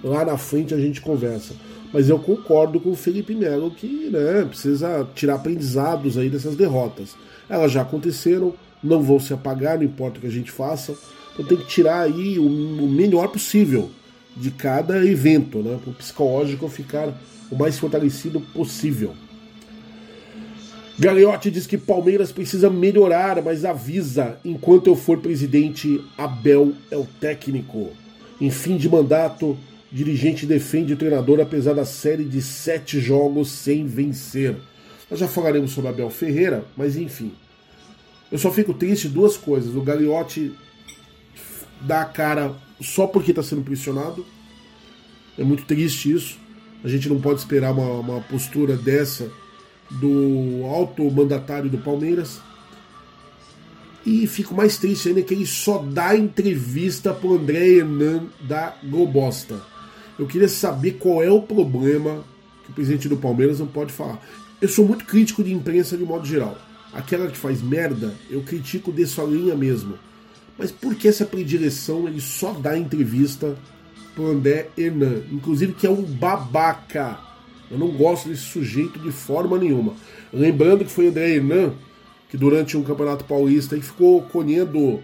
Lá 0.03 0.23
na 0.25 0.38
frente 0.38 0.73
a 0.73 0.80
gente 0.80 1.01
conversa. 1.01 1.53
Mas 1.91 2.09
eu 2.09 2.19
concordo 2.19 2.80
com 2.80 2.91
o 2.91 2.95
Felipe 2.95 3.34
Melo 3.36 3.71
que 3.71 4.09
né, 4.11 4.45
precisa 4.45 5.07
tirar 5.15 5.36
aprendizados 5.36 6.17
aí 6.17 6.30
dessas 6.30 6.55
derrotas. 6.55 7.15
Elas 7.49 7.71
já 7.71 7.82
aconteceram, 7.82 8.53
não 8.84 9.01
vão 9.01 9.19
se 9.19 9.34
apagar, 9.34 9.77
não 9.77 9.86
importa 9.86 10.17
o 10.17 10.21
que 10.21 10.27
a 10.27 10.32
gente 10.32 10.51
faça. 10.51 10.95
Então 11.34 11.45
tem 11.45 11.57
que 11.57 11.67
tirar 11.67 12.01
aí 12.01 12.38
o, 12.38 12.45
o 12.45 12.88
melhor 12.88 13.27
possível 13.30 13.89
de 14.36 14.51
cada 14.51 15.03
evento, 15.05 15.59
né? 15.59 15.80
Para 15.82 15.91
o 15.91 15.93
psicológico 15.93 16.69
ficar 16.69 17.13
o 17.51 17.55
mais 17.55 17.77
fortalecido 17.80 18.39
possível. 18.39 19.13
Gagliotti 21.00 21.50
diz 21.50 21.66
que 21.66 21.78
Palmeiras 21.78 22.30
precisa 22.30 22.70
melhorar, 22.70 23.41
mas 23.41 23.64
avisa: 23.64 24.38
enquanto 24.43 24.88
eu 24.88 24.97
for 24.97 25.20
presidente, 25.20 26.04
Abel 26.18 26.74
é 26.91 26.97
o 26.97 27.08
técnico. 27.22 27.91
Em 28.39 28.52
fim 28.52 28.76
de 28.76 28.89
mandato, 28.89 29.58
dirigente 29.89 30.45
defende 30.45 30.91
o 30.93 30.97
treinador 30.97 31.39
apesar 31.39 31.74
da 31.74 31.86
série 31.86 32.26
de 32.26 32.41
sete 32.41 33.00
jogos 33.00 33.50
sem 33.50 33.88
vencer. 33.88 34.58
Nós 35.10 35.22
já 35.22 35.28
falaremos 35.28 35.72
sobre 35.72 35.89
Abel 35.89 36.10
Ferreira, 36.10 36.66
mas 36.76 36.97
enfim. 36.97 37.32
Eu 38.30 38.38
só 38.38 38.52
fico 38.52 38.74
triste 38.74 39.08
duas 39.08 39.38
coisas. 39.38 39.74
O 39.74 39.82
Gagliotti 39.82 40.52
dá 41.80 42.02
a 42.02 42.06
cara 42.06 42.54
só 42.82 43.08
porque 43.08 43.32
está 43.32 43.41
sendo 43.41 43.62
pressionado. 43.62 44.26
É 45.38 45.45
muito 45.45 45.64
triste 45.64 46.12
isso. 46.12 46.38
A 46.84 46.89
gente 46.89 47.08
não 47.08 47.22
pode 47.22 47.39
esperar 47.39 47.72
uma, 47.72 47.89
uma 48.00 48.22
postura 48.22 48.76
dessa 48.76 49.32
do 49.90 50.66
alto 50.66 51.10
mandatário 51.10 51.70
do 51.70 51.78
Palmeiras. 51.78 52.40
E 54.06 54.26
fico 54.28 54.56
mais 54.56 54.78
triste 54.78 55.10
ainda 55.10 55.22
que 55.22 55.34
ele 55.34 55.46
só 55.46 55.80
dá 55.80 56.16
entrevista 56.16 57.14
pro 57.14 57.36
André 57.36 57.78
Hernan 57.78 58.28
da 58.42 58.76
Globosta. 58.84 59.62
Eu 60.18 60.26
queria 60.26 60.48
saber 60.48 60.94
qual 60.94 61.24
é 61.24 61.32
o 61.32 61.42
problema 61.42 62.24
que 62.64 62.72
o 62.72 62.74
presidente 62.74 63.10
do 63.10 63.18
Palmeiras 63.18 63.60
não 63.60 63.68
pode 63.68 63.92
falar. 63.92 64.22
Eu 64.62 64.68
sou 64.68 64.86
muito 64.86 65.06
crítico 65.06 65.44
de 65.44 65.54
imprensa 65.54 65.98
de 65.98 66.04
modo 66.04 66.26
geral. 66.26 66.58
Aquela 66.92 67.28
que 67.28 67.38
faz 67.38 67.62
merda, 67.62 68.14
eu 68.30 68.42
critico 68.42 68.92
de 68.92 69.06
sua 69.06 69.26
linha 69.26 69.56
mesmo. 69.56 69.96
Mas 70.58 70.72
por 70.72 70.96
que 70.96 71.08
essa 71.08 71.26
predileção 71.26 72.08
ele 72.08 72.20
só 72.20 72.52
dá 72.52 72.78
entrevista 72.78 73.56
pro 74.16 74.32
André 74.32 74.70
Hernan? 74.78 75.22
Inclusive 75.32 75.74
que 75.74 75.88
é 75.88 75.90
um 75.90 76.02
babaca 76.02 77.28
eu 77.72 77.78
não 77.78 77.89
gosto 77.89 78.30
desse 78.30 78.43
sujeito 78.43 78.99
de 78.99 79.11
forma 79.11 79.57
nenhuma. 79.57 79.93
Lembrando 80.34 80.86
que 80.86 80.91
foi 80.91 81.07
André 81.07 81.36
Hernan 81.36 81.74
que 82.30 82.38
durante 82.38 82.78
um 82.78 82.84
campeonato 82.84 83.26
paulista 83.26 83.76
aí 83.76 83.82
ficou 83.82 84.22
colhendo 84.22 85.01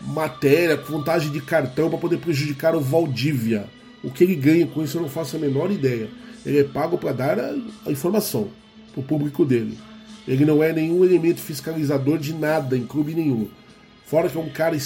matéria 0.00 0.76
com 0.76 0.98
vantagem 0.98 1.32
de 1.32 1.40
cartão 1.40 1.88
para 1.88 1.98
poder 1.98 2.18
prejudicar 2.18 2.74
o 2.76 2.80
Valdívia. 2.80 3.66
O 4.04 4.10
que 4.10 4.22
ele 4.22 4.34
ganha 4.34 4.66
com 4.66 4.82
isso 4.82 4.98
eu 4.98 5.02
não 5.02 5.08
faço 5.08 5.36
a 5.36 5.38
menor 5.38 5.70
ideia. 5.70 6.08
Ele 6.44 6.60
é 6.60 6.64
pago 6.64 6.98
para 6.98 7.12
dar 7.12 7.40
a, 7.40 7.54
a 7.86 7.90
informação 7.90 8.48
para 8.92 9.00
o 9.00 9.04
público 9.04 9.44
dele. 9.44 9.78
Ele 10.28 10.44
não 10.44 10.62
é 10.62 10.72
nenhum 10.72 11.04
elemento 11.04 11.40
fiscalizador 11.40 12.18
de 12.18 12.34
nada 12.34 12.76
em 12.76 12.86
clube 12.86 13.14
nenhum. 13.14 13.48
Fora 14.04 14.28
que 14.28 14.36
é 14.36 14.40
um 14.40 14.50
cara 14.50 14.76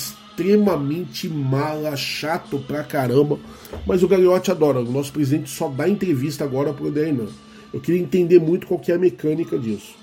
mala, 1.28 1.96
chato 1.96 2.58
pra 2.60 2.82
caramba. 2.82 3.38
Mas 3.86 4.02
o 4.02 4.08
Gagliotti 4.08 4.50
adora. 4.50 4.80
O 4.80 4.90
nosso 4.90 5.12
presidente 5.12 5.50
só 5.50 5.68
dá 5.68 5.88
entrevista 5.88 6.44
agora 6.44 6.72
pro 6.72 6.90
Dernan. 6.90 7.28
Eu 7.72 7.80
queria 7.80 8.00
entender 8.00 8.38
muito 8.38 8.66
qual 8.66 8.80
que 8.80 8.90
é 8.90 8.94
a 8.94 8.98
mecânica 8.98 9.58
disso. 9.58 9.94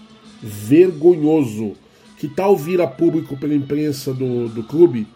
Vergonhoso. 0.41 1.73
Que 2.17 2.27
tal 2.27 2.55
vir 2.55 2.81
a 2.81 2.87
público 2.87 3.37
pela 3.37 3.53
imprensa 3.53 4.13
do, 4.13 4.47
do 4.47 4.63
clube, 4.63 5.07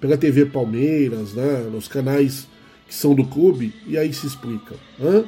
pela 0.00 0.16
TV 0.16 0.44
Palmeiras, 0.44 1.32
né, 1.32 1.66
nos 1.72 1.88
canais 1.88 2.46
que 2.86 2.94
são 2.94 3.14
do 3.14 3.24
clube, 3.24 3.72
e 3.86 3.96
aí 3.96 4.12
se 4.12 4.26
explica. 4.26 4.74
Hã? 5.00 5.24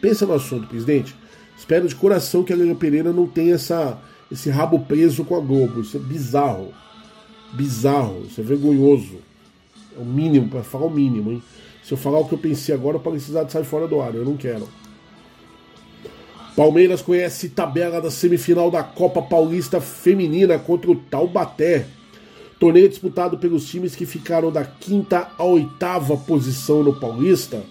Pensa 0.00 0.24
no 0.24 0.34
assunto, 0.34 0.68
presidente. 0.68 1.16
Espero 1.58 1.88
de 1.88 1.94
coração 1.96 2.44
que 2.44 2.52
a 2.52 2.56
Leila 2.56 2.76
Pereira 2.76 3.12
não 3.12 3.26
tenha 3.26 3.54
essa, 3.54 4.00
esse 4.30 4.50
rabo 4.50 4.80
preso 4.80 5.24
com 5.24 5.36
a 5.36 5.40
Globo. 5.40 5.80
Isso 5.80 5.96
é 5.96 6.00
bizarro 6.00 6.72
bizarro, 7.52 8.24
isso 8.26 8.40
é 8.40 8.44
vergonhoso. 8.44 9.16
É 9.96 10.00
o 10.00 10.04
mínimo, 10.04 10.48
para 10.48 10.62
falar 10.62 10.86
o 10.86 10.90
mínimo, 10.90 11.32
hein? 11.32 11.42
Se 11.82 11.92
eu 11.92 11.98
falar 11.98 12.18
o 12.18 12.24
que 12.26 12.34
eu 12.34 12.38
pensei 12.38 12.74
agora, 12.74 12.98
precisar 12.98 13.44
de 13.44 13.52
sair 13.52 13.64
fora 13.64 13.86
do 13.86 14.00
ar, 14.00 14.14
eu 14.14 14.24
não 14.24 14.36
quero. 14.36 14.68
Palmeiras 16.56 17.00
conhece 17.00 17.48
tabela 17.48 18.00
da 18.00 18.10
semifinal 18.10 18.70
da 18.70 18.82
Copa 18.82 19.22
Paulista 19.22 19.80
Feminina 19.80 20.58
contra 20.58 20.90
o 20.90 20.96
Taubaté. 20.96 21.86
Torneio 22.60 22.88
disputado 22.88 23.38
pelos 23.38 23.68
times 23.68 23.96
que 23.96 24.06
ficaram 24.06 24.52
da 24.52 24.64
quinta 24.64 25.30
à 25.36 25.44
oitava 25.44 26.16
posição 26.16 26.82
no 26.82 26.94
Paulista. 26.94 27.64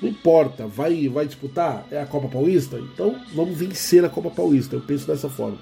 Não 0.00 0.08
importa, 0.08 0.66
vai, 0.66 1.08
vai 1.08 1.26
disputar? 1.26 1.84
É 1.90 2.00
a 2.00 2.06
Copa 2.06 2.28
Paulista? 2.28 2.78
Então 2.78 3.16
vamos 3.34 3.58
vencer 3.58 4.04
a 4.04 4.08
Copa 4.08 4.30
Paulista. 4.30 4.76
Eu 4.76 4.80
penso 4.80 5.06
dessa 5.06 5.28
forma. 5.28 5.58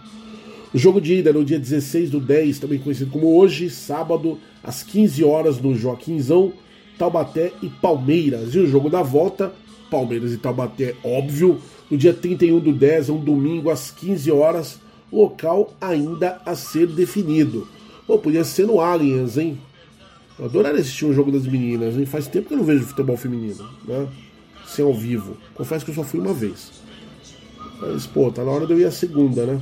O 0.76 0.78
jogo 0.78 1.00
de 1.00 1.14
ida 1.14 1.32
no 1.32 1.42
dia 1.42 1.58
16 1.58 2.10
do 2.10 2.20
10, 2.20 2.58
também 2.58 2.78
conhecido 2.78 3.10
como 3.10 3.34
hoje, 3.38 3.70
sábado, 3.70 4.38
às 4.62 4.82
15 4.82 5.24
horas, 5.24 5.58
no 5.58 5.74
Joaquinzão, 5.74 6.52
Taubaté 6.98 7.50
e 7.62 7.70
Palmeiras. 7.70 8.54
E 8.54 8.58
o 8.58 8.66
jogo 8.66 8.90
da 8.90 9.02
volta, 9.02 9.54
Palmeiras 9.90 10.34
e 10.34 10.36
Taubaté, 10.36 10.94
óbvio, 11.02 11.62
no 11.90 11.96
dia 11.96 12.12
31 12.12 12.60
do 12.60 12.74
10, 12.74 13.08
um 13.08 13.18
domingo, 13.18 13.70
às 13.70 13.90
15 13.90 14.30
horas, 14.30 14.78
local 15.10 15.72
ainda 15.80 16.42
a 16.44 16.54
ser 16.54 16.86
definido. 16.88 17.66
Pô, 18.06 18.18
podia 18.18 18.44
ser 18.44 18.66
no 18.66 18.78
Allianz, 18.78 19.38
hein? 19.38 19.56
Eu 20.38 20.44
adoraria 20.44 20.82
assistir 20.82 21.06
um 21.06 21.14
jogo 21.14 21.32
das 21.32 21.46
meninas, 21.46 21.96
hein? 21.96 22.04
Faz 22.04 22.26
tempo 22.28 22.48
que 22.48 22.52
eu 22.52 22.58
não 22.58 22.64
vejo 22.66 22.84
futebol 22.84 23.16
feminino, 23.16 23.66
né? 23.88 24.06
Sem 24.66 24.84
ao 24.84 24.92
vivo. 24.92 25.38
Confesso 25.54 25.86
que 25.86 25.90
eu 25.90 25.94
só 25.94 26.04
fui 26.04 26.20
uma 26.20 26.34
vez. 26.34 26.70
Mas, 27.80 28.06
pô, 28.06 28.30
tá 28.30 28.44
na 28.44 28.50
hora 28.50 28.66
de 28.66 28.74
eu 28.74 28.78
ir 28.78 28.84
a 28.84 28.90
segunda, 28.90 29.46
né? 29.46 29.58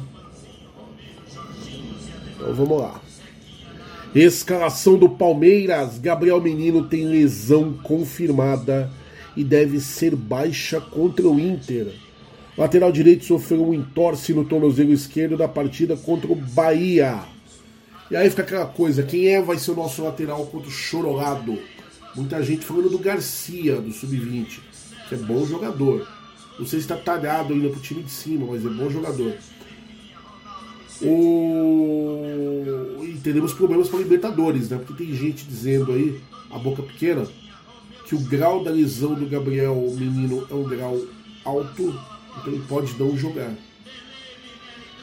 Então 2.44 2.54
vamos 2.54 2.78
lá. 2.78 3.00
Escalação 4.14 4.98
do 4.98 5.08
Palmeiras. 5.08 5.98
Gabriel 5.98 6.40
Menino 6.42 6.86
tem 6.86 7.06
lesão 7.06 7.72
confirmada 7.82 8.90
e 9.34 9.42
deve 9.42 9.80
ser 9.80 10.14
baixa 10.14 10.78
contra 10.78 11.26
o 11.26 11.40
Inter. 11.40 11.94
Lateral 12.56 12.92
direito 12.92 13.24
sofreu 13.24 13.66
um 13.66 13.74
entorse 13.74 14.34
no 14.34 14.44
tornozelo 14.44 14.92
esquerdo 14.92 15.38
da 15.38 15.48
partida 15.48 15.96
contra 15.96 16.30
o 16.30 16.36
Bahia. 16.36 17.22
E 18.10 18.14
aí 18.14 18.28
fica 18.28 18.42
aquela 18.42 18.66
coisa: 18.66 19.02
quem 19.02 19.28
é 19.28 19.40
vai 19.40 19.58
ser 19.58 19.70
o 19.70 19.76
nosso 19.76 20.04
lateral 20.04 20.44
contra 20.46 20.68
o 20.68 20.72
Chorolado? 20.72 21.58
Muita 22.14 22.42
gente 22.42 22.64
falando 22.64 22.90
do 22.90 22.98
Garcia, 22.98 23.80
do 23.80 23.90
Sub-20, 23.90 24.60
que 25.08 25.14
é 25.14 25.18
bom 25.18 25.44
jogador. 25.46 26.06
Não 26.58 26.66
sei 26.66 26.78
se 26.78 26.84
está 26.84 26.94
talhado 26.94 27.54
ainda 27.54 27.70
pro 27.70 27.80
time 27.80 28.02
de 28.02 28.10
cima, 28.10 28.46
mas 28.48 28.64
é 28.64 28.68
bom 28.68 28.88
jogador. 28.88 29.34
O... 31.02 32.22
E 33.02 33.18
teremos 33.22 33.52
problemas 33.52 33.88
para 33.88 33.98
Libertadores, 33.98 34.70
né? 34.70 34.78
Porque 34.78 35.04
tem 35.04 35.14
gente 35.14 35.44
dizendo 35.44 35.92
aí, 35.92 36.20
a 36.50 36.58
boca 36.58 36.82
pequena, 36.82 37.26
que 38.06 38.14
o 38.14 38.20
grau 38.20 38.62
da 38.62 38.70
lesão 38.70 39.14
do 39.14 39.26
Gabriel 39.26 39.74
Menino 39.96 40.46
é 40.50 40.54
um 40.54 40.64
grau 40.64 41.00
alto, 41.44 41.98
então 42.38 42.52
ele 42.52 42.62
pode 42.68 42.98
não 42.98 43.16
jogar. 43.16 43.52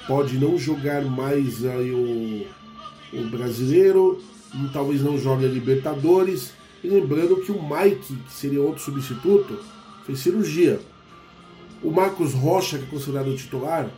Pode 0.08 0.38
não 0.38 0.58
jogar 0.58 1.04
mais 1.04 1.66
aí 1.66 1.92
o, 1.92 2.48
o 3.14 3.30
brasileiro, 3.30 4.22
talvez 4.74 5.02
não 5.02 5.18
jogue 5.18 5.46
a 5.46 5.50
Libertadores. 5.50 6.54
E 6.84 6.88
lembrando 6.88 7.42
que 7.42 7.52
o 7.52 7.62
Mike, 7.62 8.16
que 8.16 8.34
seria 8.34 8.62
outro 8.62 8.82
substituto, 8.82 9.60
fez 10.06 10.20
cirurgia. 10.20 10.80
O 11.84 11.92
Marcos 11.92 12.34
Rocha, 12.34 12.78
que 12.78 12.86
é 12.86 12.88
considerado 12.88 13.36
titular, 13.36 13.90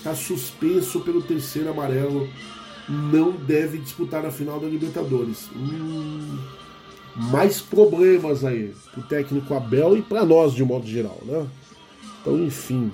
está 0.00 0.14
suspenso 0.14 1.00
pelo 1.00 1.22
terceiro 1.22 1.70
amarelo. 1.70 2.28
Não 2.88 3.32
deve 3.32 3.78
disputar 3.78 4.24
a 4.26 4.30
final 4.30 4.58
da 4.58 4.66
Libertadores. 4.66 5.48
Hum, 5.54 6.38
mais 7.14 7.60
problemas 7.60 8.44
aí 8.44 8.74
pro 8.92 9.02
técnico 9.02 9.54
Abel 9.54 9.96
e 9.96 10.02
para 10.02 10.24
nós 10.24 10.54
de 10.54 10.64
modo 10.64 10.86
geral, 10.86 11.20
né? 11.24 11.46
Então, 12.20 12.42
enfim. 12.42 12.90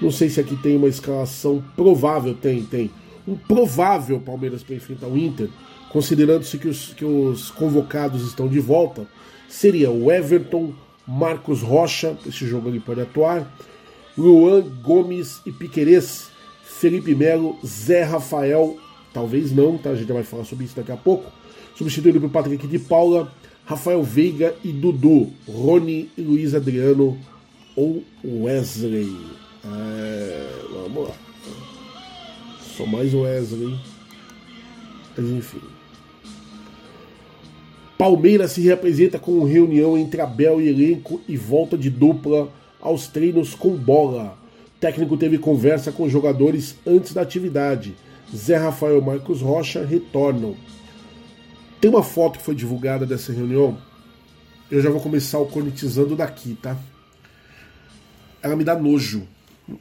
Não 0.00 0.10
sei 0.10 0.28
se 0.28 0.40
aqui 0.40 0.56
tem 0.56 0.76
uma 0.76 0.88
escalação 0.88 1.62
provável, 1.76 2.34
tem, 2.34 2.62
tem. 2.64 2.90
Um 3.26 3.36
provável 3.36 4.20
Palmeiras 4.20 4.62
para 4.62 4.74
enfrentar 4.74 5.06
o 5.06 5.16
Inter, 5.16 5.48
considerando-se 5.90 6.58
que 6.58 6.68
os, 6.68 6.94
que 6.94 7.04
os 7.04 7.50
convocados 7.50 8.26
estão 8.26 8.48
de 8.48 8.60
volta, 8.60 9.06
seria 9.48 9.90
o 9.90 10.10
Everton, 10.10 10.72
Marcos 11.06 11.62
Rocha, 11.62 12.16
esse 12.26 12.46
jogo 12.46 12.68
ele 12.68 12.80
pode 12.80 13.00
atuar, 13.00 13.46
Luan 14.16 14.62
Gomes 14.82 15.40
e 15.44 15.50
Piquerez, 15.50 16.30
Felipe 16.62 17.14
Melo, 17.14 17.56
Zé 17.66 18.02
Rafael, 18.02 18.76
talvez 19.12 19.50
não, 19.50 19.76
tá? 19.76 19.90
A 19.90 19.94
gente 19.96 20.12
vai 20.12 20.22
falar 20.22 20.44
sobre 20.44 20.64
isso 20.64 20.76
daqui 20.76 20.92
a 20.92 20.96
pouco. 20.96 21.30
Substituído 21.76 22.20
por 22.20 22.30
Patrick 22.30 22.66
de 22.66 22.78
Paula, 22.78 23.32
Rafael 23.64 24.02
Veiga 24.02 24.54
e 24.62 24.70
Dudu, 24.70 25.32
Rony 25.48 26.10
e 26.16 26.22
Luiz 26.22 26.54
Adriano 26.54 27.18
ou 27.74 28.04
Wesley. 28.24 29.16
É, 29.64 30.50
vamos 30.72 31.08
lá. 31.08 31.14
Só 32.76 32.86
mais 32.86 33.12
Wesley. 33.12 33.76
Mas 35.16 35.26
enfim. 35.26 35.60
Palmeiras 37.96 38.52
se 38.52 38.60
representa 38.60 39.18
com 39.18 39.44
reunião 39.44 39.96
entre 39.96 40.20
Abel 40.20 40.60
e 40.60 40.68
elenco 40.68 41.20
e 41.26 41.36
volta 41.36 41.78
de 41.78 41.88
dupla 41.88 42.52
aos 42.84 43.08
treinos 43.08 43.54
com 43.54 43.74
bola. 43.74 44.38
O 44.76 44.80
técnico 44.80 45.16
teve 45.16 45.38
conversa 45.38 45.90
com 45.90 46.08
jogadores 46.08 46.76
antes 46.86 47.14
da 47.14 47.22
atividade. 47.22 47.96
Zé 48.34 48.56
Rafael 48.56 49.00
Marcos 49.00 49.40
Rocha 49.40 49.84
retornam. 49.84 50.54
Tem 51.80 51.90
uma 51.90 52.02
foto 52.02 52.38
que 52.38 52.44
foi 52.44 52.54
divulgada 52.54 53.06
dessa 53.06 53.32
reunião. 53.32 53.78
Eu 54.70 54.82
já 54.82 54.90
vou 54.90 55.00
começar 55.00 55.38
o 55.38 55.46
cornetizando 55.46 56.14
daqui, 56.14 56.56
tá? 56.60 56.76
Ela 58.42 58.54
me 58.54 58.64
dá 58.64 58.78
nojo. 58.78 59.26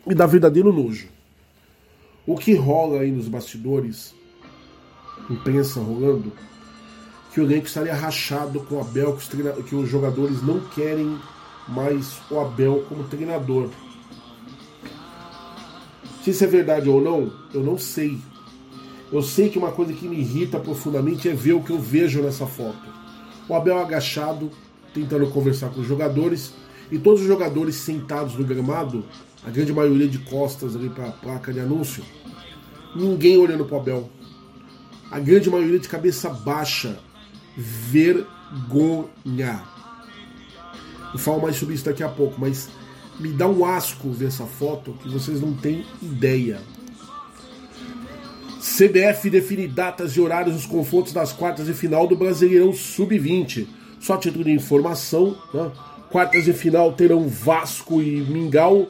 Me 0.06 0.16
dá 0.16 0.26
verdadeiro 0.26 0.72
nojo. 0.72 1.10
O 2.26 2.38
que 2.38 2.54
rola 2.54 3.02
aí 3.02 3.12
nos 3.12 3.28
bastidores, 3.28 4.16
imprensa 5.30 5.82
rolando, 5.82 6.32
que 7.34 7.42
o 7.42 7.44
elenco 7.44 7.68
estaria 7.68 7.94
rachado 7.94 8.62
com 8.62 8.76
o 8.76 8.80
Abel, 8.80 9.18
que 9.18 9.36
os, 9.36 9.64
que 9.66 9.76
os 9.76 9.90
jogadores 9.90 10.42
não 10.42 10.62
querem 10.70 11.18
mais 11.68 12.20
o 12.30 12.40
Abel 12.40 12.86
como 12.88 13.04
treinador. 13.06 13.70
Se 16.24 16.30
isso 16.32 16.44
é 16.44 16.48
verdade 16.48 16.90
ou 16.90 17.02
não, 17.02 17.32
eu 17.54 17.62
não 17.62 17.78
sei. 17.78 18.18
Eu 19.12 19.22
sei 19.22 19.50
que 19.50 19.58
uma 19.58 19.72
coisa 19.72 19.94
que 19.94 20.08
me 20.08 20.18
irrita 20.18 20.60
profundamente 20.60 21.30
é 21.30 21.34
ver 21.34 21.54
o 21.54 21.62
que 21.62 21.72
eu 21.72 21.80
vejo 21.80 22.22
nessa 22.22 22.48
foto. 22.48 22.82
O 23.48 23.54
Abel 23.54 23.78
agachado, 23.78 24.50
tentando 24.94 25.28
conversar 25.28 25.70
com 25.70 25.82
os 25.82 25.88
jogadores, 25.88 26.54
e 26.92 26.98
todos 26.98 27.22
os 27.22 27.28
jogadores 27.28 27.76
sentados 27.76 28.36
no 28.36 28.46
gramado, 28.46 29.04
a 29.46 29.50
grande 29.50 29.74
maioria 29.74 30.08
de 30.08 30.20
costas 30.20 30.76
ali 30.76 30.90
para 30.90 31.10
a 31.10 31.12
placa 31.12 31.52
de 31.52 31.60
anúncio, 31.60 32.04
ninguém 32.96 33.38
olhando 33.38 33.66
para 33.66 33.78
o 33.78 33.80
Abel. 33.82 34.10
A 35.12 35.20
grande 35.20 35.50
maioria 35.50 35.80
de 35.80 35.90
cabeça 35.90 36.30
baixa, 36.30 36.98
vergonha. 37.56 38.34
Eu 41.14 41.20
falo 41.20 41.42
mais 41.42 41.56
sobre 41.56 41.76
isso 41.76 41.86
daqui 41.86 42.02
a 42.02 42.10
pouco, 42.10 42.36
mas 42.40 42.70
me 43.20 43.30
dá 43.30 43.48
um 43.48 43.64
asco 43.64 44.10
ver 44.12 44.28
essa 44.28 44.46
foto 44.46 44.94
que 45.02 45.10
vocês 45.10 45.40
não 45.40 45.54
têm 45.54 45.86
ideia. 46.02 46.60
CBF 48.60 49.30
define 49.30 49.68
datas 49.68 50.14
e 50.14 50.22
horários 50.22 50.56
dos 50.56 50.66
confrontos 50.66 51.14
das 51.14 51.32
quartas 51.32 51.68
de 51.68 51.74
final 51.74 52.08
do 52.08 52.16
Brasileirão 52.16 52.74
Sub-20. 52.74 53.68
Só 54.00 54.18
título 54.18 54.44
de 54.44 54.52
informação, 54.52 55.38
né? 55.54 55.72
quartas 56.10 56.46
de 56.46 56.54
final 56.54 56.92
terão 56.94 57.28
Vasco 57.28 58.02
e 58.02 58.22
Mingau, 58.22 58.88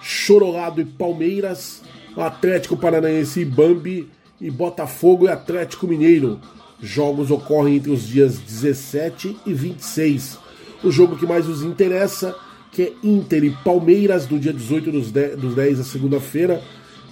Chorolado 0.00 0.80
e 0.80 0.84
Palmeiras, 0.84 1.82
Atlético 2.16 2.76
Paranaense 2.76 3.40
e 3.40 3.44
Bambi 3.44 4.08
e 4.40 4.50
Botafogo 4.50 5.26
e 5.26 5.28
Atlético 5.28 5.88
Mineiro. 5.88 6.38
Jogos 6.80 7.30
ocorrem 7.30 7.76
entre 7.76 7.90
os 7.90 8.06
dias 8.06 8.38
17 8.38 9.36
e 9.44 9.52
26 9.52 10.45
o 10.82 10.90
jogo 10.90 11.16
que 11.16 11.26
mais 11.26 11.46
nos 11.46 11.62
interessa, 11.62 12.34
que 12.72 12.82
é 12.82 12.92
Inter 13.02 13.44
e 13.44 13.50
Palmeiras, 13.50 14.26
do 14.26 14.38
dia 14.38 14.52
18 14.52 14.92
dos 14.92 15.10
10, 15.10 15.36
dos 15.36 15.54
10 15.54 15.80
a 15.80 15.84
segunda-feira, 15.84 16.62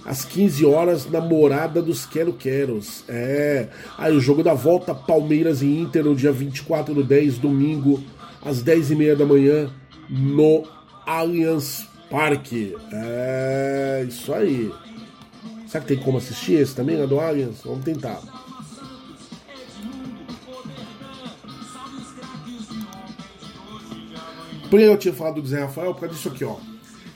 às 0.05 0.23
15 0.23 0.65
horas, 0.65 1.09
na 1.09 1.19
morada 1.19 1.81
dos 1.81 2.05
Quero-Queros. 2.05 3.03
É. 3.07 3.69
Aí 3.97 4.15
o 4.15 4.21
jogo 4.21 4.43
da 4.43 4.53
volta, 4.53 4.93
Palmeiras 4.93 5.61
e 5.61 5.65
Inter, 5.65 6.03
no 6.03 6.15
dia 6.15 6.31
24 6.31 6.93
do 6.93 7.03
10, 7.03 7.39
domingo, 7.39 8.03
às 8.43 8.63
10h30 8.63 9.15
da 9.15 9.25
manhã, 9.25 9.69
no 10.07 10.63
Allianz 11.05 11.87
Parque. 12.09 12.75
É, 12.91 14.05
isso 14.07 14.31
aí. 14.33 14.71
Será 15.67 15.81
que 15.81 15.95
tem 15.95 15.97
como 15.97 16.19
assistir 16.19 16.53
esse 16.53 16.75
também, 16.75 16.95
lá 16.97 17.07
do 17.07 17.19
Allianz? 17.19 17.61
Vamos 17.65 17.83
tentar. 17.83 18.21
Por 24.69 24.79
eu 24.79 24.97
tinha 24.97 25.13
falado 25.13 25.41
do 25.41 25.47
Zé 25.47 25.61
Rafael? 25.61 25.93
Por 25.93 26.01
causa 26.01 26.15
disso 26.15 26.29
aqui, 26.29 26.43
ó. 26.43 26.55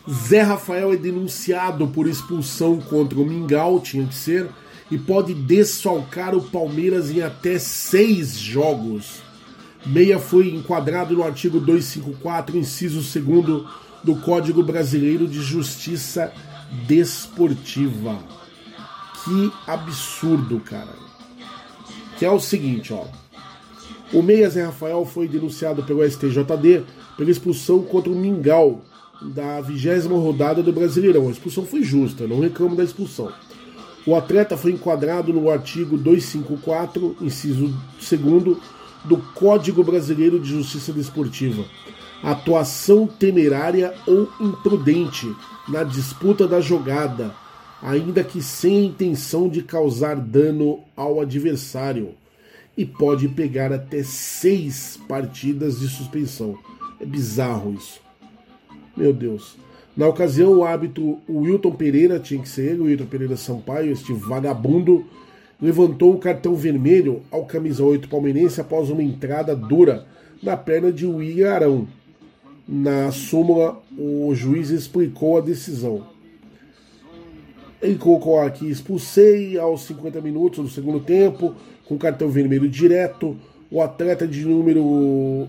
Zé 0.10 0.42
Rafael 0.42 0.94
é 0.94 0.98
denunciado 0.98 1.88
por 1.88 2.08
expulsão 2.08 2.80
contra 2.80 3.20
o 3.20 3.26
Mingau, 3.26 3.80
tinha 3.80 4.06
que 4.08 4.16
ser, 4.16 4.50
e 4.90 4.98
pode 4.98 5.34
desfalcar 5.34 6.36
o 6.36 6.42
Palmeiras 6.42 7.12
em 7.12 7.22
até 7.22 7.60
seis 7.60 8.38
jogos. 8.38 9.22
Meia 9.86 10.20
foi 10.20 10.50
enquadrado 10.50 11.16
no 11.16 11.24
artigo 11.24 11.60
254, 11.60 12.58
inciso 12.58 13.02
2 13.20 13.64
do 14.04 14.16
Código 14.16 14.64
Brasileiro 14.64 15.28
de 15.28 15.42
Justiça 15.42 16.34
Desportiva. 16.88 18.18
Que 19.24 19.52
absurdo, 19.68 20.60
cara. 20.60 20.96
Que 22.18 22.26
é 22.26 22.32
o 22.32 22.40
seguinte, 22.40 22.94
ó. 22.94 23.06
O 24.12 24.24
Meia 24.24 24.50
Zé 24.50 24.66
Rafael 24.66 25.06
foi 25.06 25.28
denunciado 25.28 25.84
pelo 25.84 26.04
STJD 26.10 26.84
pela 27.20 27.30
expulsão 27.30 27.84
contra 27.84 28.10
o 28.10 28.16
Mingau 28.16 28.82
da 29.22 29.60
vigésima 29.60 30.18
rodada 30.18 30.64
do 30.64 30.72
Brasileirão. 30.72 31.28
A 31.28 31.32
expulsão 31.32 31.66
foi 31.66 31.84
justa, 31.84 32.26
não 32.26 32.40
reclamo 32.40 32.78
da 32.78 32.84
expulsão. 32.84 33.30
O 34.08 34.16
atleta 34.16 34.56
foi 34.56 34.72
enquadrado 34.72 35.34
no 35.34 35.50
artigo 35.50 35.98
254, 35.98 37.18
inciso 37.20 37.74
2 38.10 38.58
do 39.04 39.18
Código 39.36 39.84
Brasileiro 39.84 40.40
de 40.40 40.50
Justiça 40.50 40.94
Desportiva. 40.94 41.66
Atuação 42.24 43.06
temerária 43.06 43.94
ou 44.08 44.30
imprudente 44.40 45.30
na 45.68 45.84
disputa 45.84 46.48
da 46.48 46.62
jogada, 46.62 47.36
ainda 47.82 48.24
que 48.24 48.42
sem 48.42 48.78
a 48.78 48.86
intenção 48.86 49.50
de 49.50 49.62
causar 49.62 50.16
dano 50.16 50.80
ao 50.96 51.20
adversário, 51.20 52.12
e 52.78 52.86
pode 52.86 53.28
pegar 53.28 53.74
até 53.74 54.04
seis 54.04 54.98
partidas 55.06 55.82
de 55.82 55.90
suspensão. 55.90 56.58
É 57.00 57.06
bizarro 57.06 57.74
isso. 57.74 58.02
Meu 58.96 59.14
Deus. 59.14 59.58
Na 59.96 60.08
ocasião, 60.08 60.54
o 60.54 60.64
hábito, 60.64 61.20
o 61.28 61.40
Wilton 61.40 61.72
Pereira, 61.72 62.20
tinha 62.20 62.42
que 62.42 62.50
ser 62.50 62.72
ele, 62.72 62.82
o 62.82 62.84
Wilton 62.86 63.06
Pereira 63.06 63.38
Sampaio, 63.38 63.92
este 63.92 64.14
vagabundo, 64.14 65.06
levantou 65.62 66.14
o 66.14 66.20
cartão 66.20 66.56
vermelho 66.56 67.22
ao 67.32 67.46
camisa 67.46 67.84
8 67.84 68.08
palmeirense 68.08 68.62
após 68.62 68.90
uma 68.90 69.04
entrada 69.04 69.56
dura 69.56 70.06
na 70.42 70.56
perna 70.56 70.92
de 70.92 71.06
William 71.06 71.52
Arão. 71.52 71.88
Na 72.68 73.12
súmula, 73.12 73.82
o 73.98 74.34
juiz 74.36 74.70
explicou 74.70 75.38
a 75.38 75.42
decisão. 75.42 76.06
Ele 77.82 77.98
colocou 77.98 78.40
aqui: 78.40 78.70
expulsei 78.70 79.58
aos 79.58 79.82
50 79.84 80.22
minutos 80.22 80.60
do 80.60 80.70
segundo 80.70 81.00
tempo, 81.00 81.56
com 81.86 81.98
cartão 81.98 82.30
vermelho 82.30 82.70
direto. 82.70 83.36
O 83.72 83.82
atleta 83.82 84.28
de 84.28 84.46
número 84.46 85.48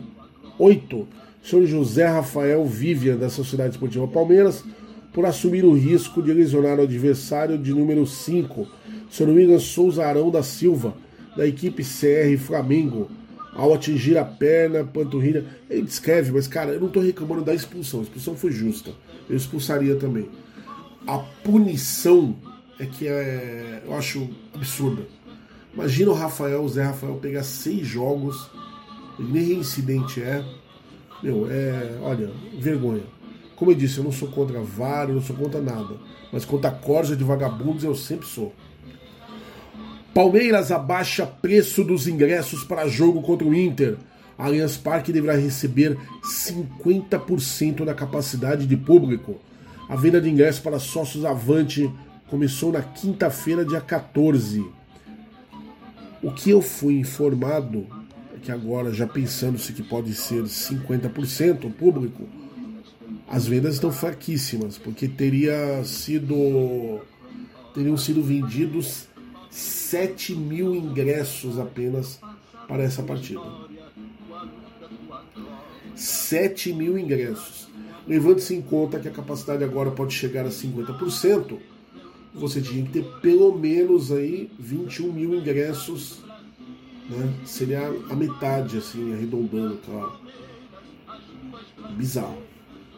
8 0.59 1.09
senhor 1.43 1.67
José 1.67 2.07
Rafael 2.07 2.65
Vivian, 2.67 3.17
da 3.17 3.29
Sociedade 3.29 3.75
Esportiva 3.75 4.07
Palmeiras, 4.07 4.65
por 5.13 5.27
assumir 5.27 5.65
o 5.65 5.73
risco 5.73 6.23
de 6.23 6.33
lesionar 6.33 6.79
o 6.79 6.83
adversário 6.83 7.59
de 7.59 7.73
número 7.73 8.07
5, 8.07 8.69
se 9.11 9.25
não 9.25 9.35
me 9.35 9.45
engano, 9.45 9.59
Souza 9.59 10.05
Arão 10.05 10.31
da 10.31 10.43
Silva, 10.43 10.95
da 11.37 11.47
equipe 11.47 11.83
CR 11.83 12.39
Flamengo, 12.39 13.11
ao 13.53 13.75
atingir 13.75 14.17
a 14.17 14.25
perna, 14.25 14.85
panturrilha. 14.85 15.45
Ele 15.69 15.83
descreve, 15.83 16.31
mas 16.31 16.47
cara, 16.47 16.73
eu 16.73 16.81
não 16.81 16.87
estou 16.87 17.03
reclamando 17.03 17.45
da 17.45 17.55
expulsão, 17.55 18.01
a 18.01 18.03
expulsão 18.05 18.37
foi 18.37 18.53
justa. 18.53 18.93
Eu 19.29 19.37
expulsaria 19.37 19.97
também. 19.97 20.29
A 21.07 21.19
punição 21.19 22.37
é 22.79 22.87
que 22.87 23.07
é, 23.07 23.83
eu 23.85 23.95
acho 23.95 24.29
absurda. 24.55 25.03
Imagina 25.75 26.11
o 26.11 26.15
Rafael, 26.15 26.63
o 26.63 26.69
Zé 26.69 26.83
Rafael, 26.83 27.15
pegar 27.17 27.43
seis 27.43 27.87
jogos, 27.87 28.51
nem 29.19 29.45
reincidente 29.45 30.21
é. 30.23 30.45
Meu, 31.23 31.51
é. 31.51 31.99
Olha, 32.03 32.31
vergonha. 32.59 33.03
Como 33.57 33.71
eu 33.71 33.75
disse, 33.75 33.99
eu 33.99 34.05
não 34.05 34.13
sou 34.13 34.29
contra 34.29 34.61
VAR, 34.63 35.09
eu 35.09 35.17
não 35.17 35.23
sou 35.23 35.37
contra 35.37 35.61
nada. 35.61 35.95
Mas 36.33 36.45
contra 36.45 36.71
a 36.71 36.75
corja 36.75 37.15
de 37.15 37.23
vagabundos 37.25 37.85
eu 37.85 37.95
sempre 37.95 38.27
sou. 38.27 38.55
Palmeiras 40.15 40.73
abaixa 40.73 41.27
preço 41.27 41.85
dos 41.85 42.09
ingressos 42.09 42.65
para 42.65 42.89
jogo 42.89 43.23
contra 43.23 43.47
o 43.47 43.55
Inter. 43.55 43.97
A 44.37 44.47
Allianz 44.47 44.77
Parque 44.77 45.13
deverá 45.13 45.35
receber 45.35 45.99
50% 46.25 47.85
da 47.85 47.95
capacidade 47.95 48.67
de 48.67 48.77
público. 48.77 49.37
A 49.89 49.97
venda 49.97 50.21
de 50.21 50.31
ingressos 50.31 50.61
para 50.61 50.79
sócios 50.79 51.25
Avante 51.25 51.91
começou 52.29 52.73
na 52.73 52.81
quinta-feira, 52.81 53.65
dia 53.65 53.81
14. 53.81 54.65
O 56.23 56.31
que 56.33 56.51
eu 56.51 56.63
fui 56.63 56.99
informado 56.99 57.87
que 58.41 58.51
agora, 58.51 58.93
já 58.93 59.07
pensando-se 59.07 59.73
que 59.73 59.83
pode 59.83 60.15
ser 60.15 60.43
50% 60.45 61.65
o 61.65 61.71
público, 61.71 62.29
as 63.29 63.47
vendas 63.47 63.75
estão 63.75 63.93
fraquíssimas, 63.93 64.77
porque 64.77 65.07
teria 65.07 65.85
sido 65.85 67.01
teriam 67.73 67.97
sido 67.97 68.23
vendidos 68.23 69.07
7 69.51 70.35
mil 70.35 70.75
ingressos 70.75 71.59
apenas 71.59 72.21
para 72.67 72.83
essa 72.83 73.03
partida. 73.03 73.43
7 75.95 76.73
mil 76.73 76.99
ingressos. 76.99 77.69
Levando-se 78.07 78.55
em 78.55 78.63
conta 78.63 78.99
que 78.99 79.09
a 79.09 79.13
capacidade 79.13 79.63
agora 79.63 79.91
pode 79.91 80.15
chegar 80.15 80.47
a 80.47 80.49
50%, 80.49 81.59
você 82.35 82.61
tinha 82.61 82.85
que 82.85 82.93
ter 82.93 83.05
pelo 83.21 83.57
menos 83.57 84.11
aí 84.11 84.51
21 84.59 85.13
mil 85.13 85.35
ingressos, 85.35 86.23
né? 87.11 87.35
Seria 87.45 87.89
a 88.09 88.15
metade, 88.15 88.79
assim, 88.79 89.13
arredondando, 89.13 89.79
claro. 89.85 90.13
Bizarro. 91.97 92.43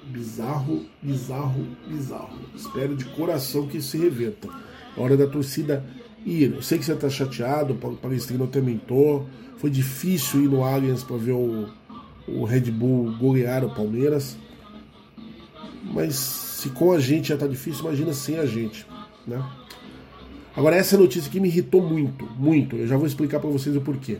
Bizarro, 0.04 0.86
bizarro, 1.00 1.66
bizarro. 1.86 2.38
Espero 2.54 2.94
de 2.94 3.04
coração 3.06 3.66
que 3.66 3.80
se 3.80 3.96
reverta. 3.96 4.48
Hora 4.96 5.16
da 5.16 5.26
torcida 5.26 5.84
ir. 6.26 6.52
Eu 6.54 6.62
sei 6.62 6.78
que 6.78 6.84
você 6.84 6.92
está 6.92 7.08
chateado, 7.08 7.72
o 7.72 7.96
Palestrino 7.96 8.44
atormentou. 8.44 9.26
Foi 9.56 9.70
difícil 9.70 10.44
ir 10.44 10.48
no 10.48 10.64
Allianz 10.64 11.02
para 11.02 11.16
ver 11.16 11.32
o, 11.32 11.68
o 12.26 12.44
Red 12.44 12.70
Bull 12.70 13.16
golear 13.16 13.64
o 13.64 13.74
Palmeiras. 13.74 14.36
Mas 15.84 16.14
se 16.14 16.68
com 16.70 16.92
a 16.92 17.00
gente 17.00 17.28
já 17.28 17.34
está 17.34 17.46
difícil, 17.46 17.84
imagina 17.84 18.12
sem 18.12 18.38
a 18.38 18.46
gente. 18.46 18.86
Né? 19.26 19.42
Agora, 20.54 20.76
essa 20.76 20.98
notícia 20.98 21.28
aqui 21.28 21.40
me 21.40 21.48
irritou 21.48 21.82
muito, 21.82 22.26
muito. 22.38 22.76
Eu 22.76 22.86
já 22.86 22.96
vou 22.96 23.06
explicar 23.06 23.40
para 23.40 23.48
vocês 23.48 23.74
o 23.74 23.80
porquê. 23.80 24.18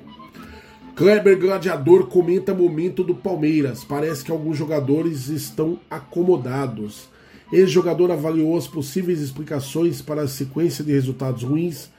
Kleber 0.96 1.38
Gladiador 1.38 2.06
comenta 2.06 2.54
momento 2.54 3.04
do 3.04 3.14
Palmeiras. 3.14 3.84
Parece 3.84 4.24
que 4.24 4.30
alguns 4.30 4.56
jogadores 4.56 5.28
estão 5.28 5.78
acomodados. 5.90 7.08
Ex-jogador 7.52 8.10
avaliou 8.10 8.56
as 8.56 8.66
possíveis 8.66 9.20
explicações 9.20 10.00
para 10.00 10.22
a 10.22 10.28
sequência 10.28 10.82
de 10.82 10.92
resultados 10.92 11.42
ruins 11.42 11.90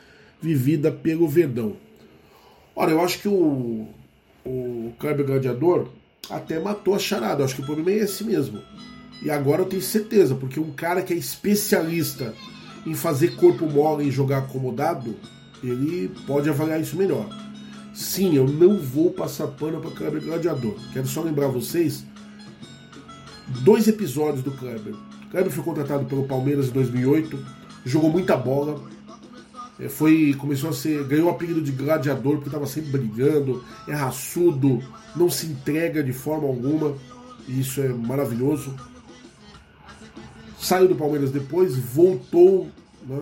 vivida 0.41 0.91
pelo 0.91 1.27
Verdão. 1.27 1.75
Olha, 2.75 2.91
eu 2.91 3.01
acho 3.01 3.19
que 3.19 3.27
o, 3.27 3.87
o 4.43 4.93
Kleber 4.99 5.25
Gladiador 5.25 5.89
até 6.27 6.59
matou 6.59 6.95
a 6.95 6.99
charada. 6.99 7.41
Eu 7.41 7.45
acho 7.45 7.55
que 7.55 7.61
o 7.61 7.65
problema 7.65 7.91
é 7.91 8.03
esse 8.03 8.23
mesmo. 8.23 8.61
E 9.21 9.29
agora 9.29 9.61
eu 9.61 9.65
tenho 9.65 9.81
certeza, 9.81 10.33
porque 10.33 10.59
um 10.59 10.71
cara 10.71 11.03
que 11.03 11.13
é 11.13 11.15
especialista 11.15 12.33
em 12.85 12.93
fazer 12.93 13.35
corpo 13.35 13.69
mole 13.69 14.07
e 14.07 14.11
jogar 14.11 14.39
acomodado, 14.39 15.15
ele 15.63 16.11
pode 16.27 16.49
avaliar 16.49 16.81
isso 16.81 16.97
melhor. 16.97 17.27
Sim, 17.93 18.35
eu 18.35 18.47
não 18.47 18.77
vou 18.77 19.11
passar 19.11 19.47
pano 19.47 19.79
para 19.79 19.91
Kleber 19.91 20.23
Gladiador. 20.23 20.75
Quero 20.91 21.07
só 21.07 21.21
lembrar 21.21 21.47
vocês 21.47 22.03
dois 23.61 23.87
episódios 23.87 24.43
do 24.43 24.51
Kleber. 24.51 24.95
Kleber 25.29 25.51
foi 25.51 25.63
contratado 25.63 26.05
pelo 26.05 26.25
Palmeiras 26.25 26.69
em 26.69 26.71
2008, 26.71 27.37
jogou 27.85 28.09
muita 28.09 28.35
bola, 28.35 28.81
é, 29.79 29.89
foi 29.89 30.35
começou 30.37 30.69
a 30.69 30.73
ser 30.73 31.03
ganhou 31.05 31.27
o 31.27 31.31
apelido 31.31 31.61
de 31.61 31.71
gladiador 31.71 32.35
porque 32.35 32.49
estava 32.49 32.65
sempre 32.65 32.91
brigando, 32.91 33.63
é 33.87 33.93
raçudo, 33.93 34.81
não 35.15 35.29
se 35.29 35.47
entrega 35.47 36.03
de 36.03 36.13
forma 36.13 36.47
alguma, 36.47 36.95
e 37.47 37.59
isso 37.59 37.81
é 37.81 37.89
maravilhoso 37.89 38.75
saiu 40.63 40.87
do 40.87 40.95
Palmeiras 40.95 41.31
depois, 41.31 41.75
voltou, 41.77 42.69
né? 43.07 43.21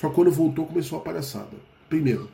Só 0.00 0.10
quando 0.10 0.30
voltou 0.32 0.66
começou 0.66 0.98
a 0.98 1.02
palhaçada. 1.02 1.50
Primeiro, 1.88 2.28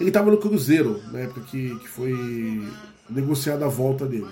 ele 0.00 0.10
estava 0.10 0.30
no 0.30 0.38
Cruzeiro, 0.38 1.02
na 1.12 1.20
época 1.20 1.42
que, 1.42 1.78
que 1.78 1.88
foi 1.88 2.66
negociada 3.08 3.66
a 3.66 3.68
volta 3.68 4.06
dele. 4.06 4.26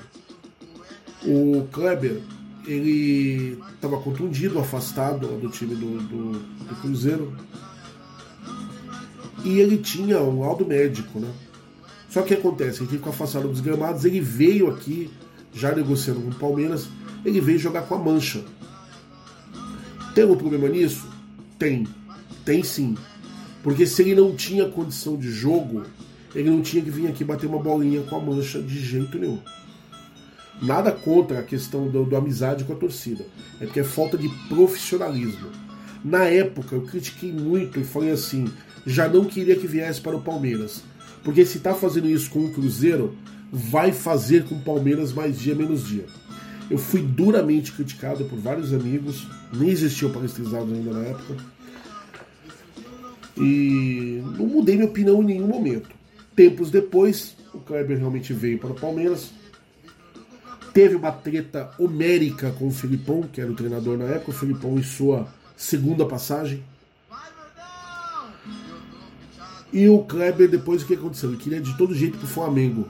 O 1.25 1.69
Kleber, 1.71 2.23
ele 2.67 3.59
estava 3.75 4.01
contundido, 4.01 4.59
afastado 4.59 5.27
do 5.39 5.49
time 5.49 5.75
do, 5.75 5.99
do, 5.99 6.33
do, 6.33 6.81
Cruzeiro. 6.81 7.33
E 9.45 9.59
ele 9.59 9.79
tinha 9.79 10.21
um 10.21 10.41
laudo 10.41 10.65
médico, 10.65 11.19
né? 11.19 11.31
Só 12.09 12.23
que 12.23 12.35
acontece, 12.35 12.83
ele 12.83 12.91
ficou 12.91 13.13
afastado 13.13 13.49
dos 13.49 13.61
gramados, 13.61 14.05
ele 14.05 14.21
veio 14.21 14.71
aqui, 14.71 15.11
já 15.53 15.75
negociando 15.75 16.21
com 16.21 16.29
o 16.29 16.35
Palmeiras, 16.35 16.89
ele 17.25 17.41
veio 17.41 17.59
jogar 17.59 17.83
com 17.83 17.95
a 17.95 17.99
Mancha. 17.99 18.43
Tem 20.14 20.25
algum 20.25 20.37
problema 20.37 20.68
nisso? 20.68 21.09
Tem. 21.59 21.87
Tem 22.45 22.62
sim. 22.62 22.97
Porque 23.62 23.87
se 23.87 24.03
ele 24.03 24.14
não 24.14 24.35
tinha 24.35 24.68
condição 24.68 25.16
de 25.16 25.31
jogo, 25.31 25.85
ele 26.35 26.51
não 26.51 26.62
tinha 26.62 26.83
que 26.83 26.91
vir 26.91 27.07
aqui 27.07 27.25
bater 27.25 27.47
uma 27.47 27.59
bolinha 27.59 28.03
com 28.03 28.16
a 28.16 28.20
Mancha 28.20 28.61
de 28.61 28.79
jeito 28.79 29.18
nenhum. 29.18 29.39
Nada 30.61 30.93
contra 30.93 31.41
a 31.41 31.43
questão 31.43 31.89
do, 31.89 32.05
do 32.05 32.16
amizade 32.16 32.64
com 32.64 32.73
a 32.73 32.77
torcida. 32.77 33.25
É 33.61 33.64
porque 33.64 33.81
é 33.81 33.85
falta 33.85 34.18
de 34.18 34.29
profissionalismo. 34.49 35.51
Na 36.05 36.25
época 36.25 36.75
eu 36.75 36.83
critiquei 36.83 37.33
muito 37.33 37.79
e 37.81 37.85
falei 37.85 38.11
assim: 38.11 38.49
já 38.85 39.09
não 39.09 39.25
queria 39.25 39.57
que 39.57 39.66
viesse 39.66 40.01
para 40.01 40.16
o 40.16 40.23
Palmeiras. 40.23 40.83
Porque 41.23 41.45
se 41.47 41.59
está 41.59 41.75
fazendo 41.75 42.09
isso 42.09 42.31
com 42.31 42.45
o 42.45 42.53
Cruzeiro, 42.53 43.16
vai 43.53 43.93
fazer 43.93 44.45
com 44.45 44.57
o 44.57 44.61
Palmeiras 44.61 45.12
mais 45.12 45.39
dia 45.39 45.55
menos 45.55 45.87
dia. 45.87 46.07
Eu 46.73 46.79
fui 46.79 47.03
duramente 47.03 47.70
criticado 47.70 48.25
por 48.25 48.39
vários 48.39 48.73
amigos, 48.73 49.29
nem 49.53 49.68
existia 49.68 50.09
o 50.09 50.11
palestrizado 50.11 50.73
ainda 50.73 50.91
na 50.91 51.05
época. 51.05 51.37
E 53.37 54.23
não 54.39 54.47
mudei 54.47 54.77
minha 54.77 54.89
opinião 54.89 55.23
em 55.23 55.27
nenhum 55.27 55.49
momento. 55.49 55.91
Tempos 56.35 56.70
depois, 56.70 57.37
o 57.53 57.59
Kleber 57.59 57.99
realmente 57.99 58.33
veio 58.33 58.59
para 58.59 58.70
o 58.70 58.75
Palmeiras. 58.75 59.33
Teve 60.73 60.95
uma 60.95 61.12
treta 61.12 61.70
homérica 61.79 62.51
com 62.53 62.68
o 62.68 62.73
Filipão, 62.73 63.20
que 63.31 63.43
era 63.43 63.53
o 63.53 63.55
treinador 63.55 63.99
na 63.99 64.07
época, 64.07 64.31
o 64.31 64.35
Filipão 64.35 64.79
em 64.79 64.83
sua 64.83 65.29
segunda 65.55 66.07
passagem. 66.07 66.64
E 69.70 69.91
o 69.91 69.99
Kleber, 70.05 70.49
depois 70.49 70.83
o 70.83 70.87
que 70.87 70.95
aconteceu? 70.95 71.29
Ele 71.29 71.39
queria 71.39 71.61
de 71.61 71.77
todo 71.77 71.95
jeito 71.95 72.16
pro 72.16 72.27
Flamengo. 72.27 72.89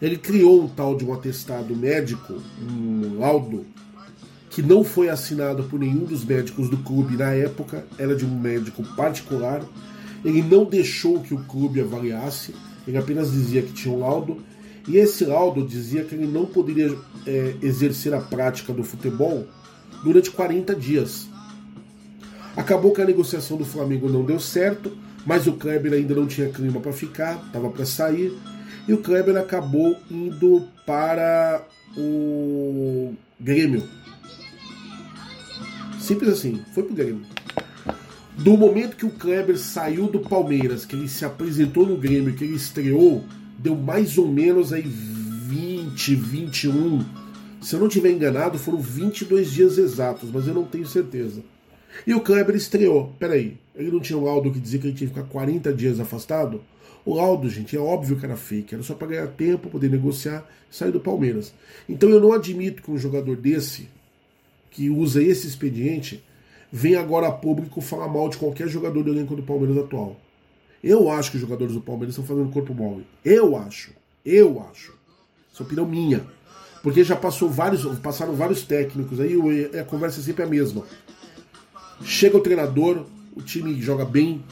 Ele 0.00 0.16
criou 0.16 0.62
um 0.62 0.68
tal 0.68 0.94
de 0.96 1.04
um 1.04 1.12
atestado 1.12 1.74
médico, 1.74 2.34
um 2.60 3.18
laudo, 3.18 3.64
que 4.50 4.62
não 4.62 4.84
foi 4.84 5.08
assinado 5.08 5.64
por 5.64 5.80
nenhum 5.80 6.04
dos 6.04 6.24
médicos 6.24 6.68
do 6.68 6.78
clube 6.78 7.16
na 7.16 7.30
época, 7.32 7.86
era 7.98 8.14
de 8.14 8.24
um 8.24 8.38
médico 8.38 8.82
particular. 8.94 9.62
Ele 10.24 10.42
não 10.42 10.64
deixou 10.64 11.20
que 11.20 11.34
o 11.34 11.44
clube 11.44 11.80
avaliasse, 11.80 12.54
ele 12.86 12.96
apenas 12.96 13.32
dizia 13.32 13.62
que 13.62 13.72
tinha 13.72 13.94
um 13.94 14.00
laudo, 14.00 14.42
e 14.88 14.96
esse 14.96 15.24
laudo 15.24 15.66
dizia 15.66 16.04
que 16.04 16.14
ele 16.14 16.26
não 16.26 16.46
poderia 16.46 16.96
é, 17.26 17.56
exercer 17.60 18.14
a 18.14 18.20
prática 18.20 18.72
do 18.72 18.84
futebol 18.84 19.46
durante 20.04 20.30
40 20.30 20.74
dias. 20.74 21.28
Acabou 22.56 22.92
que 22.92 23.02
a 23.02 23.04
negociação 23.04 23.56
do 23.56 23.64
Flamengo 23.64 24.08
não 24.08 24.24
deu 24.24 24.38
certo, 24.38 24.96
mas 25.26 25.46
o 25.46 25.54
Kleber 25.54 25.92
ainda 25.92 26.14
não 26.14 26.26
tinha 26.26 26.48
clima 26.48 26.80
para 26.80 26.92
ficar, 26.92 27.42
estava 27.46 27.68
para 27.68 27.84
sair. 27.84 28.32
E 28.88 28.92
o 28.92 28.98
Kleber 28.98 29.36
acabou 29.36 29.96
indo 30.10 30.68
para 30.86 31.62
o 31.96 33.14
Grêmio. 33.40 33.82
Simples 35.98 36.30
assim, 36.30 36.62
foi 36.72 36.84
pro 36.84 36.94
Grêmio. 36.94 37.22
Do 38.38 38.56
momento 38.56 38.96
que 38.96 39.06
o 39.06 39.10
Kleber 39.10 39.58
saiu 39.58 40.08
do 40.08 40.20
Palmeiras, 40.20 40.84
que 40.84 40.94
ele 40.94 41.08
se 41.08 41.24
apresentou 41.24 41.86
no 41.86 41.96
Grêmio, 41.96 42.34
que 42.34 42.44
ele 42.44 42.54
estreou, 42.54 43.24
deu 43.58 43.74
mais 43.74 44.18
ou 44.18 44.28
menos 44.28 44.72
aí 44.72 44.82
20, 44.82 46.14
21. 46.14 47.04
Se 47.60 47.74
eu 47.74 47.80
não 47.80 47.88
tiver 47.88 48.10
enganado, 48.12 48.58
foram 48.58 48.78
22 48.78 49.50
dias 49.50 49.78
exatos, 49.78 50.30
mas 50.30 50.46
eu 50.46 50.54
não 50.54 50.64
tenho 50.64 50.86
certeza. 50.86 51.42
E 52.06 52.14
o 52.14 52.20
Kleber 52.20 52.54
estreou. 52.54 53.12
Peraí, 53.18 53.56
ele 53.74 53.90
não 53.90 54.00
tinha 54.00 54.18
um 54.18 54.24
laudo 54.24 54.52
que 54.52 54.60
dizia 54.60 54.78
que 54.78 54.86
ele 54.86 54.96
tinha 54.96 55.08
que 55.08 55.14
ficar 55.14 55.28
40 55.28 55.72
dias 55.72 55.98
afastado? 55.98 56.60
O 57.06 57.14
laudo, 57.14 57.48
gente, 57.48 57.76
é 57.76 57.78
óbvio 57.78 58.18
que 58.18 58.26
era 58.26 58.36
fake, 58.36 58.74
era 58.74 58.82
só 58.82 58.92
para 58.92 59.06
ganhar 59.06 59.28
tempo, 59.28 59.70
poder 59.70 59.88
negociar 59.88 60.44
sair 60.68 60.90
do 60.90 60.98
Palmeiras. 60.98 61.54
Então 61.88 62.10
eu 62.10 62.20
não 62.20 62.32
admito 62.32 62.82
que 62.82 62.90
um 62.90 62.98
jogador 62.98 63.36
desse, 63.36 63.88
que 64.72 64.90
usa 64.90 65.22
esse 65.22 65.46
expediente, 65.46 66.22
venha 66.70 67.00
agora 67.00 67.28
a 67.28 67.32
público 67.32 67.80
falar 67.80 68.08
mal 68.08 68.28
de 68.28 68.36
qualquer 68.36 68.68
jogador 68.68 69.04
do 69.04 69.10
elenco 69.10 69.36
do 69.36 69.42
Palmeiras 69.44 69.78
atual. 69.78 70.20
Eu 70.82 71.08
acho 71.08 71.30
que 71.30 71.36
os 71.36 71.40
jogadores 71.40 71.74
do 71.74 71.80
Palmeiras 71.80 72.16
estão 72.18 72.24
fazendo 72.24 72.52
corpo 72.52 72.74
mole. 72.74 73.06
Eu 73.24 73.56
acho. 73.56 73.92
Eu 74.24 74.60
acho. 74.70 74.92
Essa 75.52 75.62
é 75.62 75.64
opinião 75.64 75.86
minha. 75.86 76.26
Porque 76.82 77.04
já 77.04 77.14
passou 77.14 77.48
vários, 77.48 77.84
passaram 78.00 78.34
vários 78.34 78.62
técnicos 78.62 79.20
aí, 79.20 79.34
a 79.78 79.84
conversa 79.84 80.20
é 80.20 80.24
sempre 80.24 80.42
a 80.42 80.46
mesma. 80.46 80.84
Chega 82.02 82.36
o 82.36 82.40
treinador, 82.40 83.06
o 83.34 83.42
time 83.42 83.80
joga 83.80 84.04
bem, 84.04 84.44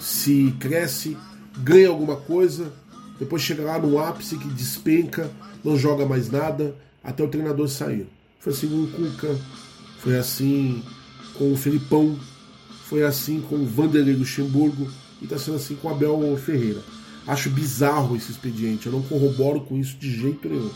se 0.00 0.52
cresce, 0.58 1.16
ganha 1.58 1.88
alguma 1.88 2.16
coisa, 2.16 2.72
depois 3.18 3.42
chega 3.42 3.62
lá 3.62 3.78
no 3.78 3.98
ápice 3.98 4.36
que 4.36 4.48
despenca, 4.48 5.30
não 5.64 5.76
joga 5.76 6.06
mais 6.06 6.30
nada, 6.30 6.74
até 7.02 7.22
o 7.22 7.28
treinador 7.28 7.68
sair. 7.68 8.06
Foi 8.40 8.52
assim 8.52 8.68
com 8.68 8.82
o 8.82 8.88
Cuca, 8.88 9.38
foi 10.00 10.18
assim 10.18 10.82
com 11.34 11.52
o 11.52 11.56
Felipão, 11.56 12.18
foi 12.86 13.04
assim 13.04 13.40
com 13.40 13.56
o 13.56 13.66
Vanderlei 13.66 14.14
Luxemburgo 14.14 14.88
e 15.20 15.24
está 15.24 15.38
sendo 15.38 15.56
assim 15.56 15.76
com 15.76 15.88
o 15.88 15.90
Abel 15.90 16.36
Ferreira. 16.36 16.82
Acho 17.26 17.48
bizarro 17.50 18.16
esse 18.16 18.32
expediente, 18.32 18.86
eu 18.86 18.92
não 18.92 19.02
corroboro 19.02 19.60
com 19.60 19.78
isso 19.78 19.96
de 19.96 20.10
jeito 20.10 20.48
nenhum. 20.48 20.70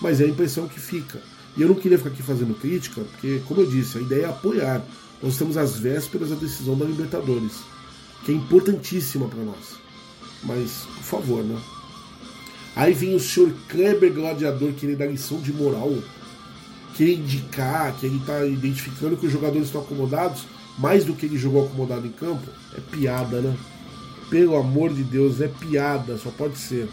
Mas 0.00 0.20
é 0.20 0.24
a 0.24 0.28
impressão 0.28 0.68
que 0.68 0.78
fica. 0.78 1.20
E 1.56 1.62
eu 1.62 1.68
não 1.68 1.74
queria 1.74 1.98
ficar 1.98 2.10
aqui 2.10 2.22
fazendo 2.22 2.54
crítica, 2.54 3.02
porque, 3.02 3.42
como 3.46 3.60
eu 3.60 3.68
disse, 3.68 3.98
a 3.98 4.00
ideia 4.00 4.26
é 4.26 4.28
apoiar. 4.28 4.82
Nós 5.20 5.32
estamos 5.32 5.56
às 5.56 5.76
vésperas 5.76 6.30
da 6.30 6.36
decisão 6.36 6.78
da 6.78 6.84
Libertadores, 6.84 7.54
que 8.24 8.30
é 8.30 8.34
importantíssima 8.34 9.26
para 9.26 9.42
nós. 9.42 9.80
Mas, 10.42 10.86
por 10.96 11.02
favor, 11.02 11.44
né? 11.44 11.58
Aí 12.74 12.94
vem 12.94 13.14
o 13.14 13.20
senhor 13.20 13.52
Kleber 13.68 14.12
Gladiador 14.12 14.72
querer 14.72 14.96
dar 14.96 15.06
lição 15.06 15.40
de 15.40 15.52
moral, 15.52 15.92
querer 16.94 17.14
indicar 17.14 17.94
que 17.96 18.06
ele 18.06 18.16
está 18.16 18.44
identificando 18.46 19.16
que 19.16 19.26
os 19.26 19.32
jogadores 19.32 19.66
estão 19.66 19.80
acomodados, 19.80 20.44
mais 20.78 21.04
do 21.04 21.14
que 21.14 21.26
ele 21.26 21.36
jogou 21.36 21.66
acomodado 21.66 22.06
em 22.06 22.12
campo. 22.12 22.48
É 22.76 22.80
piada, 22.80 23.40
né? 23.40 23.56
Pelo 24.30 24.56
amor 24.56 24.94
de 24.94 25.02
Deus, 25.02 25.40
é 25.40 25.48
piada, 25.48 26.16
só 26.16 26.30
pode 26.30 26.58
ser. 26.58 26.88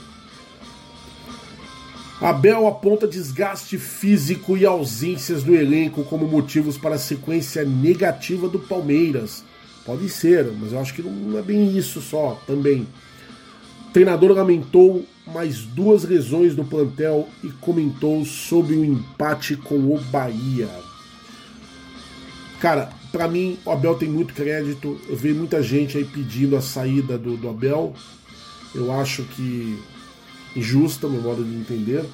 Abel 2.20 2.66
aponta 2.66 3.08
desgaste 3.08 3.78
físico 3.78 4.58
e 4.58 4.66
ausências 4.66 5.44
do 5.44 5.54
elenco 5.54 6.04
como 6.04 6.28
motivos 6.28 6.76
para 6.76 6.96
a 6.96 7.00
sequência 7.00 7.64
negativa 7.64 8.50
do 8.50 8.58
Palmeiras. 8.58 9.44
Pode 9.86 10.10
ser, 10.10 10.52
mas 10.60 10.74
eu 10.74 10.80
acho 10.80 10.96
que 10.96 11.04
não 11.04 11.38
é 11.38 11.44
bem 11.44 11.78
isso 11.78 12.02
só 12.02 12.42
também. 12.48 12.88
Treinador 13.94 14.32
lamentou 14.32 15.06
mais 15.26 15.60
duas 15.60 16.04
lesões 16.04 16.56
no 16.56 16.66
plantel 16.66 17.28
e 17.44 17.50
comentou 17.50 18.24
sobre 18.26 18.76
o 18.76 18.86
empate 18.86 19.56
com 19.56 19.76
o 19.76 20.00
Bahia. 20.12 20.70
Cara, 22.60 22.90
para 23.12 23.28
mim 23.28 23.58
o 23.66 23.72
Abel 23.72 23.96
tem 23.96 24.10
muito 24.10 24.34
crédito. 24.34 25.00
Eu 25.08 25.16
vejo 25.16 25.36
muita 25.36 25.62
gente 25.62 25.98
aí 25.98 26.06
pedindo 26.06 26.56
a 26.56 26.62
saída 26.62 27.18
do, 27.18 27.38
do 27.38 27.50
Abel. 27.50 27.94
Eu 28.74 28.92
acho 28.92 29.24
que 29.24 29.80
injusta, 30.56 31.08
no 31.08 31.22
modo 31.22 31.44
de 31.44 31.56
entender. 31.56 32.06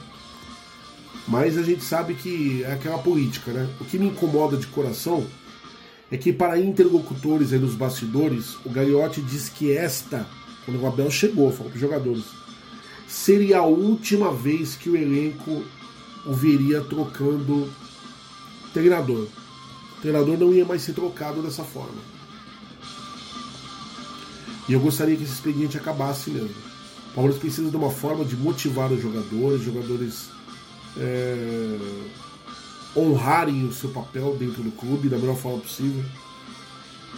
Mas 1.28 1.58
a 1.58 1.64
gente 1.64 1.84
sabe 1.84 2.14
que 2.16 2.64
é 2.64 2.74
aquela 2.74 2.98
política, 2.98 3.52
né? 3.52 3.70
O 3.80 3.86
que 3.86 3.98
me 3.98 4.08
incomoda 4.08 4.58
de 4.58 4.68
coração 4.68 5.26
é 6.12 6.18
que 6.18 6.34
para 6.34 6.60
interlocutores 6.60 7.54
aí 7.54 7.60
nos 7.60 7.76
bastidores, 7.76 8.58
o 8.66 8.70
Gagliotti 8.70 9.22
diz 9.22 9.48
que 9.48 9.76
esta, 9.76 10.28
quando 10.66 10.82
o 10.82 10.88
Abel 10.88 11.11
chegou, 11.11 11.51
falou 11.51 11.70
para 11.70 11.76
os 11.76 11.82
jogadores, 11.82 12.24
seria 13.07 13.59
a 13.59 13.66
última 13.66 14.32
vez 14.32 14.76
que 14.76 14.89
o 14.89 14.95
elenco 14.95 15.64
o 16.26 16.84
trocando 16.89 17.70
treinador. 18.74 19.28
O 19.97 20.01
treinador 20.01 20.38
não 20.38 20.53
ia 20.53 20.66
mais 20.66 20.82
ser 20.82 20.93
trocado 20.93 21.41
dessa 21.41 21.64
forma. 21.64 22.01
E 24.68 24.74
eu 24.74 24.80
gostaria 24.80 25.16
que 25.16 25.24
esse 25.24 25.34
expediente 25.34 25.78
acabasse 25.78 26.30
mesmo. 26.30 26.55
O 27.11 27.14
Palmeiras 27.14 27.39
precisa 27.39 27.70
de 27.70 27.76
uma 27.76 27.91
forma 27.91 28.24
de 28.24 28.36
motivar 28.36 28.91
os 28.91 29.01
jogadores, 29.01 29.61
jogadores 29.61 30.30
é, 30.97 31.78
honrarem 32.95 33.68
o 33.68 33.74
seu 33.74 33.89
papel 33.89 34.36
dentro 34.38 34.64
do 34.64 34.72
clube 34.72 35.09
da 35.09 35.18
melhor 35.18 35.36
forma 35.36 35.59
possível. 35.59 36.03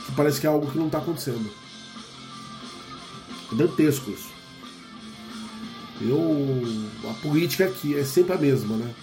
Que 0.06 0.12
parece 0.14 0.42
que 0.42 0.48
é 0.48 0.50
algo 0.50 0.70
que 0.70 0.78
não 0.78 0.88
está 0.88 0.98
acontecendo. 0.98 1.50
É 3.52 3.56
dantesco 3.56 4.12
isso. 4.12 4.30
Eu, 6.02 7.10
a 7.10 7.14
política 7.16 7.66
aqui 7.66 7.96
é 7.96 8.04
sempre 8.04 8.34
a 8.34 8.38
mesma, 8.38 8.76
né? 8.76 8.94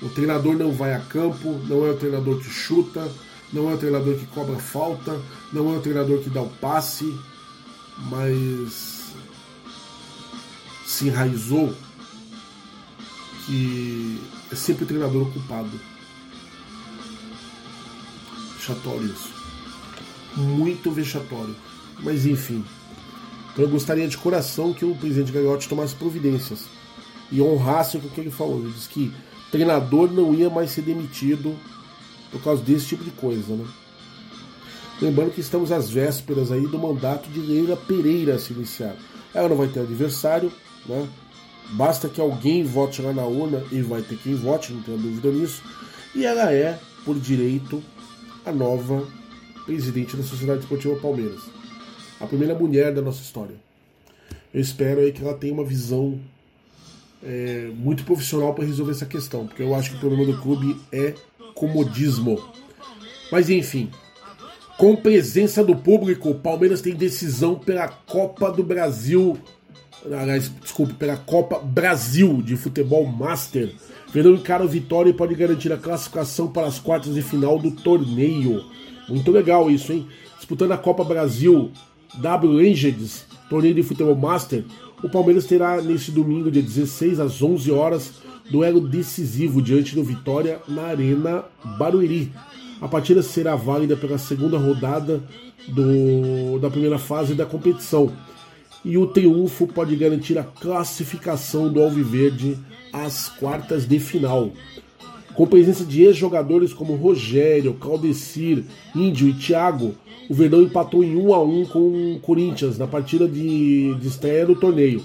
O 0.00 0.08
treinador 0.08 0.56
não 0.56 0.72
vai 0.72 0.94
a 0.94 1.00
campo, 1.00 1.60
não 1.68 1.86
é 1.86 1.90
o 1.90 1.96
treinador 1.96 2.38
que 2.38 2.48
chuta, 2.48 3.10
não 3.52 3.70
é 3.70 3.74
o 3.74 3.78
treinador 3.78 4.14
que 4.14 4.26
cobra 4.26 4.56
falta, 4.58 5.20
não 5.52 5.72
é 5.74 5.76
o 5.76 5.80
treinador 5.80 6.20
que 6.20 6.30
dá 6.30 6.40
o 6.40 6.48
passe, 6.48 7.18
mas 7.98 9.12
se 10.86 11.08
enraizou 11.08 11.74
que 13.44 14.20
é 14.50 14.54
sempre 14.54 14.84
o 14.84 14.86
treinador 14.86 15.22
ocupado. 15.22 15.70
Vexatório 18.56 19.06
isso. 19.06 19.30
Muito 20.36 20.90
vexatório. 20.90 21.56
Mas 22.00 22.24
enfim. 22.24 22.64
Então 23.52 23.64
eu 23.64 23.70
gostaria 23.70 24.06
de 24.08 24.16
coração 24.16 24.72
que 24.72 24.84
o 24.84 24.94
presidente 24.94 25.32
Gagliotti 25.32 25.68
tomasse 25.68 25.94
providências 25.94 26.66
e 27.30 27.40
honrasse 27.40 27.96
o 27.96 28.00
que 28.00 28.20
ele 28.20 28.30
falou. 28.30 28.60
Ele 28.60 28.72
disse 28.72 28.88
que 28.88 29.12
treinador 29.50 30.10
não 30.12 30.34
ia 30.34 30.48
mais 30.48 30.70
ser 30.70 30.82
demitido 30.82 31.56
por 32.30 32.42
causa 32.42 32.62
desse 32.62 32.86
tipo 32.86 33.04
de 33.04 33.10
coisa, 33.10 33.54
né? 33.54 33.66
Lembrando 35.00 35.32
que 35.32 35.40
estamos 35.40 35.72
às 35.72 35.88
vésperas 35.88 36.52
aí 36.52 36.66
do 36.66 36.78
mandato 36.78 37.28
de 37.30 37.40
Leila 37.40 37.76
Pereira 37.76 38.38
se 38.38 38.52
iniciar. 38.52 38.94
Ela 39.32 39.48
não 39.48 39.56
vai 39.56 39.68
ter 39.68 39.80
adversário, 39.80 40.52
né? 40.86 41.08
Basta 41.70 42.08
que 42.08 42.20
alguém 42.20 42.64
vote 42.64 43.00
lá 43.00 43.12
na 43.12 43.24
urna, 43.24 43.62
e 43.70 43.80
vai 43.80 44.02
ter 44.02 44.16
quem 44.16 44.34
vote, 44.34 44.72
não 44.72 44.82
tenho 44.82 44.98
dúvida 44.98 45.30
nisso. 45.30 45.62
E 46.14 46.26
ela 46.26 46.52
é, 46.52 46.78
por 47.04 47.18
direito, 47.18 47.82
a 48.44 48.52
nova 48.52 49.06
presidente 49.64 50.16
da 50.16 50.22
Sociedade 50.22 50.60
Esportiva 50.60 50.96
Palmeiras. 50.96 51.59
A 52.20 52.26
primeira 52.26 52.54
mulher 52.54 52.92
da 52.92 53.00
nossa 53.00 53.22
história. 53.22 53.54
Eu 54.52 54.60
espero 54.60 55.00
aí 55.00 55.12
que 55.12 55.22
ela 55.22 55.34
tenha 55.34 55.54
uma 55.54 55.64
visão 55.64 56.20
é, 57.22 57.70
muito 57.74 58.04
profissional 58.04 58.52
para 58.52 58.64
resolver 58.64 58.92
essa 58.92 59.06
questão, 59.06 59.46
porque 59.46 59.62
eu 59.62 59.74
acho 59.74 59.90
que 59.90 59.96
o 59.96 60.00
problema 60.00 60.26
do 60.26 60.40
clube 60.40 60.76
é 60.92 61.14
comodismo. 61.54 62.42
Mas 63.32 63.48
enfim, 63.48 63.90
com 64.76 64.96
presença 64.96 65.64
do 65.64 65.76
público, 65.76 66.30
o 66.30 66.34
Palmeiras 66.34 66.80
tem 66.80 66.94
decisão 66.94 67.54
pela 67.54 67.88
Copa 67.88 68.50
do 68.50 68.62
Brasil 68.62 69.38
aliás, 70.04 70.50
desculpe, 70.60 70.94
pela 70.94 71.16
Copa 71.16 71.58
Brasil 71.58 72.40
de 72.42 72.56
Futebol 72.56 73.04
Master. 73.06 73.72
Verão 74.12 74.34
encara 74.34 74.64
o 74.64 74.68
Vitória 74.68 75.10
e 75.10 75.14
pode 75.14 75.34
garantir 75.34 75.72
a 75.72 75.76
classificação 75.76 76.48
para 76.48 76.66
as 76.66 76.78
quartas 76.78 77.14
de 77.14 77.22
final 77.22 77.58
do 77.58 77.70
torneio. 77.70 78.64
Muito 79.08 79.30
legal 79.30 79.70
isso, 79.70 79.92
hein? 79.92 80.06
Disputando 80.36 80.72
a 80.72 80.78
Copa 80.78 81.04
Brasil 81.04 81.70
W 82.14 82.52
Legends, 82.52 83.24
torneio 83.48 83.74
de 83.74 83.82
futebol 83.82 84.16
master, 84.16 84.64
o 85.02 85.08
Palmeiras 85.08 85.46
terá 85.46 85.80
neste 85.80 86.10
domingo, 86.10 86.50
dia 86.50 86.62
16 86.62 87.20
às 87.20 87.42
11 87.42 87.70
horas, 87.70 88.12
duelo 88.50 88.80
decisivo 88.80 89.62
diante 89.62 89.94
do 89.94 90.04
Vitória 90.04 90.60
na 90.68 90.82
Arena 90.86 91.44
Barueri. 91.78 92.32
A 92.80 92.88
partida 92.88 93.22
será 93.22 93.56
válida 93.56 93.96
pela 93.96 94.18
segunda 94.18 94.58
rodada 94.58 95.22
do, 95.68 96.58
da 96.58 96.70
primeira 96.70 96.98
fase 96.98 97.34
da 97.34 97.46
competição 97.46 98.12
e 98.84 98.96
o 98.96 99.06
triunfo 99.06 99.66
pode 99.66 99.94
garantir 99.96 100.38
a 100.38 100.44
classificação 100.44 101.70
do 101.72 101.82
Alviverde 101.82 102.58
às 102.92 103.28
quartas 103.28 103.86
de 103.86 104.00
final. 104.00 104.50
Com 105.34 105.46
presença 105.46 105.84
de 105.84 106.02
ex-jogadores 106.02 106.72
como 106.72 106.96
Rogério, 106.96 107.74
Caldecir, 107.74 108.64
Índio 108.94 109.28
e 109.28 109.32
Thiago, 109.32 109.94
o 110.28 110.34
Verdão 110.34 110.62
empatou 110.62 111.02
em 111.02 111.16
1 111.16 111.34
a 111.34 111.42
1 111.42 111.64
com 111.66 112.14
o 112.14 112.20
Corinthians 112.20 112.78
na 112.78 112.86
partida 112.86 113.28
de, 113.28 113.94
de 113.94 114.08
estreia 114.08 114.46
do 114.46 114.54
torneio, 114.54 115.02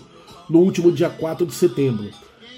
no 0.50 0.60
último 0.60 0.92
dia 0.92 1.10
4 1.10 1.46
de 1.46 1.54
setembro. 1.54 2.10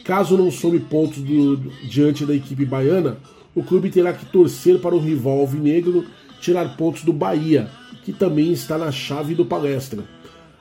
Caso 0.03 0.37
não 0.37 0.49
some 0.49 0.79
pontos 0.79 1.19
do, 1.19 1.57
diante 1.87 2.25
da 2.25 2.35
equipe 2.35 2.65
baiana, 2.65 3.17
o 3.53 3.63
clube 3.63 3.89
terá 3.89 4.13
que 4.13 4.25
torcer 4.25 4.79
para 4.79 4.95
o 4.95 4.99
rival 4.99 5.39
alvinegro 5.39 6.05
tirar 6.39 6.77
pontos 6.77 7.03
do 7.03 7.11
Bahia, 7.11 7.69
que 8.03 8.13
também 8.13 8.51
está 8.51 8.77
na 8.77 8.91
chave 8.91 9.35
do 9.35 9.45
palestra. 9.45 10.03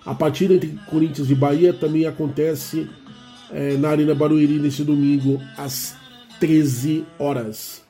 A 0.05 0.15
partida 0.15 0.55
entre 0.55 0.79
Corinthians 0.89 1.31
e 1.31 1.35
Bahia 1.35 1.73
também 1.73 2.07
acontece 2.07 2.89
é, 3.51 3.77
na 3.77 3.89
Arena 3.89 4.15
Barueri 4.15 4.59
neste 4.59 4.85
domingo 4.85 5.41
às 5.57 5.96
13 6.41 7.05
horas. 7.19 7.83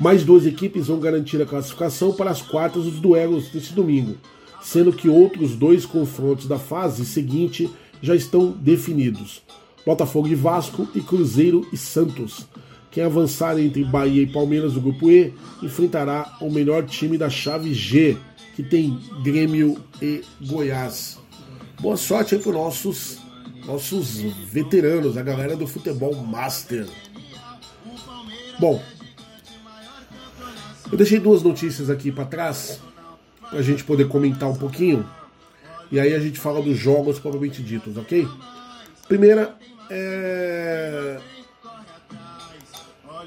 Mais 0.00 0.24
duas 0.24 0.46
equipes 0.46 0.86
vão 0.86 1.00
garantir 1.00 1.40
a 1.42 1.46
classificação 1.46 2.12
para 2.12 2.30
as 2.30 2.40
quartas 2.40 2.84
dos 2.84 3.00
duelos 3.00 3.48
deste 3.48 3.74
domingo, 3.74 4.16
sendo 4.62 4.92
que 4.92 5.08
outros 5.08 5.56
dois 5.56 5.84
confrontos 5.84 6.46
da 6.46 6.58
fase 6.58 7.04
seguinte 7.04 7.68
já 8.00 8.14
estão 8.14 8.50
definidos. 8.50 9.42
Botafogo 9.84 10.28
e 10.28 10.34
Vasco 10.34 10.88
e 10.94 11.00
Cruzeiro 11.00 11.66
e 11.72 11.76
Santos. 11.76 12.46
Quem 12.90 13.02
avançar 13.02 13.58
entre 13.58 13.84
Bahia 13.84 14.22
e 14.22 14.26
Palmeiras 14.26 14.74
do 14.74 14.80
grupo 14.80 15.10
E 15.10 15.32
enfrentará 15.62 16.36
o 16.40 16.50
melhor 16.50 16.84
time 16.84 17.18
da 17.18 17.28
chave 17.28 17.74
G, 17.74 18.16
que 18.54 18.62
tem 18.62 18.98
Grêmio 19.22 19.76
e 20.00 20.22
Goiás. 20.40 21.18
Boa 21.80 21.96
sorte 21.96 22.34
aí 22.34 22.40
para 22.40 22.52
nossos 22.52 23.18
nossos 23.68 24.20
veteranos, 24.50 25.18
a 25.18 25.22
galera 25.22 25.54
do 25.54 25.66
futebol 25.66 26.14
master. 26.14 26.86
Bom, 28.58 28.82
eu 30.90 30.96
deixei 30.98 31.18
duas 31.18 31.42
notícias 31.42 31.90
aqui 31.90 32.10
para 32.10 32.24
trás 32.24 32.80
para 33.48 33.58
a 33.58 33.62
gente 33.62 33.84
poder 33.84 34.08
comentar 34.08 34.48
um 34.48 34.56
pouquinho 34.56 35.08
e 35.90 35.98
aí 35.98 36.14
a 36.14 36.18
gente 36.18 36.38
fala 36.38 36.60
dos 36.60 36.76
jogos 36.76 37.18
propriamente 37.18 37.62
ditos, 37.62 37.96
ok? 37.96 38.26
Primeira 39.06 39.56
é 39.90 41.18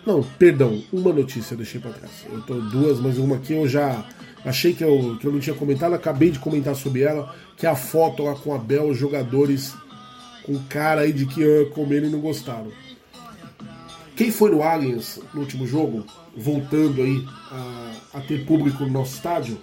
não, 0.05 0.23
perdão, 0.23 0.81
uma 0.91 1.13
notícia 1.13 1.53
eu 1.53 1.57
deixei 1.57 1.79
para 1.79 1.91
trás. 1.91 2.11
Eu 2.31 2.41
tô 2.41 2.55
duas, 2.55 2.99
mas 2.99 3.17
uma 3.17 3.35
aqui 3.35 3.53
eu 3.53 3.67
já 3.67 4.03
achei 4.43 4.73
que 4.73 4.83
eu, 4.83 5.17
que 5.19 5.27
eu 5.27 5.31
não 5.31 5.39
tinha 5.39 5.55
comentado, 5.55 5.93
acabei 5.93 6.31
de 6.31 6.39
comentar 6.39 6.75
sobre 6.75 7.01
ela, 7.01 7.35
que 7.55 7.67
é 7.67 7.69
a 7.69 7.75
foto 7.75 8.23
lá 8.23 8.33
com 8.33 8.53
a 8.53 8.57
Bel, 8.57 8.93
jogadores 8.93 9.75
com 10.43 10.57
cara 10.67 11.01
aí 11.01 11.13
de 11.13 11.27
que 11.27 11.43
uh, 11.43 11.69
comeram 11.69 12.07
e 12.07 12.09
não 12.09 12.19
gostaram. 12.19 12.71
Quem 14.21 14.29
foi 14.29 14.51
no 14.51 14.61
Allianz 14.61 15.19
no 15.33 15.39
último 15.39 15.65
jogo, 15.65 16.05
voltando 16.37 17.01
aí 17.01 17.25
a, 17.49 18.19
a 18.19 18.21
ter 18.21 18.45
público 18.45 18.83
no 18.83 18.91
nosso 18.91 19.15
estádio, 19.15 19.57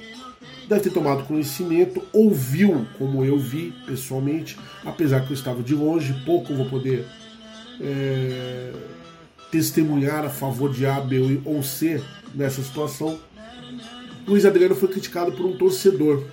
deve 0.68 0.80
ter 0.80 0.90
tomado 0.90 1.22
conhecimento, 1.28 2.02
ouviu 2.12 2.84
como 2.98 3.24
eu 3.24 3.38
vi 3.38 3.72
pessoalmente, 3.86 4.58
apesar 4.84 5.24
que 5.24 5.30
eu 5.30 5.34
estava 5.34 5.62
de 5.62 5.76
longe, 5.76 6.12
pouco 6.24 6.52
vou 6.56 6.68
poder 6.68 7.06
é, 7.80 8.72
testemunhar 9.52 10.24
a 10.24 10.28
favor 10.28 10.72
de 10.72 10.84
A, 10.86 11.00
B 11.00 11.40
ou 11.44 11.62
C 11.62 12.02
nessa 12.34 12.60
situação. 12.60 13.16
Luiz 14.26 14.44
Adriano 14.44 14.74
foi 14.74 14.88
criticado 14.88 15.30
por 15.30 15.46
um 15.46 15.56
torcedor. 15.56 16.24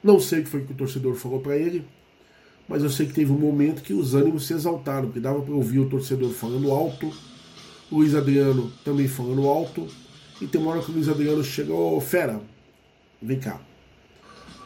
Não 0.00 0.20
sei 0.20 0.38
o 0.38 0.44
que 0.44 0.48
foi 0.48 0.60
que 0.60 0.70
o 0.70 0.76
torcedor 0.76 1.16
falou 1.16 1.40
para 1.40 1.56
ele, 1.56 1.84
mas 2.68 2.82
eu 2.82 2.90
sei 2.90 3.06
que 3.06 3.12
teve 3.12 3.32
um 3.32 3.38
momento 3.38 3.82
que 3.82 3.92
os 3.92 4.14
ânimos 4.14 4.46
se 4.46 4.54
exaltaram, 4.54 5.06
porque 5.06 5.20
dava 5.20 5.40
para 5.40 5.54
ouvir 5.54 5.80
o 5.80 5.88
torcedor 5.88 6.30
falando 6.30 6.70
alto, 6.70 7.12
o 7.90 7.96
Luiz 7.96 8.14
Adriano 8.14 8.72
também 8.84 9.06
falando 9.06 9.46
alto, 9.46 9.86
e 10.40 10.46
tem 10.46 10.60
uma 10.60 10.72
hora 10.72 10.82
que 10.82 10.90
o 10.90 10.94
Luiz 10.94 11.08
Adriano 11.08 11.44
chega, 11.44 11.72
ô 11.72 11.96
oh, 11.96 12.00
fera, 12.00 12.40
vem 13.20 13.38
cá. 13.38 13.60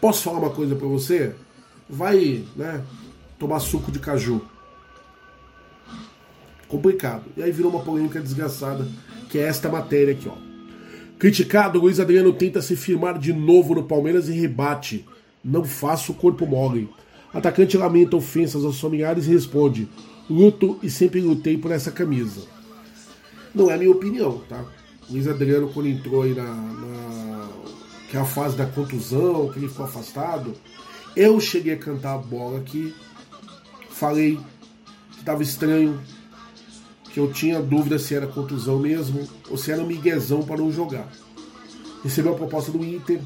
Posso 0.01 0.23
falar 0.23 0.39
uma 0.39 0.51
coisa 0.51 0.77
para 0.77 0.87
você? 0.87 1.35
Vai, 1.89 2.45
né, 2.57 2.83
tomar 3.39 3.61
suco 3.61 3.91
de 3.91 3.99
caju. 3.99 4.43
Complicado. 6.69 7.25
E 7.37 7.43
aí 7.43 7.51
virou 7.51 7.73
uma 7.73 7.83
polêmica 7.83 8.21
desgraçada, 8.21 8.87
que 9.29 9.39
é 9.39 9.43
esta 9.43 9.69
matéria 9.69 10.13
aqui, 10.13 10.29
ó. 10.29 10.49
Criticado, 11.19 11.81
Luiz 11.81 11.99
Adriano 11.99 12.33
tenta 12.33 12.63
se 12.63 12.77
firmar 12.77 13.19
de 13.19 13.33
novo 13.33 13.75
no 13.75 13.83
Palmeiras 13.83 14.29
e 14.29 14.33
rebate. 14.33 15.05
Não 15.43 15.65
faço 15.65 16.15
corpo 16.15 16.47
mole. 16.47 16.89
Atacante 17.33 17.77
lamenta 17.77 18.17
ofensas 18.17 18.65
aos 18.65 18.81
familiares 18.81 19.27
e 19.27 19.31
responde: 19.31 19.89
Luto 20.29 20.79
e 20.83 20.91
sempre 20.91 21.21
lutei 21.21 21.59
por 21.59 21.71
essa 21.71 21.91
camisa. 21.91 22.43
Não 23.55 23.71
é 23.71 23.77
minha 23.77 23.91
opinião, 23.91 24.43
tá? 24.49 24.65
Luiz 25.11 25.27
Adriano, 25.27 25.71
quando 25.73 25.89
entrou 25.89 26.23
aí 26.23 26.35
na, 26.35 26.45
na 26.45 27.49
que 28.11 28.17
é 28.17 28.21
a 28.21 28.25
fase 28.25 28.57
da 28.57 28.67
contusão, 28.67 29.51
que 29.51 29.59
ele 29.59 29.69
ficou 29.69 29.85
afastado, 29.85 30.55
eu 31.15 31.39
cheguei 31.41 31.75
a 31.75 31.79
cantar 31.79 32.15
a 32.15 32.19
bola 32.19 32.59
aqui, 32.59 32.95
falei 33.91 34.41
que 35.13 35.19
estava 35.19 35.43
estranho, 35.43 36.01
que 37.13 37.21
eu 37.21 37.31
tinha 37.31 37.61
dúvida 37.61 37.99
se 37.99 38.15
era 38.15 38.27
contusão 38.27 38.79
mesmo 38.79 39.29
ou 39.51 39.59
se 39.59 39.71
era 39.71 39.83
um 39.83 39.87
miguezão 39.87 40.43
para 40.43 40.57
não 40.57 40.73
jogar. 40.73 41.11
Recebeu 42.03 42.33
a 42.33 42.37
proposta 42.37 42.71
do 42.71 42.83
Inter, 42.83 43.21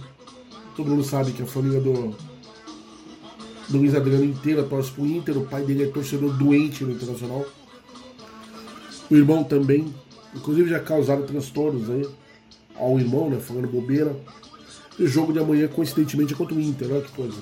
todo 0.77 0.91
mundo 0.91 1.05
sabe 1.05 1.33
que 1.33 1.43
a 1.43 1.47
família 1.47 1.81
do 1.81 2.17
Luiz 3.73 3.95
Adriano 3.95 4.25
inteira 4.25 4.63
torce 4.63 4.91
pro 4.91 5.07
Inter, 5.07 5.37
o 5.37 5.47
pai 5.47 5.65
dele 5.65 5.85
é 5.85 5.87
torcedor 5.89 6.37
doente 6.37 6.85
no 6.85 6.93
Internacional. 6.93 7.45
O 9.11 9.17
irmão 9.17 9.45
também, 9.45 9.93
inclusive 10.35 10.71
já 10.71 10.81
causaram 10.81 11.27
transtornos 11.27 11.91
aí 11.91 12.07
ao 12.77 12.99
irmão, 12.99 13.29
né, 13.29 13.39
falando 13.39 13.69
bobeira. 13.69 14.17
E 14.99 15.05
o 15.05 15.09
jogo 15.09 15.33
de 15.33 15.39
amanhã, 15.39 15.69
coincidentemente, 15.69 16.35
é 16.35 16.37
contra 16.37 16.55
o 16.55 16.61
Inter, 16.61 16.91
olha 16.91 17.03
que 17.03 17.13
coisa. 17.13 17.39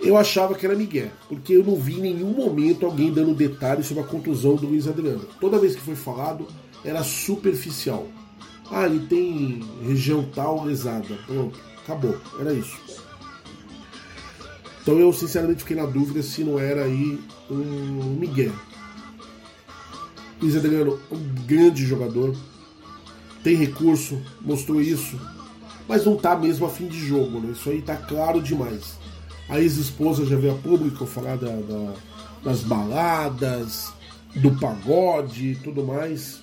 Eu 0.00 0.16
achava 0.16 0.54
que 0.54 0.64
era 0.64 0.76
Miguel, 0.76 1.10
porque 1.28 1.54
eu 1.54 1.64
não 1.64 1.74
vi 1.74 1.98
em 1.98 2.02
nenhum 2.02 2.32
momento 2.32 2.86
alguém 2.86 3.12
dando 3.12 3.34
detalhes 3.34 3.86
sobre 3.86 4.04
a 4.04 4.06
contusão 4.06 4.54
do 4.54 4.66
Luiz 4.66 4.86
Adriano. 4.86 5.24
Toda 5.40 5.58
vez 5.58 5.74
que 5.74 5.80
foi 5.80 5.96
falado, 5.96 6.46
era 6.84 7.02
superficial. 7.02 8.06
Ah, 8.70 8.86
ele 8.86 9.06
tem 9.06 9.60
região 9.84 10.24
tal 10.34 10.64
lesada. 10.64 11.18
Pronto, 11.26 11.58
acabou. 11.82 12.16
Era 12.38 12.52
isso. 12.52 12.76
Então 14.88 14.98
eu 14.98 15.12
sinceramente 15.12 15.60
fiquei 15.60 15.76
na 15.76 15.84
dúvida 15.84 16.22
se 16.22 16.42
não 16.42 16.58
era 16.58 16.84
aí 16.84 17.20
um 17.50 18.16
Miguel. 18.18 18.54
Luiz 20.40 20.56
Adriano, 20.56 20.98
um 21.12 21.18
grande 21.44 21.84
jogador, 21.84 22.34
tem 23.44 23.54
recurso, 23.54 24.18
mostrou 24.40 24.80
isso, 24.80 25.20
mas 25.86 26.06
não 26.06 26.16
tá 26.16 26.34
mesmo 26.34 26.64
a 26.64 26.70
fim 26.70 26.86
de 26.86 26.98
jogo, 26.98 27.38
né? 27.38 27.52
Isso 27.52 27.68
aí 27.68 27.82
tá 27.82 27.96
claro 27.96 28.40
demais. 28.40 28.96
A 29.46 29.60
ex-esposa 29.60 30.24
já 30.24 30.36
veio 30.38 30.54
a 30.54 30.56
público 30.56 31.04
falar 31.04 31.36
da, 31.36 31.54
da, 31.54 31.92
das 32.42 32.62
baladas, 32.62 33.92
do 34.36 34.52
pagode 34.58 35.48
e 35.48 35.56
tudo 35.56 35.84
mais. 35.84 36.40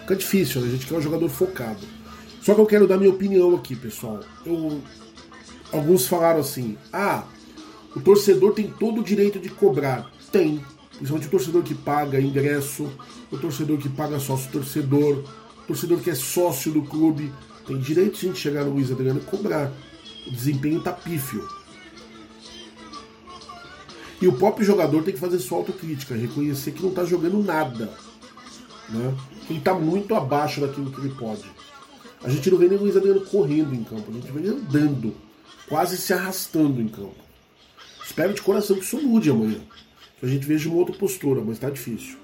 Fica 0.00 0.16
difícil, 0.16 0.60
né? 0.60 0.66
A 0.66 0.70
gente 0.72 0.86
quer 0.86 0.98
um 0.98 1.00
jogador 1.00 1.30
focado. 1.30 1.80
Só 2.42 2.54
que 2.54 2.60
eu 2.60 2.66
quero 2.66 2.86
dar 2.86 2.98
minha 2.98 3.08
opinião 3.10 3.54
aqui, 3.54 3.74
pessoal. 3.74 4.20
Eu 4.44 4.82
alguns 5.72 6.06
falaram 6.06 6.40
assim: 6.40 6.76
ah, 6.92 7.24
o 7.96 8.00
torcedor 8.00 8.52
tem 8.52 8.70
todo 8.70 9.00
o 9.00 9.04
direito 9.04 9.38
de 9.38 9.48
cobrar. 9.48 10.10
Tem. 10.30 10.64
Principalmente 10.90 11.28
o 11.28 11.30
torcedor 11.30 11.62
que 11.62 11.74
paga 11.74 12.20
ingresso, 12.20 12.88
o 13.30 13.38
torcedor 13.38 13.78
que 13.78 13.88
paga 13.88 14.20
sócio 14.20 14.50
torcedor, 14.52 15.24
o 15.64 15.66
torcedor 15.66 15.98
que 16.00 16.10
é 16.10 16.14
sócio 16.14 16.70
do 16.70 16.82
clube. 16.82 17.32
Tem 17.66 17.78
direito 17.78 18.18
sim 18.18 18.32
de 18.32 18.38
chegar 18.38 18.64
no 18.64 18.72
Luiz 18.72 18.90
Adriano 18.90 19.20
e 19.20 19.24
cobrar. 19.24 19.72
O 20.26 20.30
desempenho 20.30 20.80
tá 20.80 20.92
pífio. 20.92 21.46
E 24.20 24.28
o 24.28 24.32
próprio 24.32 24.64
jogador 24.64 25.02
tem 25.02 25.14
que 25.14 25.18
fazer 25.18 25.40
sua 25.40 25.58
autocrítica, 25.58 26.14
reconhecer 26.14 26.70
que 26.70 26.82
não 26.82 26.90
está 26.90 27.04
jogando 27.04 27.42
nada. 27.42 27.92
Né? 28.88 29.14
Ele 29.50 29.58
está 29.58 29.74
muito 29.74 30.14
abaixo 30.14 30.60
daquilo 30.60 30.92
que 30.92 31.00
ele 31.00 31.14
pode. 31.14 31.44
A 32.22 32.30
gente 32.30 32.48
não 32.48 32.58
vê 32.58 32.68
nem 32.68 32.78
o 32.78 32.82
Luiz 32.82 32.96
Adriano 32.96 33.22
correndo 33.22 33.74
em 33.74 33.82
campo, 33.82 34.04
a 34.08 34.14
gente 34.14 34.30
vê 34.30 34.38
ele 34.38 34.50
andando 34.50 35.12
quase 35.72 35.96
se 35.96 36.12
arrastando 36.12 36.82
em 36.82 36.86
campo. 36.86 37.16
Espero 38.04 38.34
de 38.34 38.42
coração 38.42 38.76
que 38.76 38.84
isso 38.84 39.00
mude 39.00 39.30
amanhã. 39.30 39.58
Que 40.20 40.26
a 40.26 40.28
gente 40.28 40.44
veja 40.44 40.68
uma 40.68 40.76
outra 40.76 40.94
postura, 40.94 41.40
mas 41.40 41.54
está 41.54 41.70
difícil. 41.70 42.18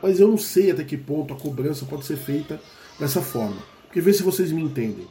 Mas 0.00 0.20
eu 0.20 0.28
não 0.28 0.38
sei 0.38 0.70
até 0.70 0.84
que 0.84 0.96
ponto 0.96 1.34
a 1.34 1.36
cobrança 1.36 1.84
pode 1.84 2.06
ser 2.06 2.16
feita 2.16 2.60
dessa 2.96 3.20
forma. 3.20 3.60
Porque 3.86 4.00
vê 4.00 4.12
se 4.12 4.22
vocês 4.22 4.52
me 4.52 4.62
entendem. 4.62 5.08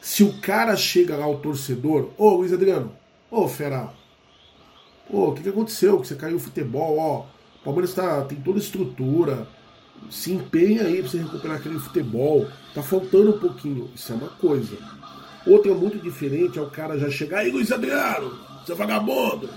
Se 0.00 0.22
o 0.22 0.40
cara 0.40 0.76
chega 0.76 1.16
lá, 1.16 1.26
o 1.26 1.38
torcedor, 1.38 2.10
ô 2.16 2.28
oh, 2.28 2.34
Luiz 2.36 2.52
Adriano, 2.52 2.96
ô 3.28 3.40
oh, 3.40 3.48
Fera, 3.48 3.92
ô, 5.10 5.16
oh, 5.16 5.28
o 5.30 5.34
que, 5.34 5.42
que 5.42 5.48
aconteceu? 5.48 5.98
Que 5.98 6.06
você 6.06 6.14
caiu 6.14 6.36
o 6.36 6.40
futebol, 6.40 6.96
ó. 6.98 7.26
O 7.60 7.64
Palmeiras 7.64 7.92
tá, 7.92 8.22
tem 8.22 8.38
toda 8.40 8.60
a 8.60 8.62
estrutura, 8.62 9.48
se 10.10 10.32
empenha 10.32 10.82
aí 10.82 11.00
para 11.00 11.10
você 11.10 11.18
recuperar 11.18 11.56
aquele 11.56 11.78
futebol. 11.78 12.46
Tá 12.74 12.82
faltando 12.82 13.36
um 13.36 13.38
pouquinho. 13.38 13.90
Isso 13.94 14.12
é 14.12 14.16
uma 14.16 14.28
coisa. 14.28 14.76
Outra 15.46 15.74
muito 15.74 15.98
diferente 15.98 16.58
é 16.58 16.62
o 16.62 16.70
cara 16.70 16.98
já 16.98 17.10
chegar 17.10 17.40
aí, 17.40 17.50
Luiz 17.50 17.72
Adriano, 17.72 18.38
seu 18.64 18.76
vagabundo, 18.76 19.48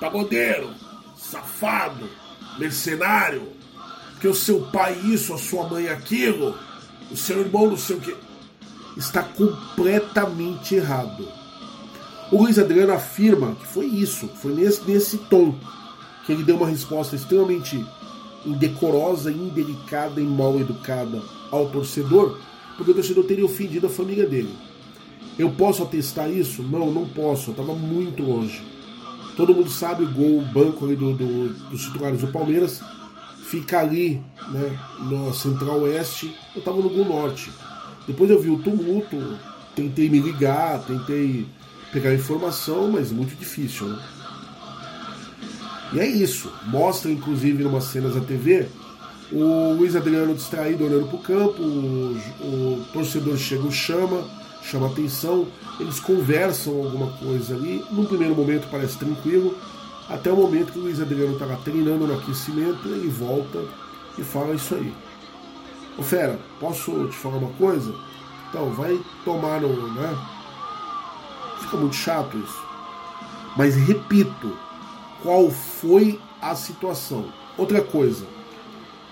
pagodeiro, 0.00 0.70
safado, 1.16 2.08
mercenário, 2.58 3.42
que 4.20 4.26
o 4.26 4.34
seu 4.34 4.62
pai 4.72 4.98
isso, 5.04 5.34
a 5.34 5.38
sua 5.38 5.68
mãe 5.68 5.88
aquilo, 5.88 6.56
o 7.10 7.16
seu 7.16 7.40
irmão 7.40 7.68
não 7.68 7.76
sei 7.76 7.96
o 7.96 8.00
que. 8.00 8.14
Está 8.96 9.22
completamente 9.22 10.74
errado. 10.74 11.28
O 12.32 12.42
Luiz 12.42 12.58
Adriano 12.58 12.92
afirma 12.92 13.56
que 13.56 13.66
foi 13.66 13.86
isso, 13.86 14.28
foi 14.28 14.54
nesse, 14.54 14.88
nesse 14.88 15.18
tom 15.18 15.54
que 16.24 16.32
ele 16.32 16.44
deu 16.44 16.56
uma 16.56 16.68
resposta 16.68 17.16
extremamente 17.16 17.84
indecorosa, 18.44 19.30
indelicada 19.30 20.20
e 20.20 20.24
mal 20.24 20.58
educada 20.58 21.22
ao 21.50 21.68
torcedor, 21.68 22.38
porque 22.76 22.92
o 22.92 22.94
torcedor 22.94 23.24
teria 23.24 23.44
ofendido 23.44 23.86
a 23.86 23.90
família 23.90 24.26
dele. 24.26 24.54
Eu 25.38 25.50
posso 25.50 25.82
atestar 25.82 26.30
isso? 26.30 26.62
Não, 26.62 26.90
não 26.90 27.06
posso. 27.08 27.50
Eu 27.50 27.52
estava 27.52 27.74
muito 27.74 28.22
longe. 28.22 28.62
Todo 29.36 29.54
mundo 29.54 29.70
sabe 29.70 30.04
o 30.04 30.10
gol, 30.10 30.38
o 30.38 30.42
banco 30.42 30.84
ali 30.84 30.96
do, 30.96 31.14
do, 31.14 31.48
dos 31.70 31.82
titulares 31.84 32.20
do 32.20 32.28
Palmeiras 32.28 32.82
fica 33.50 33.80
ali, 33.80 34.22
né, 34.50 34.78
na 35.10 35.32
Central 35.32 35.80
Oeste. 35.80 36.34
Eu 36.54 36.60
estava 36.60 36.76
no 36.76 36.88
Gol 36.88 37.04
Norte. 37.04 37.50
Depois 38.06 38.30
eu 38.30 38.40
vi 38.40 38.50
o 38.50 38.58
tumulto, 38.58 39.16
tentei 39.74 40.08
me 40.08 40.20
ligar, 40.20 40.84
tentei 40.84 41.46
pegar 41.92 42.14
informação, 42.14 42.90
mas 42.90 43.10
muito 43.10 43.36
difícil, 43.36 43.88
né? 43.88 44.02
E 45.92 46.00
é 46.00 46.06
isso. 46.06 46.52
Mostra, 46.66 47.10
inclusive, 47.10 47.62
em 47.62 47.66
umas 47.66 47.84
cenas 47.84 48.14
da 48.14 48.20
TV, 48.20 48.68
o 49.32 49.74
Luiz 49.74 49.94
Adriano 49.94 50.34
distraído 50.34 50.84
olhando 50.84 51.06
para 51.06 51.16
o 51.16 51.22
campo, 51.22 51.62
o 51.62 52.84
torcedor 52.92 53.36
chega 53.36 53.70
chama, 53.70 54.24
chama 54.62 54.88
atenção, 54.88 55.46
eles 55.78 56.00
conversam 56.00 56.74
alguma 56.74 57.12
coisa 57.18 57.54
ali. 57.54 57.84
Num 57.90 58.04
primeiro 58.04 58.34
momento 58.34 58.68
parece 58.70 58.98
tranquilo, 58.98 59.56
até 60.08 60.32
o 60.32 60.36
momento 60.36 60.72
que 60.72 60.78
o 60.78 60.82
Luiz 60.82 61.00
Adriano 61.00 61.34
estava 61.34 61.56
treinando 61.56 62.06
no 62.06 62.18
aquecimento, 62.18 62.88
ele 62.88 63.08
volta 63.08 63.62
e 64.18 64.22
fala 64.22 64.54
isso 64.54 64.74
aí. 64.74 64.92
Ô 65.96 66.02
Fera, 66.02 66.38
posso 66.58 67.06
te 67.08 67.16
falar 67.16 67.36
uma 67.36 67.52
coisa? 67.52 67.94
Então, 68.48 68.70
vai 68.72 68.98
tomar 69.24 69.60
no. 69.60 69.68
Né? 69.92 70.18
Fica 71.60 71.76
muito 71.76 71.94
chato 71.94 72.36
isso. 72.36 72.62
Mas 73.56 73.76
repito, 73.76 74.56
qual 75.22 75.50
foi 75.50 76.20
a 76.40 76.54
situação? 76.54 77.32
Outra 77.56 77.82
coisa, 77.82 78.24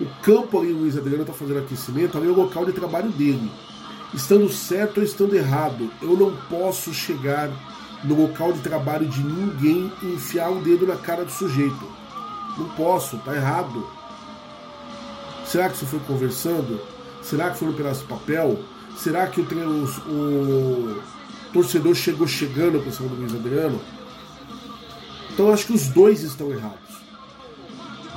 o 0.01 0.07
campo 0.23 0.59
ali, 0.59 0.73
o 0.73 0.79
Luiz 0.79 0.97
Adriano 0.97 1.23
está 1.23 1.33
fazendo 1.33 1.59
aquecimento, 1.59 2.17
ali 2.17 2.29
é 2.29 2.31
o 2.31 2.37
local 2.37 2.65
de 2.65 2.73
trabalho 2.73 3.11
dele. 3.11 3.51
Estando 4.15 4.49
certo 4.49 4.99
ou 4.99 5.03
estando 5.03 5.35
errado, 5.35 5.91
eu 6.01 6.17
não 6.17 6.35
posso 6.49 6.95
chegar 6.95 7.51
no 8.05 8.23
local 8.23 8.53
de 8.53 8.61
trabalho 8.61 9.07
de 9.07 9.23
ninguém 9.23 9.93
e 10.03 10.07
enfiar 10.07 10.51
o 10.51 10.63
dedo 10.63 10.87
na 10.87 10.97
cara 10.97 11.25
do 11.25 11.31
sujeito. 11.31 11.87
Não 12.57 12.69
posso, 12.71 13.19
tá 13.19 13.35
errado. 13.35 13.87
Será 15.45 15.69
que 15.69 15.77
isso 15.77 15.87
foi 15.87 16.01
conversando? 16.01 16.81
Será 17.23 17.51
que 17.51 17.59
foi 17.59 17.69
no 17.69 17.75
pedaço 17.75 18.03
de 18.03 18.07
papel? 18.07 18.59
Será 18.97 19.27
que 19.27 19.41
o, 19.41 19.45
o, 19.45 20.13
o 20.13 21.03
torcedor 21.53 21.95
chegou 21.95 22.27
chegando 22.27 22.81
com 22.83 22.91
do 22.91 23.15
Luiz 23.15 23.35
Adriano? 23.35 23.81
Então 25.39 25.53
acho 25.53 25.67
que 25.67 25.73
os 25.73 25.87
dois 25.87 26.25
estão 26.25 26.51
errados. 26.51 26.99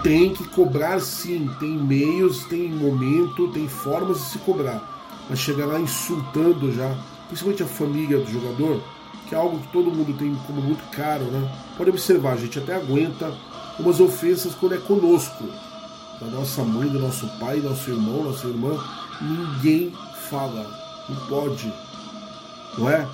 Tem 0.02 0.34
que 0.34 0.44
cobrar 0.50 1.00
sim, 1.00 1.48
tem 1.60 1.78
meios, 1.78 2.46
tem 2.46 2.68
momento, 2.68 3.48
tem 3.50 3.68
formas 3.68 4.18
de 4.18 4.26
se 4.32 4.40
cobrar. 4.40 5.22
Mas 5.30 5.38
chegar 5.38 5.68
lá 5.68 5.80
insultando 5.80 6.74
já, 6.74 6.98
principalmente 7.28 7.62
a 7.62 7.68
família 7.68 8.18
do 8.18 8.26
jogador, 8.26 8.82
que 9.30 9.36
é 9.36 9.38
algo 9.38 9.60
que 9.60 9.68
todo 9.68 9.92
mundo 9.92 10.18
tem 10.18 10.34
como 10.48 10.64
muito 10.64 10.84
caro, 10.90 11.26
né? 11.26 11.48
Pode 11.78 11.92
observar, 11.92 12.34
a 12.34 12.38
gente 12.38 12.58
até 12.58 12.74
aguenta 12.74 13.32
umas 13.78 14.00
ofensas 14.00 14.56
quando 14.56 14.74
é 14.74 14.80
conosco. 14.80 15.44
Da 16.20 16.26
nossa 16.26 16.64
mãe, 16.64 16.90
do 16.90 16.98
nosso 16.98 17.28
pai, 17.40 17.58
nosso 17.58 17.88
irmão, 17.92 18.24
nossa 18.24 18.48
irmã, 18.48 18.84
ninguém 19.22 19.94
fala. 20.28 20.66
Não 21.08 21.28
pode. 21.28 21.72
Não 22.80 22.90
é? 22.90 23.08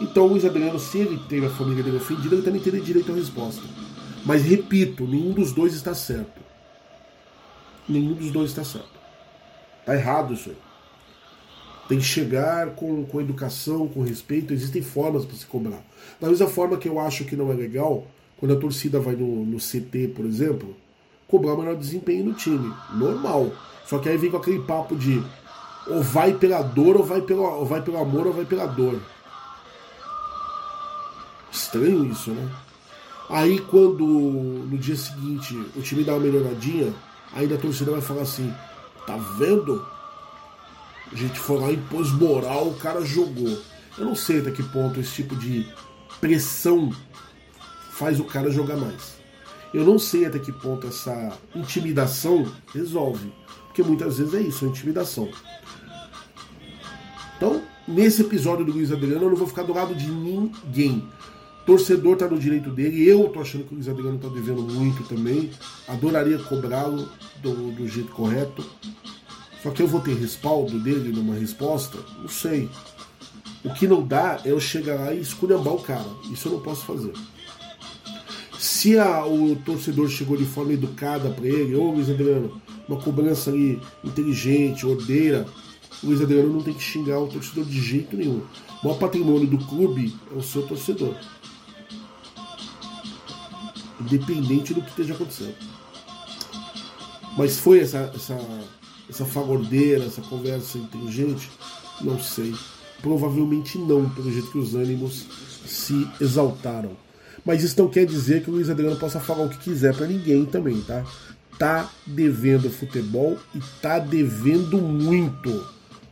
Então 0.00 0.24
o 0.24 0.28
Luiz 0.28 0.44
Adriano, 0.44 0.78
se 0.78 0.98
ele 0.98 1.18
teve 1.28 1.46
a 1.46 1.50
família 1.50 1.82
dele 1.82 1.96
ofendida, 1.96 2.34
ele 2.34 2.42
também 2.44 2.60
teria 2.60 2.80
direito 2.80 3.12
à 3.12 3.14
resposta. 3.14 3.62
Mas 4.24 4.42
repito, 4.42 5.06
nenhum 5.06 5.32
dos 5.32 5.52
dois 5.52 5.74
está 5.74 5.94
certo. 5.94 6.40
Nenhum 7.88 8.14
dos 8.14 8.30
dois 8.30 8.50
está 8.50 8.64
certo. 8.64 8.96
Tá 9.84 9.94
errado 9.94 10.34
isso 10.34 10.50
aí. 10.50 10.56
Tem 11.88 11.98
que 11.98 12.04
chegar 12.04 12.70
com, 12.70 13.04
com 13.04 13.20
educação, 13.20 13.86
com 13.86 14.02
respeito. 14.02 14.52
Existem 14.52 14.82
formas 14.82 15.24
para 15.24 15.36
se 15.36 15.46
cobrar. 15.46 15.80
Da 16.20 16.28
mesma 16.28 16.48
forma 16.48 16.76
que 16.76 16.88
eu 16.88 16.98
acho 16.98 17.24
que 17.24 17.36
não 17.36 17.52
é 17.52 17.54
legal, 17.54 18.06
quando 18.36 18.52
a 18.52 18.58
torcida 18.58 18.98
vai 18.98 19.14
no, 19.14 19.46
no 19.46 19.58
CT, 19.58 20.08
por 20.14 20.26
exemplo, 20.26 20.74
cobrar 21.28 21.54
o 21.54 21.58
melhor 21.58 21.76
desempenho 21.76 22.24
no 22.24 22.34
time. 22.34 22.74
Normal. 22.92 23.52
Só 23.86 23.98
que 23.98 24.08
aí 24.08 24.16
vem 24.16 24.30
com 24.30 24.36
aquele 24.36 24.58
papo 24.60 24.96
de 24.96 25.22
ou 25.86 26.02
vai 26.02 26.34
pela 26.34 26.62
dor, 26.62 26.96
ou 26.96 27.04
vai 27.04 27.20
pelo, 27.20 27.42
ou 27.42 27.64
vai 27.64 27.80
pelo 27.80 27.98
amor, 27.98 28.26
ou 28.26 28.32
vai 28.32 28.44
pela 28.44 28.66
dor. 28.66 29.00
Estranho 31.66 32.06
isso, 32.06 32.30
né? 32.30 32.48
Aí 33.28 33.58
quando 33.58 34.06
no 34.06 34.78
dia 34.78 34.96
seguinte 34.96 35.54
o 35.74 35.82
time 35.82 36.04
dá 36.04 36.12
uma 36.12 36.20
melhoradinha, 36.20 36.94
aí 37.32 37.52
a 37.52 37.58
torcida 37.58 37.90
vai 37.90 38.00
falar 38.00 38.22
assim, 38.22 38.54
tá 39.04 39.16
vendo? 39.36 39.84
A 41.10 41.16
gente 41.16 41.38
foi 41.38 41.58
lá 41.58 41.72
e 41.72 41.76
pôs 41.76 42.12
moral, 42.12 42.68
o 42.68 42.76
cara 42.76 43.04
jogou. 43.04 43.60
Eu 43.98 44.04
não 44.04 44.14
sei 44.14 44.38
até 44.40 44.52
que 44.52 44.62
ponto 44.62 45.00
esse 45.00 45.12
tipo 45.12 45.34
de 45.34 45.66
pressão 46.20 46.94
faz 47.90 48.20
o 48.20 48.24
cara 48.24 48.48
jogar 48.50 48.76
mais. 48.76 49.16
Eu 49.74 49.84
não 49.84 49.98
sei 49.98 50.24
até 50.24 50.38
que 50.38 50.52
ponto 50.52 50.86
essa 50.86 51.36
intimidação 51.54 52.46
resolve. 52.72 53.32
Porque 53.66 53.82
muitas 53.82 54.18
vezes 54.18 54.34
é 54.34 54.40
isso, 54.40 54.64
é 54.64 54.68
intimidação. 54.68 55.28
Então, 57.36 57.62
nesse 57.88 58.22
episódio 58.22 58.64
do 58.64 58.72
Luiz 58.72 58.92
Adriano, 58.92 59.24
eu 59.24 59.30
não 59.30 59.36
vou 59.36 59.48
ficar 59.48 59.64
do 59.64 59.74
lado 59.74 59.94
de 59.94 60.08
ninguém. 60.08 61.06
Torcedor 61.66 62.16
tá 62.16 62.28
no 62.28 62.38
direito 62.38 62.70
dele, 62.70 63.04
eu 63.04 63.28
tô 63.28 63.40
achando 63.40 63.64
que 63.64 63.72
o 63.72 63.74
Luiz 63.74 63.88
Adriano 63.88 64.18
tá 64.18 64.28
devendo 64.28 64.62
muito 64.62 65.02
também. 65.02 65.50
Adoraria 65.88 66.38
cobrá-lo 66.38 67.08
do, 67.42 67.72
do 67.72 67.88
jeito 67.88 68.12
correto. 68.12 68.64
Só 69.64 69.72
que 69.72 69.82
eu 69.82 69.88
vou 69.88 70.00
ter 70.00 70.14
respaldo 70.14 70.78
dele 70.78 71.10
numa 71.10 71.34
resposta? 71.34 71.98
Não 72.20 72.28
sei. 72.28 72.70
O 73.64 73.74
que 73.74 73.88
não 73.88 74.06
dá 74.06 74.40
é 74.44 74.52
eu 74.52 74.60
chegar 74.60 74.94
lá 74.94 75.12
e 75.12 75.20
esculhambar 75.20 75.74
o 75.74 75.82
cara. 75.82 76.06
Isso 76.30 76.46
eu 76.46 76.52
não 76.52 76.60
posso 76.60 76.86
fazer. 76.86 77.12
Se 78.56 78.96
a, 78.96 79.26
o 79.26 79.56
torcedor 79.56 80.08
chegou 80.08 80.36
de 80.36 80.44
forma 80.44 80.72
educada 80.72 81.30
para 81.30 81.48
ele, 81.48 81.74
ô 81.74 81.90
Luiz 81.90 82.08
Adriano, 82.08 82.62
uma 82.88 83.00
cobrança 83.00 83.50
ali 83.50 83.80
inteligente, 84.04 84.86
ordeira, 84.86 85.44
o 86.00 86.06
Luiz 86.06 86.20
Adriano 86.20 86.52
não 86.52 86.62
tem 86.62 86.74
que 86.74 86.82
xingar 86.82 87.18
o 87.18 87.26
torcedor 87.26 87.64
de 87.64 87.80
jeito 87.80 88.16
nenhum. 88.16 88.40
O 88.82 88.86
maior 88.86 88.98
patrimônio 89.00 89.48
do 89.48 89.58
clube 89.58 90.14
é 90.32 90.38
o 90.38 90.42
seu 90.42 90.62
torcedor 90.62 91.16
independente 94.06 94.72
do 94.72 94.80
que 94.80 94.90
esteja 94.90 95.14
acontecendo. 95.14 95.54
Mas 97.36 97.58
foi 97.58 97.80
essa, 97.80 98.10
essa, 98.14 98.38
essa 99.08 99.24
fagordeira, 99.24 100.04
essa 100.04 100.22
conversa 100.22 100.78
inteligente? 100.78 101.50
Não 102.00 102.18
sei. 102.18 102.54
Provavelmente 103.02 103.76
não, 103.76 104.08
pelo 104.08 104.32
jeito 104.32 104.50
que 104.50 104.58
os 104.58 104.74
ânimos 104.74 105.26
se 105.66 106.08
exaltaram. 106.20 106.96
Mas 107.44 107.62
isso 107.62 107.80
não 107.80 107.88
quer 107.88 108.06
dizer 108.06 108.42
que 108.42 108.50
o 108.50 108.54
Luiz 108.54 108.70
Adriano 108.70 108.96
possa 108.96 109.20
falar 109.20 109.44
o 109.44 109.48
que 109.48 109.58
quiser 109.58 109.94
para 109.94 110.06
ninguém 110.06 110.46
também, 110.46 110.80
tá? 110.80 111.04
Tá 111.58 111.90
devendo 112.06 112.70
futebol 112.70 113.38
e 113.54 113.60
tá 113.80 113.98
devendo 113.98 114.78
muito. 114.78 115.64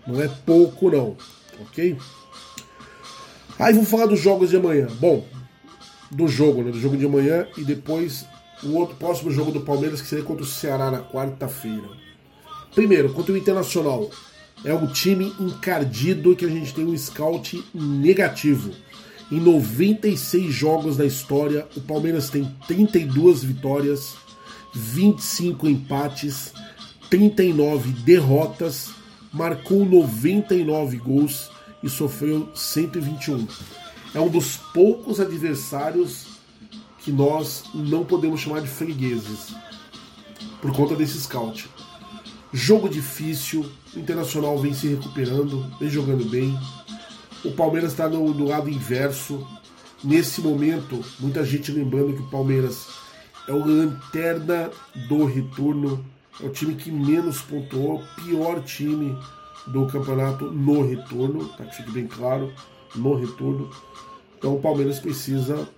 Não 0.06 0.20
é 0.20 0.28
pouco, 0.28 0.90
não. 0.90 1.16
Ok? 1.60 1.96
Aí 3.58 3.72
vou 3.72 3.84
falar 3.84 4.06
dos 4.06 4.20
jogos 4.20 4.50
de 4.50 4.56
amanhã. 4.56 4.88
Bom, 5.00 5.26
do 6.15 6.28
jogo, 6.28 6.62
né, 6.62 6.70
do 6.70 6.81
jogo 6.81 6.97
de 6.97 7.05
amanhã 7.05 7.47
e 7.59 7.65
depois 7.65 8.24
o 8.62 8.74
outro 8.74 8.97
próximo 8.97 9.31
jogo 9.31 9.51
do 9.51 9.61
Palmeiras 9.61 10.01
que 10.01 10.07
seria 10.07 10.24
contra 10.24 10.45
o 10.45 10.47
Ceará 10.47 10.91
na 10.91 11.01
quarta-feira. 11.01 11.89
Primeiro, 12.74 13.12
contra 13.12 13.32
o 13.32 13.36
Internacional. 13.36 14.11
É 14.65 14.73
um 14.73 14.86
time 14.86 15.35
encardido 15.39 16.35
que 16.35 16.45
a 16.45 16.49
gente 16.49 16.73
tem 16.73 16.86
um 16.86 16.97
scout 16.97 17.62
negativo. 17.74 18.70
Em 19.31 19.41
96 19.41 20.55
jogos 20.55 20.97
na 20.97 21.05
história, 21.05 21.66
o 21.77 21.81
Palmeiras 21.81 22.31
tem 22.31 22.51
32 22.66 23.43
vitórias, 23.43 24.15
25 24.73 25.69
empates, 25.69 26.53
39 27.11 27.91
derrotas, 28.05 28.91
marcou 29.32 29.85
99 29.85 30.97
gols 30.99 31.51
e 31.82 31.89
sofreu 31.91 32.49
121 32.55 33.47
é 34.15 34.20
um 34.20 34.28
dos 34.28 34.57
poucos 34.57 35.20
adversários 35.20 36.27
que 37.01 37.11
nós 37.11 37.65
não 37.74 38.05
podemos 38.05 38.41
chamar 38.41 38.61
de 38.61 38.69
fregueses 38.69 39.55
por 40.62 40.73
conta 40.73 40.95
desse 40.95 41.20
scout. 41.20 41.69
Jogo 42.53 42.89
difícil, 42.89 43.69
o 43.95 43.99
Internacional 43.99 44.57
vem 44.59 44.73
se 44.73 44.86
recuperando, 44.86 45.66
vem 45.78 45.91
jogando 45.91 46.24
bem. 46.24 46.57
O 47.45 47.51
Palmeiras 47.51 47.91
está 47.91 48.09
no, 48.09 48.32
no 48.32 48.47
lado 48.47 48.70
inverso. 48.70 49.47
Nesse 50.03 50.41
momento, 50.41 51.05
muita 51.19 51.45
gente 51.45 51.73
lembrando 51.73 52.15
que 52.15 52.23
o 52.23 52.31
Palmeiras 52.31 52.86
é 53.49 53.53
o 53.53 53.65
lanterna 53.65 54.70
do 55.09 55.24
retorno, 55.24 56.05
é 56.41 56.47
o 56.47 56.51
time 56.51 56.74
que 56.74 56.91
menos 56.91 57.43
pontuou, 57.43 58.03
pior 58.24 58.62
time 58.62 59.16
do 59.66 59.86
campeonato 59.86 60.51
no 60.51 60.86
retorno, 60.86 61.49
tá 61.57 61.65
que 61.65 61.77
fique 61.77 61.91
bem 61.91 62.07
claro, 62.07 62.53
no 62.94 63.14
retorno. 63.14 63.70
Então 64.38 64.54
o 64.54 64.60
Palmeiras 64.60 64.98
precisa 64.98 65.68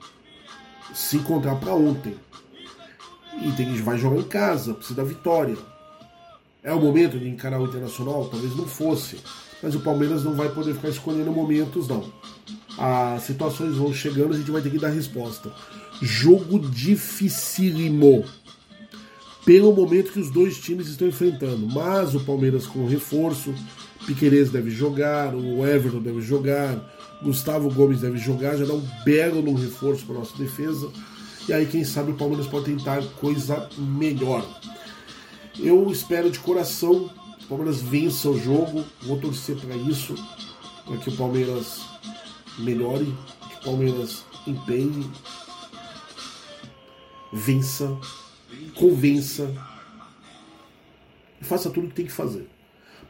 se 0.95 1.17
encontrar 1.17 1.57
para 1.57 1.75
ontem. 1.75 2.15
E 3.43 3.53
tem, 3.53 3.75
vai 3.83 3.99
jogar 3.99 4.19
em 4.19 4.25
casa, 4.25 4.75
precisa 4.75 4.97
da 4.97 5.05
vitória. 5.05 5.57
É 6.63 6.73
o 6.73 6.81
momento 6.81 7.19
de 7.19 7.29
encarar 7.29 7.61
o 7.61 7.67
Internacional? 7.67 8.29
Talvez 8.29 8.57
não 8.57 8.67
fosse. 8.67 9.19
Mas 9.63 9.75
o 9.75 9.81
Palmeiras 9.81 10.25
não 10.25 10.35
vai 10.35 10.49
poder 10.49 10.75
ficar 10.75 10.89
escolhendo 10.89 11.31
momentos, 11.31 11.89
não. 11.89 12.05
as 12.77 13.23
situações 13.23 13.77
vão 13.77 13.93
chegando, 13.93 14.35
a 14.35 14.37
gente 14.37 14.51
vai 14.51 14.61
ter 14.61 14.71
que 14.71 14.79
dar 14.79 14.89
resposta. 14.89 15.51
Jogo 16.03 16.59
dificílimo. 16.59 18.25
Pelo 19.45 19.73
momento 19.73 20.13
que 20.13 20.19
os 20.19 20.31
dois 20.31 20.59
times 20.59 20.89
estão 20.89 21.07
enfrentando. 21.07 21.69
Mas 21.69 22.15
o 22.15 22.21
Palmeiras 22.21 22.67
com 22.67 22.87
reforço, 22.87 23.55
Piquerez 24.05 24.51
deve 24.51 24.71
jogar, 24.71 25.35
o 25.35 25.65
Everton 25.65 26.01
deve 26.01 26.21
jogar, 26.21 26.96
Gustavo 27.23 27.71
Gomes 27.73 28.01
deve 28.01 28.19
jogar, 28.19 28.57
já 28.57 28.65
dá 28.65 28.75
um 28.75 28.87
belo 29.05 29.43
no 29.43 29.55
reforço 29.55 30.05
para 30.05 30.17
nossa 30.17 30.37
defesa. 30.37 30.91
E 31.49 31.53
aí, 31.53 31.67
quem 31.67 31.85
sabe, 31.85 32.11
o 32.11 32.17
Palmeiras 32.17 32.47
pode 32.47 32.67
tentar 32.67 33.03
coisa 33.21 33.69
melhor. 33.79 34.45
Eu 35.59 35.91
espero 35.91 36.31
de 36.31 36.39
coração 36.39 37.09
que 37.39 37.45
o 37.45 37.49
Palmeiras 37.49 37.81
vença 37.81 38.29
o 38.29 38.39
jogo, 38.39 38.85
vou 39.03 39.19
torcer 39.19 39.57
para 39.57 39.77
isso, 39.77 40.15
para 40.85 40.97
que 40.99 41.09
o 41.09 41.17
Palmeiras 41.17 41.81
melhore, 42.59 43.15
que 43.49 43.57
o 43.57 43.65
Palmeiras 43.65 44.25
empenhe, 44.47 45.11
vença, 47.33 47.97
convença 48.75 49.51
e 51.41 51.45
faça 51.45 51.71
tudo 51.71 51.87
o 51.87 51.89
que 51.89 51.97
tem 51.97 52.07
que 52.07 52.13
fazer. 52.13 52.49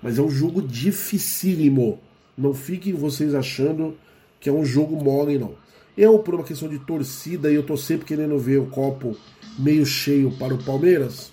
Mas 0.02 0.18
é 0.18 0.22
um 0.22 0.30
jogo 0.30 0.62
dificílimo. 0.62 2.00
Não 2.36 2.52
fiquem 2.54 2.92
vocês 2.92 3.34
achando 3.34 3.96
que 4.40 4.48
é 4.48 4.52
um 4.52 4.64
jogo 4.64 5.02
mole, 5.02 5.38
não. 5.38 5.54
Eu, 5.96 6.18
por 6.18 6.34
uma 6.34 6.44
questão 6.44 6.68
de 6.68 6.78
torcida, 6.78 7.50
e 7.50 7.54
eu 7.54 7.62
tô 7.62 7.76
sempre 7.76 8.06
querendo 8.06 8.38
ver 8.38 8.58
o 8.58 8.66
copo 8.66 9.16
meio 9.58 9.86
cheio 9.86 10.30
para 10.32 10.54
o 10.54 10.62
Palmeiras. 10.62 11.32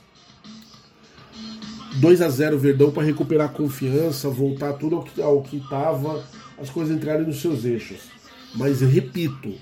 2 2.00 2.22
a 2.22 2.30
0 2.30 2.58
Verdão 2.58 2.92
para 2.92 3.04
recuperar 3.04 3.50
a 3.50 3.54
confiança, 3.54 4.30
voltar 4.30 4.74
tudo 4.74 5.04
ao 5.22 5.42
que 5.44 5.58
estava, 5.58 6.24
as 6.58 6.70
coisas 6.70 6.96
entrarem 6.96 7.28
nos 7.28 7.42
seus 7.42 7.66
eixos. 7.66 8.00
Mas 8.56 8.82
repito, 8.82 9.54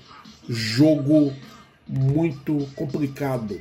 jogo 0.48 1.32
muito 1.86 2.66
complicado. 2.74 3.60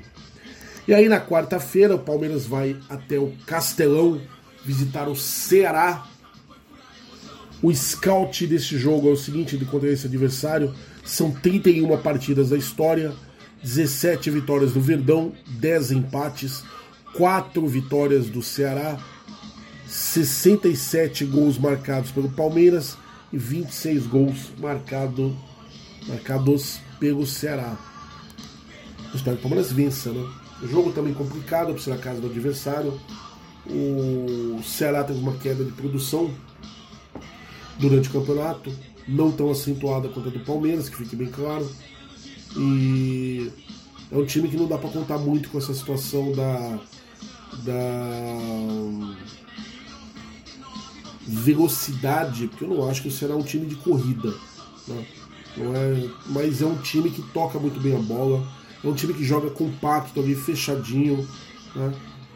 E 0.88 0.94
aí 0.94 1.10
na 1.10 1.20
quarta-feira 1.20 1.96
o 1.96 2.00
Palmeiras 2.00 2.46
vai 2.46 2.78
até 2.90 3.18
o 3.18 3.34
Castelão 3.46 4.22
visitar 4.64 5.08
o 5.08 5.16
Ceará. 5.16 6.08
O 7.62 7.72
scout 7.74 8.48
desse 8.48 8.76
jogo 8.78 9.08
é 9.08 9.12
o 9.12 9.16
seguinte, 9.16 9.56
de 9.56 9.66
contra 9.66 9.90
esse 9.92 10.08
adversário, 10.08 10.74
são 11.06 11.32
31 11.32 11.96
partidas 12.02 12.50
da 12.50 12.58
história, 12.58 13.14
17 13.64 14.32
vitórias 14.32 14.72
do 14.72 14.82
Verdão, 14.82 15.32
10 15.48 15.92
empates, 15.92 16.64
4 17.16 17.68
vitórias 17.68 18.26
do 18.28 18.42
Ceará, 18.42 18.98
67 19.86 21.24
gols 21.26 21.60
marcados 21.60 22.10
pelo 22.10 22.30
Palmeiras 22.30 22.98
e 23.32 23.38
26 23.38 24.08
gols 24.08 24.52
marcado, 24.58 25.38
marcados 26.08 26.80
pelo 27.00 27.28
Ceará. 27.28 27.78
Eu 29.10 29.16
espero 29.16 29.38
que 29.38 29.46
o 29.46 29.50
Palmeiras 29.50 29.72
vença, 29.72 30.12
né? 30.12 30.28
O 30.64 30.68
jogo 30.68 30.92
também 30.94 31.14
complicado 31.14 31.74
por 31.74 31.80
ser 31.82 31.92
a 31.92 31.98
casa 31.98 32.22
do 32.22 32.28
adversário. 32.28 33.00
O 33.68 34.62
Ceará 34.64 35.04
teve 35.04 35.20
uma 35.20 35.34
queda 35.34 35.64
de 35.64 35.72
produção 35.74 36.32
durante 37.82 38.08
o 38.10 38.12
campeonato, 38.12 38.72
não 39.08 39.32
tão 39.32 39.50
acentuada 39.50 40.08
quanto 40.08 40.30
a 40.30 40.32
do 40.32 40.40
Palmeiras, 40.42 40.88
que 40.88 40.96
fique 40.96 41.16
bem 41.16 41.28
claro. 41.28 41.70
E 42.56 43.52
é 44.12 44.18
um 44.18 44.26
time 44.26 44.48
que 44.48 44.56
não 44.56 44.68
dá 44.68 44.78
para 44.78 44.90
contar 44.90 45.18
muito 45.18 45.50
com 45.50 45.58
essa 45.58 45.74
situação 45.74 46.32
da, 46.32 46.80
da 47.64 48.38
velocidade, 51.28 52.48
porque 52.48 52.64
eu 52.64 52.70
não 52.70 52.90
acho 52.90 53.02
que 53.02 53.26
é 53.26 53.36
um 53.36 53.44
time 53.44 53.66
de 53.66 53.76
corrida. 53.76 54.34
Né? 54.88 55.06
Não 55.58 55.76
é, 55.76 56.10
mas 56.28 56.62
é 56.62 56.66
um 56.66 56.78
time 56.78 57.10
que 57.10 57.22
toca 57.34 57.60
muito 57.60 57.80
bem 57.80 57.96
a 57.96 58.00
bola, 58.00 58.48
é 58.84 58.88
um 58.88 58.94
time 58.94 59.14
que 59.14 59.24
joga 59.24 59.50
compacto 59.50 60.20
ali, 60.20 60.36
fechadinho. 60.36 61.28
Né? 61.76 61.94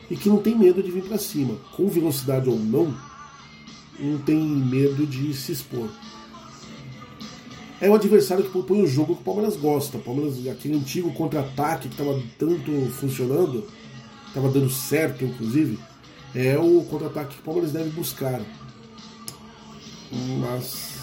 e 0.10 0.16
que 0.16 0.30
não 0.30 0.38
tem 0.38 0.58
medo 0.58 0.82
de 0.84 0.92
vir 0.92 1.04
para 1.04 1.18
cima, 1.18 1.56
com 1.76 1.88
velocidade 1.88 2.50
ou 2.50 2.58
não, 2.58 2.94
não 4.00 4.18
tem 4.20 4.38
medo 4.38 5.06
de 5.06 5.34
se 5.34 5.52
expor. 5.52 5.90
É 7.80 7.90
um 7.90 7.96
adversário 7.96 8.44
que 8.44 8.52
propõe 8.52 8.82
o 8.82 8.88
jogo 8.88 9.16
que 9.16 9.22
o 9.22 9.26
Palmeiras 9.26 9.58
gosta. 9.58 9.98
O 9.98 10.02
Palmeiras, 10.02 10.48
aquele 10.48 10.76
antigo 10.76 11.12
contra-ataque 11.14 11.90
que 11.90 12.02
estava 12.02 12.22
tanto 12.40 12.72
funcionando, 12.92 13.66
estava 14.28 14.50
dando 14.50 14.70
certo, 14.70 15.26
inclusive, 15.26 15.78
é 16.34 16.58
o 16.58 16.84
contra-ataque 16.86 17.36
que 17.36 17.42
o 17.42 17.44
Palmeiras 17.44 17.72
deve 17.72 17.90
buscar. 17.90 18.42
Mas. 20.40 20.96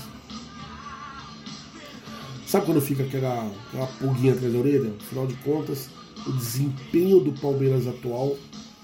Sabe 2.47 2.67
quando 2.67 2.81
fica 2.81 3.03
aquela, 3.03 3.51
aquela 3.69 3.87
pulguinha 3.87 4.33
atrás 4.33 4.53
da 4.53 4.59
orelha? 4.59 4.93
Afinal 5.01 5.27
de 5.27 5.35
contas, 5.37 5.89
o 6.27 6.33
desempenho 6.33 7.21
do 7.21 7.33
Palmeiras 7.33 7.87
atual 7.87 8.37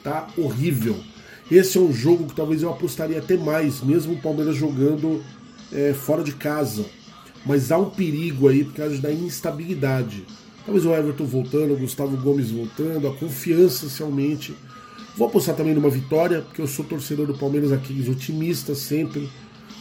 tá 0.03 0.29
horrível. 0.37 0.97
Esse 1.51 1.79
é 1.79 1.81
um 1.81 1.93
jogo 1.93 2.27
que 2.27 2.35
talvez 2.35 2.63
eu 2.63 2.71
apostaria 2.71 3.19
até 3.19 3.37
mais, 3.37 3.81
mesmo 3.81 4.15
o 4.15 4.21
Palmeiras 4.21 4.57
jogando 4.57 5.25
é, 5.73 5.95
fora 5.95 6.23
de 6.23 6.33
casa. 6.33 6.85
Mas 7.47 7.73
há 7.73 7.79
um 7.79 7.89
perigo 7.89 8.49
aí 8.49 8.65
por 8.65 8.75
causa 8.75 8.99
da 8.99 9.11
instabilidade. 9.11 10.25
Talvez 10.65 10.85
o 10.85 10.95
Everton 10.95 11.25
voltando, 11.25 11.73
o 11.73 11.79
Gustavo 11.79 12.17
Gomes 12.19 12.51
voltando, 12.51 13.09
a 13.09 13.15
confiança 13.15 13.89
se 13.89 14.03
aumente. 14.03 14.55
Vou 15.17 15.27
apostar 15.27 15.57
também 15.57 15.75
numa 15.75 15.89
vitória, 15.89 16.43
porque 16.43 16.61
eu 16.61 16.67
sou 16.67 16.85
torcedor 16.85 17.27
do 17.27 17.39
Palmeiras 17.39 17.73
aqui, 17.73 18.07
otimista 18.09 18.75
sempre, 18.75 19.29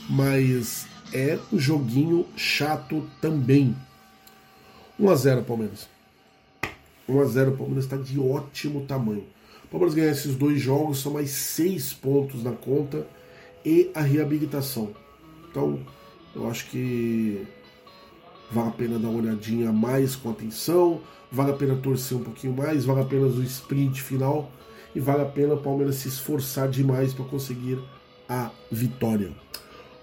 mas 0.10 0.86
é 1.14 1.38
um 1.52 1.60
joguinho 1.60 2.26
chato 2.38 3.06
também. 3.20 3.76
1 4.98 5.10
a 5.10 5.16
0 5.16 5.44
Palmeiras. 5.44 5.90
1 7.08 7.20
a 7.20 7.26
0 7.26 7.52
Palmeiras 7.52 7.84
está 7.84 7.98
de 7.98 8.18
ótimo 8.18 8.86
tamanho. 8.86 9.26
O 9.68 9.72
Palmeiras 9.72 9.96
ganhar 9.96 10.12
esses 10.12 10.36
dois 10.36 10.62
jogos 10.62 11.02
são 11.02 11.12
mais 11.12 11.30
seis 11.30 11.92
pontos 11.92 12.42
na 12.42 12.54
conta 12.54 13.06
e 13.66 13.92
a 13.94 14.02
reabilitação. 14.02 14.94
Então, 15.52 15.80
eu 16.34 16.50
acho 16.50 16.70
que 16.70 17.46
vale 18.50 18.70
a 18.70 18.72
pena 18.72 18.98
dar 18.98 19.10
uma 19.10 19.20
olhadinha 19.20 19.74
mais 19.74 20.16
com 20.16 20.30
atenção, 20.30 21.02
vale 21.30 21.52
a 21.52 21.54
pena 21.54 21.76
torcer 21.76 22.18
um 22.18 22.24
pouquinho 22.24 22.54
mais, 22.54 22.86
vale 22.86 23.02
a 23.02 23.06
pena 23.06 23.26
o 23.26 23.44
sprint 23.44 24.02
final 24.02 24.50
e 24.96 25.02
vale 25.02 25.22
a 25.22 25.26
pena 25.26 25.56
o 25.56 25.62
Palmeiras 25.62 25.96
se 25.96 26.08
esforçar 26.08 26.70
demais 26.70 27.14
para 27.14 27.26
conseguir 27.26 27.78
a 28.30 28.52
vitória. 28.72 29.32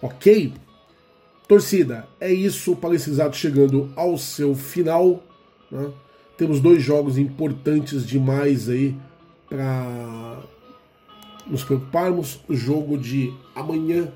Ok? 0.02 0.52
Torcida, 1.48 2.06
é 2.20 2.32
isso. 2.32 2.72
O 2.72 2.76
Palestrizato 2.76 3.36
chegando 3.36 3.90
ao 3.96 4.18
seu 4.18 4.54
final. 4.54 5.22
Né? 5.70 5.90
Temos 6.36 6.60
dois 6.60 6.82
jogos 6.82 7.16
importantes 7.16 8.06
demais 8.06 8.68
aí 8.68 8.94
para 9.54 10.42
nos 11.46 11.62
preocuparmos. 11.62 12.40
O 12.48 12.54
jogo 12.54 12.98
de 12.98 13.32
amanhã 13.54 14.12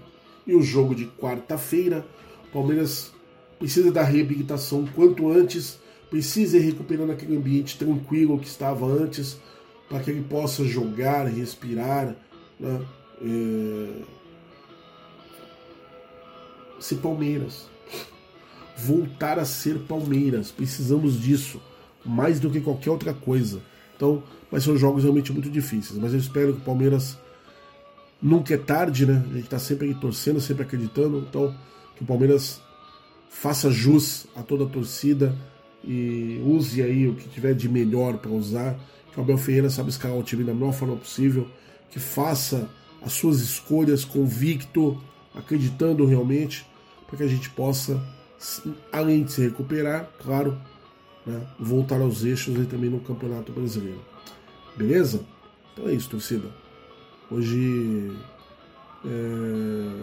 e 0.47 0.55
o 0.55 0.63
jogo 0.63 0.95
de 0.95 1.07
quarta-feira. 1.07 2.05
Palmeiras 2.53 3.13
precisa 3.59 3.93
da 3.93 4.03
reabilitação 4.03 4.87
quanto 4.95 5.31
antes, 5.31 5.79
precisa 6.11 6.57
ir 6.57 6.61
recuperando 6.61 7.13
aquele 7.13 7.37
ambiente 7.37 7.79
tranquilo 7.79 8.39
que 8.39 8.47
estava 8.47 8.87
antes, 8.87 9.39
para 9.89 10.01
que 10.01 10.11
ele 10.11 10.23
possa 10.23 10.65
jogar, 10.65 11.27
respirar, 11.27 12.17
né? 12.59 12.81
É... 13.23 13.89
ser 16.81 16.97
Palmeiras. 16.97 17.69
Voltar 18.77 19.39
a 19.39 19.45
ser 19.45 19.79
Palmeiras. 19.81 20.51
Precisamos 20.51 21.21
disso, 21.21 21.61
mais 22.05 22.41
do 22.41 22.51
que 22.51 22.61
qualquer 22.61 22.91
outra 22.91 23.13
coisa. 23.13 23.61
Então, 23.97 24.23
mas 24.51 24.65
são 24.65 24.77
jogos 24.77 25.03
realmente 25.03 25.33
muito 25.33 25.51
difíceis. 25.51 25.99
Mas 25.99 26.13
eu 26.13 26.19
espero 26.19 26.55
que 26.55 26.61
o 26.61 26.65
Palmeiras 26.65 27.19
nunca 28.21 28.55
é 28.55 28.57
tarde, 28.57 29.07
né? 29.07 29.25
A 29.31 29.35
gente 29.35 29.45
está 29.45 29.59
sempre 29.59 29.93
torcendo, 29.95 30.41
sempre 30.41 30.63
acreditando. 30.63 31.25
Então, 31.29 31.55
que 31.97 32.03
o 32.03 32.07
Palmeiras 32.07 32.61
faça 33.29 33.71
jus 33.71 34.27
a 34.35 34.43
toda 34.43 34.65
a 34.65 34.69
torcida 34.69 35.37
e 35.85 36.41
use 36.45 36.83
aí 36.83 37.07
o 37.07 37.15
que 37.15 37.29
tiver 37.29 37.55
de 37.55 37.69
melhor 37.69 38.19
para 38.19 38.31
usar. 38.31 38.79
Que 39.13 39.19
o 39.19 39.23
Abel 39.23 39.39
Ferreira 39.39 39.71
sabe 39.71 39.91
escalar 39.91 40.17
o 40.17 40.23
time 40.23 40.45
da 40.45 40.55
melhor 40.55 40.73
forma 40.73 40.97
possível. 40.97 41.47
Que 41.91 41.99
faça 42.01 42.69
as 43.03 43.13
suas 43.13 43.41
escolhas 43.41 44.05
convicto, 44.05 45.01
acreditando 45.35 46.05
realmente, 46.05 46.67
para 47.07 47.17
que 47.19 47.23
a 47.23 47.29
gente 47.29 47.49
possa, 47.51 48.03
além 48.93 49.25
de 49.25 49.33
se 49.33 49.41
recuperar, 49.41 50.11
claro, 50.23 50.59
né, 51.25 51.41
voltar 51.59 52.01
aos 52.01 52.25
eixos 52.25 52.57
e 52.59 52.67
também 52.67 52.91
no 52.91 53.01
Campeonato 53.01 53.53
Brasileiro. 53.53 54.01
Beleza? 54.79 55.25
Então 55.73 55.89
é 55.89 55.93
isso, 55.93 56.09
torcida. 56.09 56.49
Hoje 57.29 58.17
é 59.05 60.03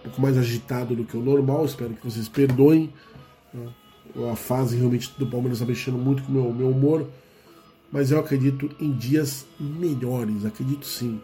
um 0.00 0.02
pouco 0.04 0.20
mais 0.20 0.36
agitado 0.36 0.94
do 0.94 1.04
que 1.04 1.16
o 1.16 1.22
normal, 1.22 1.64
espero 1.64 1.94
que 1.94 2.04
vocês 2.04 2.28
perdoem. 2.28 2.92
Né? 3.54 3.66
A 4.30 4.36
fase 4.36 4.76
realmente 4.76 5.10
do 5.18 5.26
Palmeiras 5.26 5.58
está 5.58 5.66
mexendo 5.66 5.96
muito 5.96 6.22
com 6.24 6.30
o 6.30 6.34
meu, 6.34 6.52
meu 6.52 6.70
humor, 6.70 7.08
mas 7.90 8.10
eu 8.10 8.18
acredito 8.18 8.70
em 8.78 8.92
dias 8.92 9.46
melhores, 9.58 10.44
acredito 10.44 10.86
sim. 10.86 11.18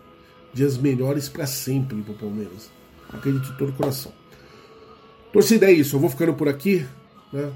Dias 0.54 0.78
melhores 0.78 1.28
para 1.28 1.46
sempre 1.46 2.00
para 2.00 2.14
o 2.14 2.16
Palmeiras. 2.16 2.70
Acredito 3.12 3.52
de 3.52 3.58
todo 3.58 3.68
o 3.68 3.72
coração. 3.74 4.12
Torcida 5.30 5.66
é 5.66 5.72
isso, 5.72 5.94
eu 5.94 6.00
vou 6.00 6.08
ficando 6.08 6.32
por 6.34 6.48
aqui, 6.48 6.86
né? 7.32 7.52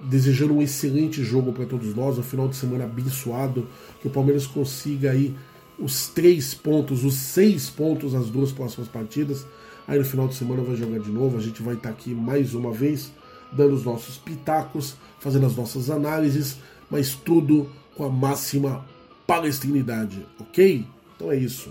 Desejando 0.00 0.54
um 0.54 0.62
excelente 0.62 1.24
jogo 1.24 1.52
para 1.52 1.66
todos 1.66 1.94
nós, 1.94 2.18
um 2.18 2.22
final 2.22 2.48
de 2.48 2.56
semana 2.56 2.84
abençoado, 2.84 3.66
que 4.00 4.06
o 4.06 4.10
Palmeiras 4.10 4.46
consiga 4.46 5.10
aí 5.10 5.34
os 5.78 6.08
três 6.08 6.54
pontos, 6.54 7.04
os 7.04 7.14
seis 7.14 7.68
pontos 7.70 8.12
nas 8.12 8.28
duas 8.28 8.52
próximas 8.52 8.88
partidas. 8.88 9.46
Aí 9.86 9.98
no 9.98 10.04
final 10.04 10.28
de 10.28 10.34
semana 10.34 10.62
vai 10.62 10.76
jogar 10.76 10.98
de 10.98 11.10
novo, 11.10 11.38
a 11.38 11.40
gente 11.40 11.62
vai 11.62 11.74
estar 11.74 11.88
tá 11.88 11.94
aqui 11.94 12.14
mais 12.14 12.54
uma 12.54 12.72
vez, 12.72 13.10
dando 13.50 13.74
os 13.74 13.84
nossos 13.84 14.18
pitacos, 14.18 14.96
fazendo 15.18 15.46
as 15.46 15.56
nossas 15.56 15.88
análises, 15.88 16.58
mas 16.90 17.14
tudo 17.14 17.70
com 17.96 18.04
a 18.04 18.10
máxima 18.10 18.84
palestrinidade, 19.26 20.24
ok? 20.38 20.86
Então 21.16 21.32
é 21.32 21.36
isso. 21.36 21.70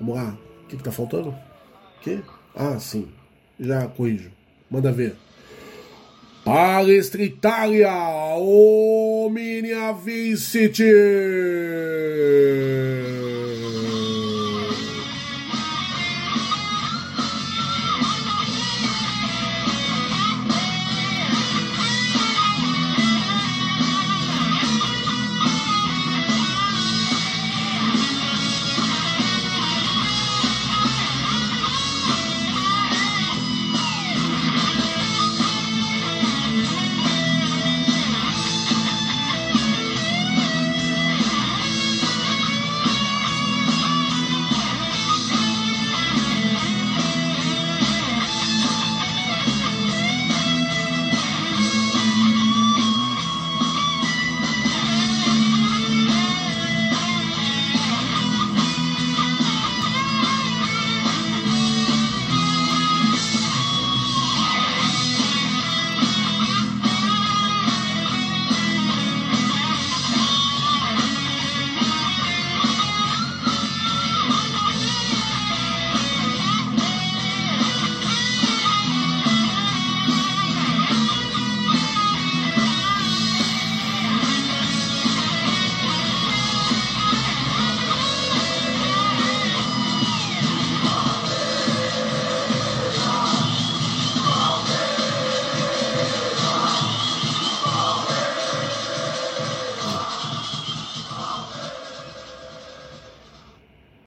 Vamos 0.00 0.16
lá. 0.16 0.36
O 0.64 0.66
que, 0.68 0.76
que 0.76 0.82
tá 0.82 0.90
faltando? 0.90 1.28
O 1.28 2.00
quê? 2.00 2.20
Ah, 2.54 2.78
sim. 2.78 3.08
Já 3.58 3.86
corrijo. 3.86 4.30
Manda 4.70 4.90
ver. 4.90 5.16
Palestra 6.44 7.22
Itália, 7.22 7.90
Omnia 8.36 9.92
Vincit. 9.92 10.78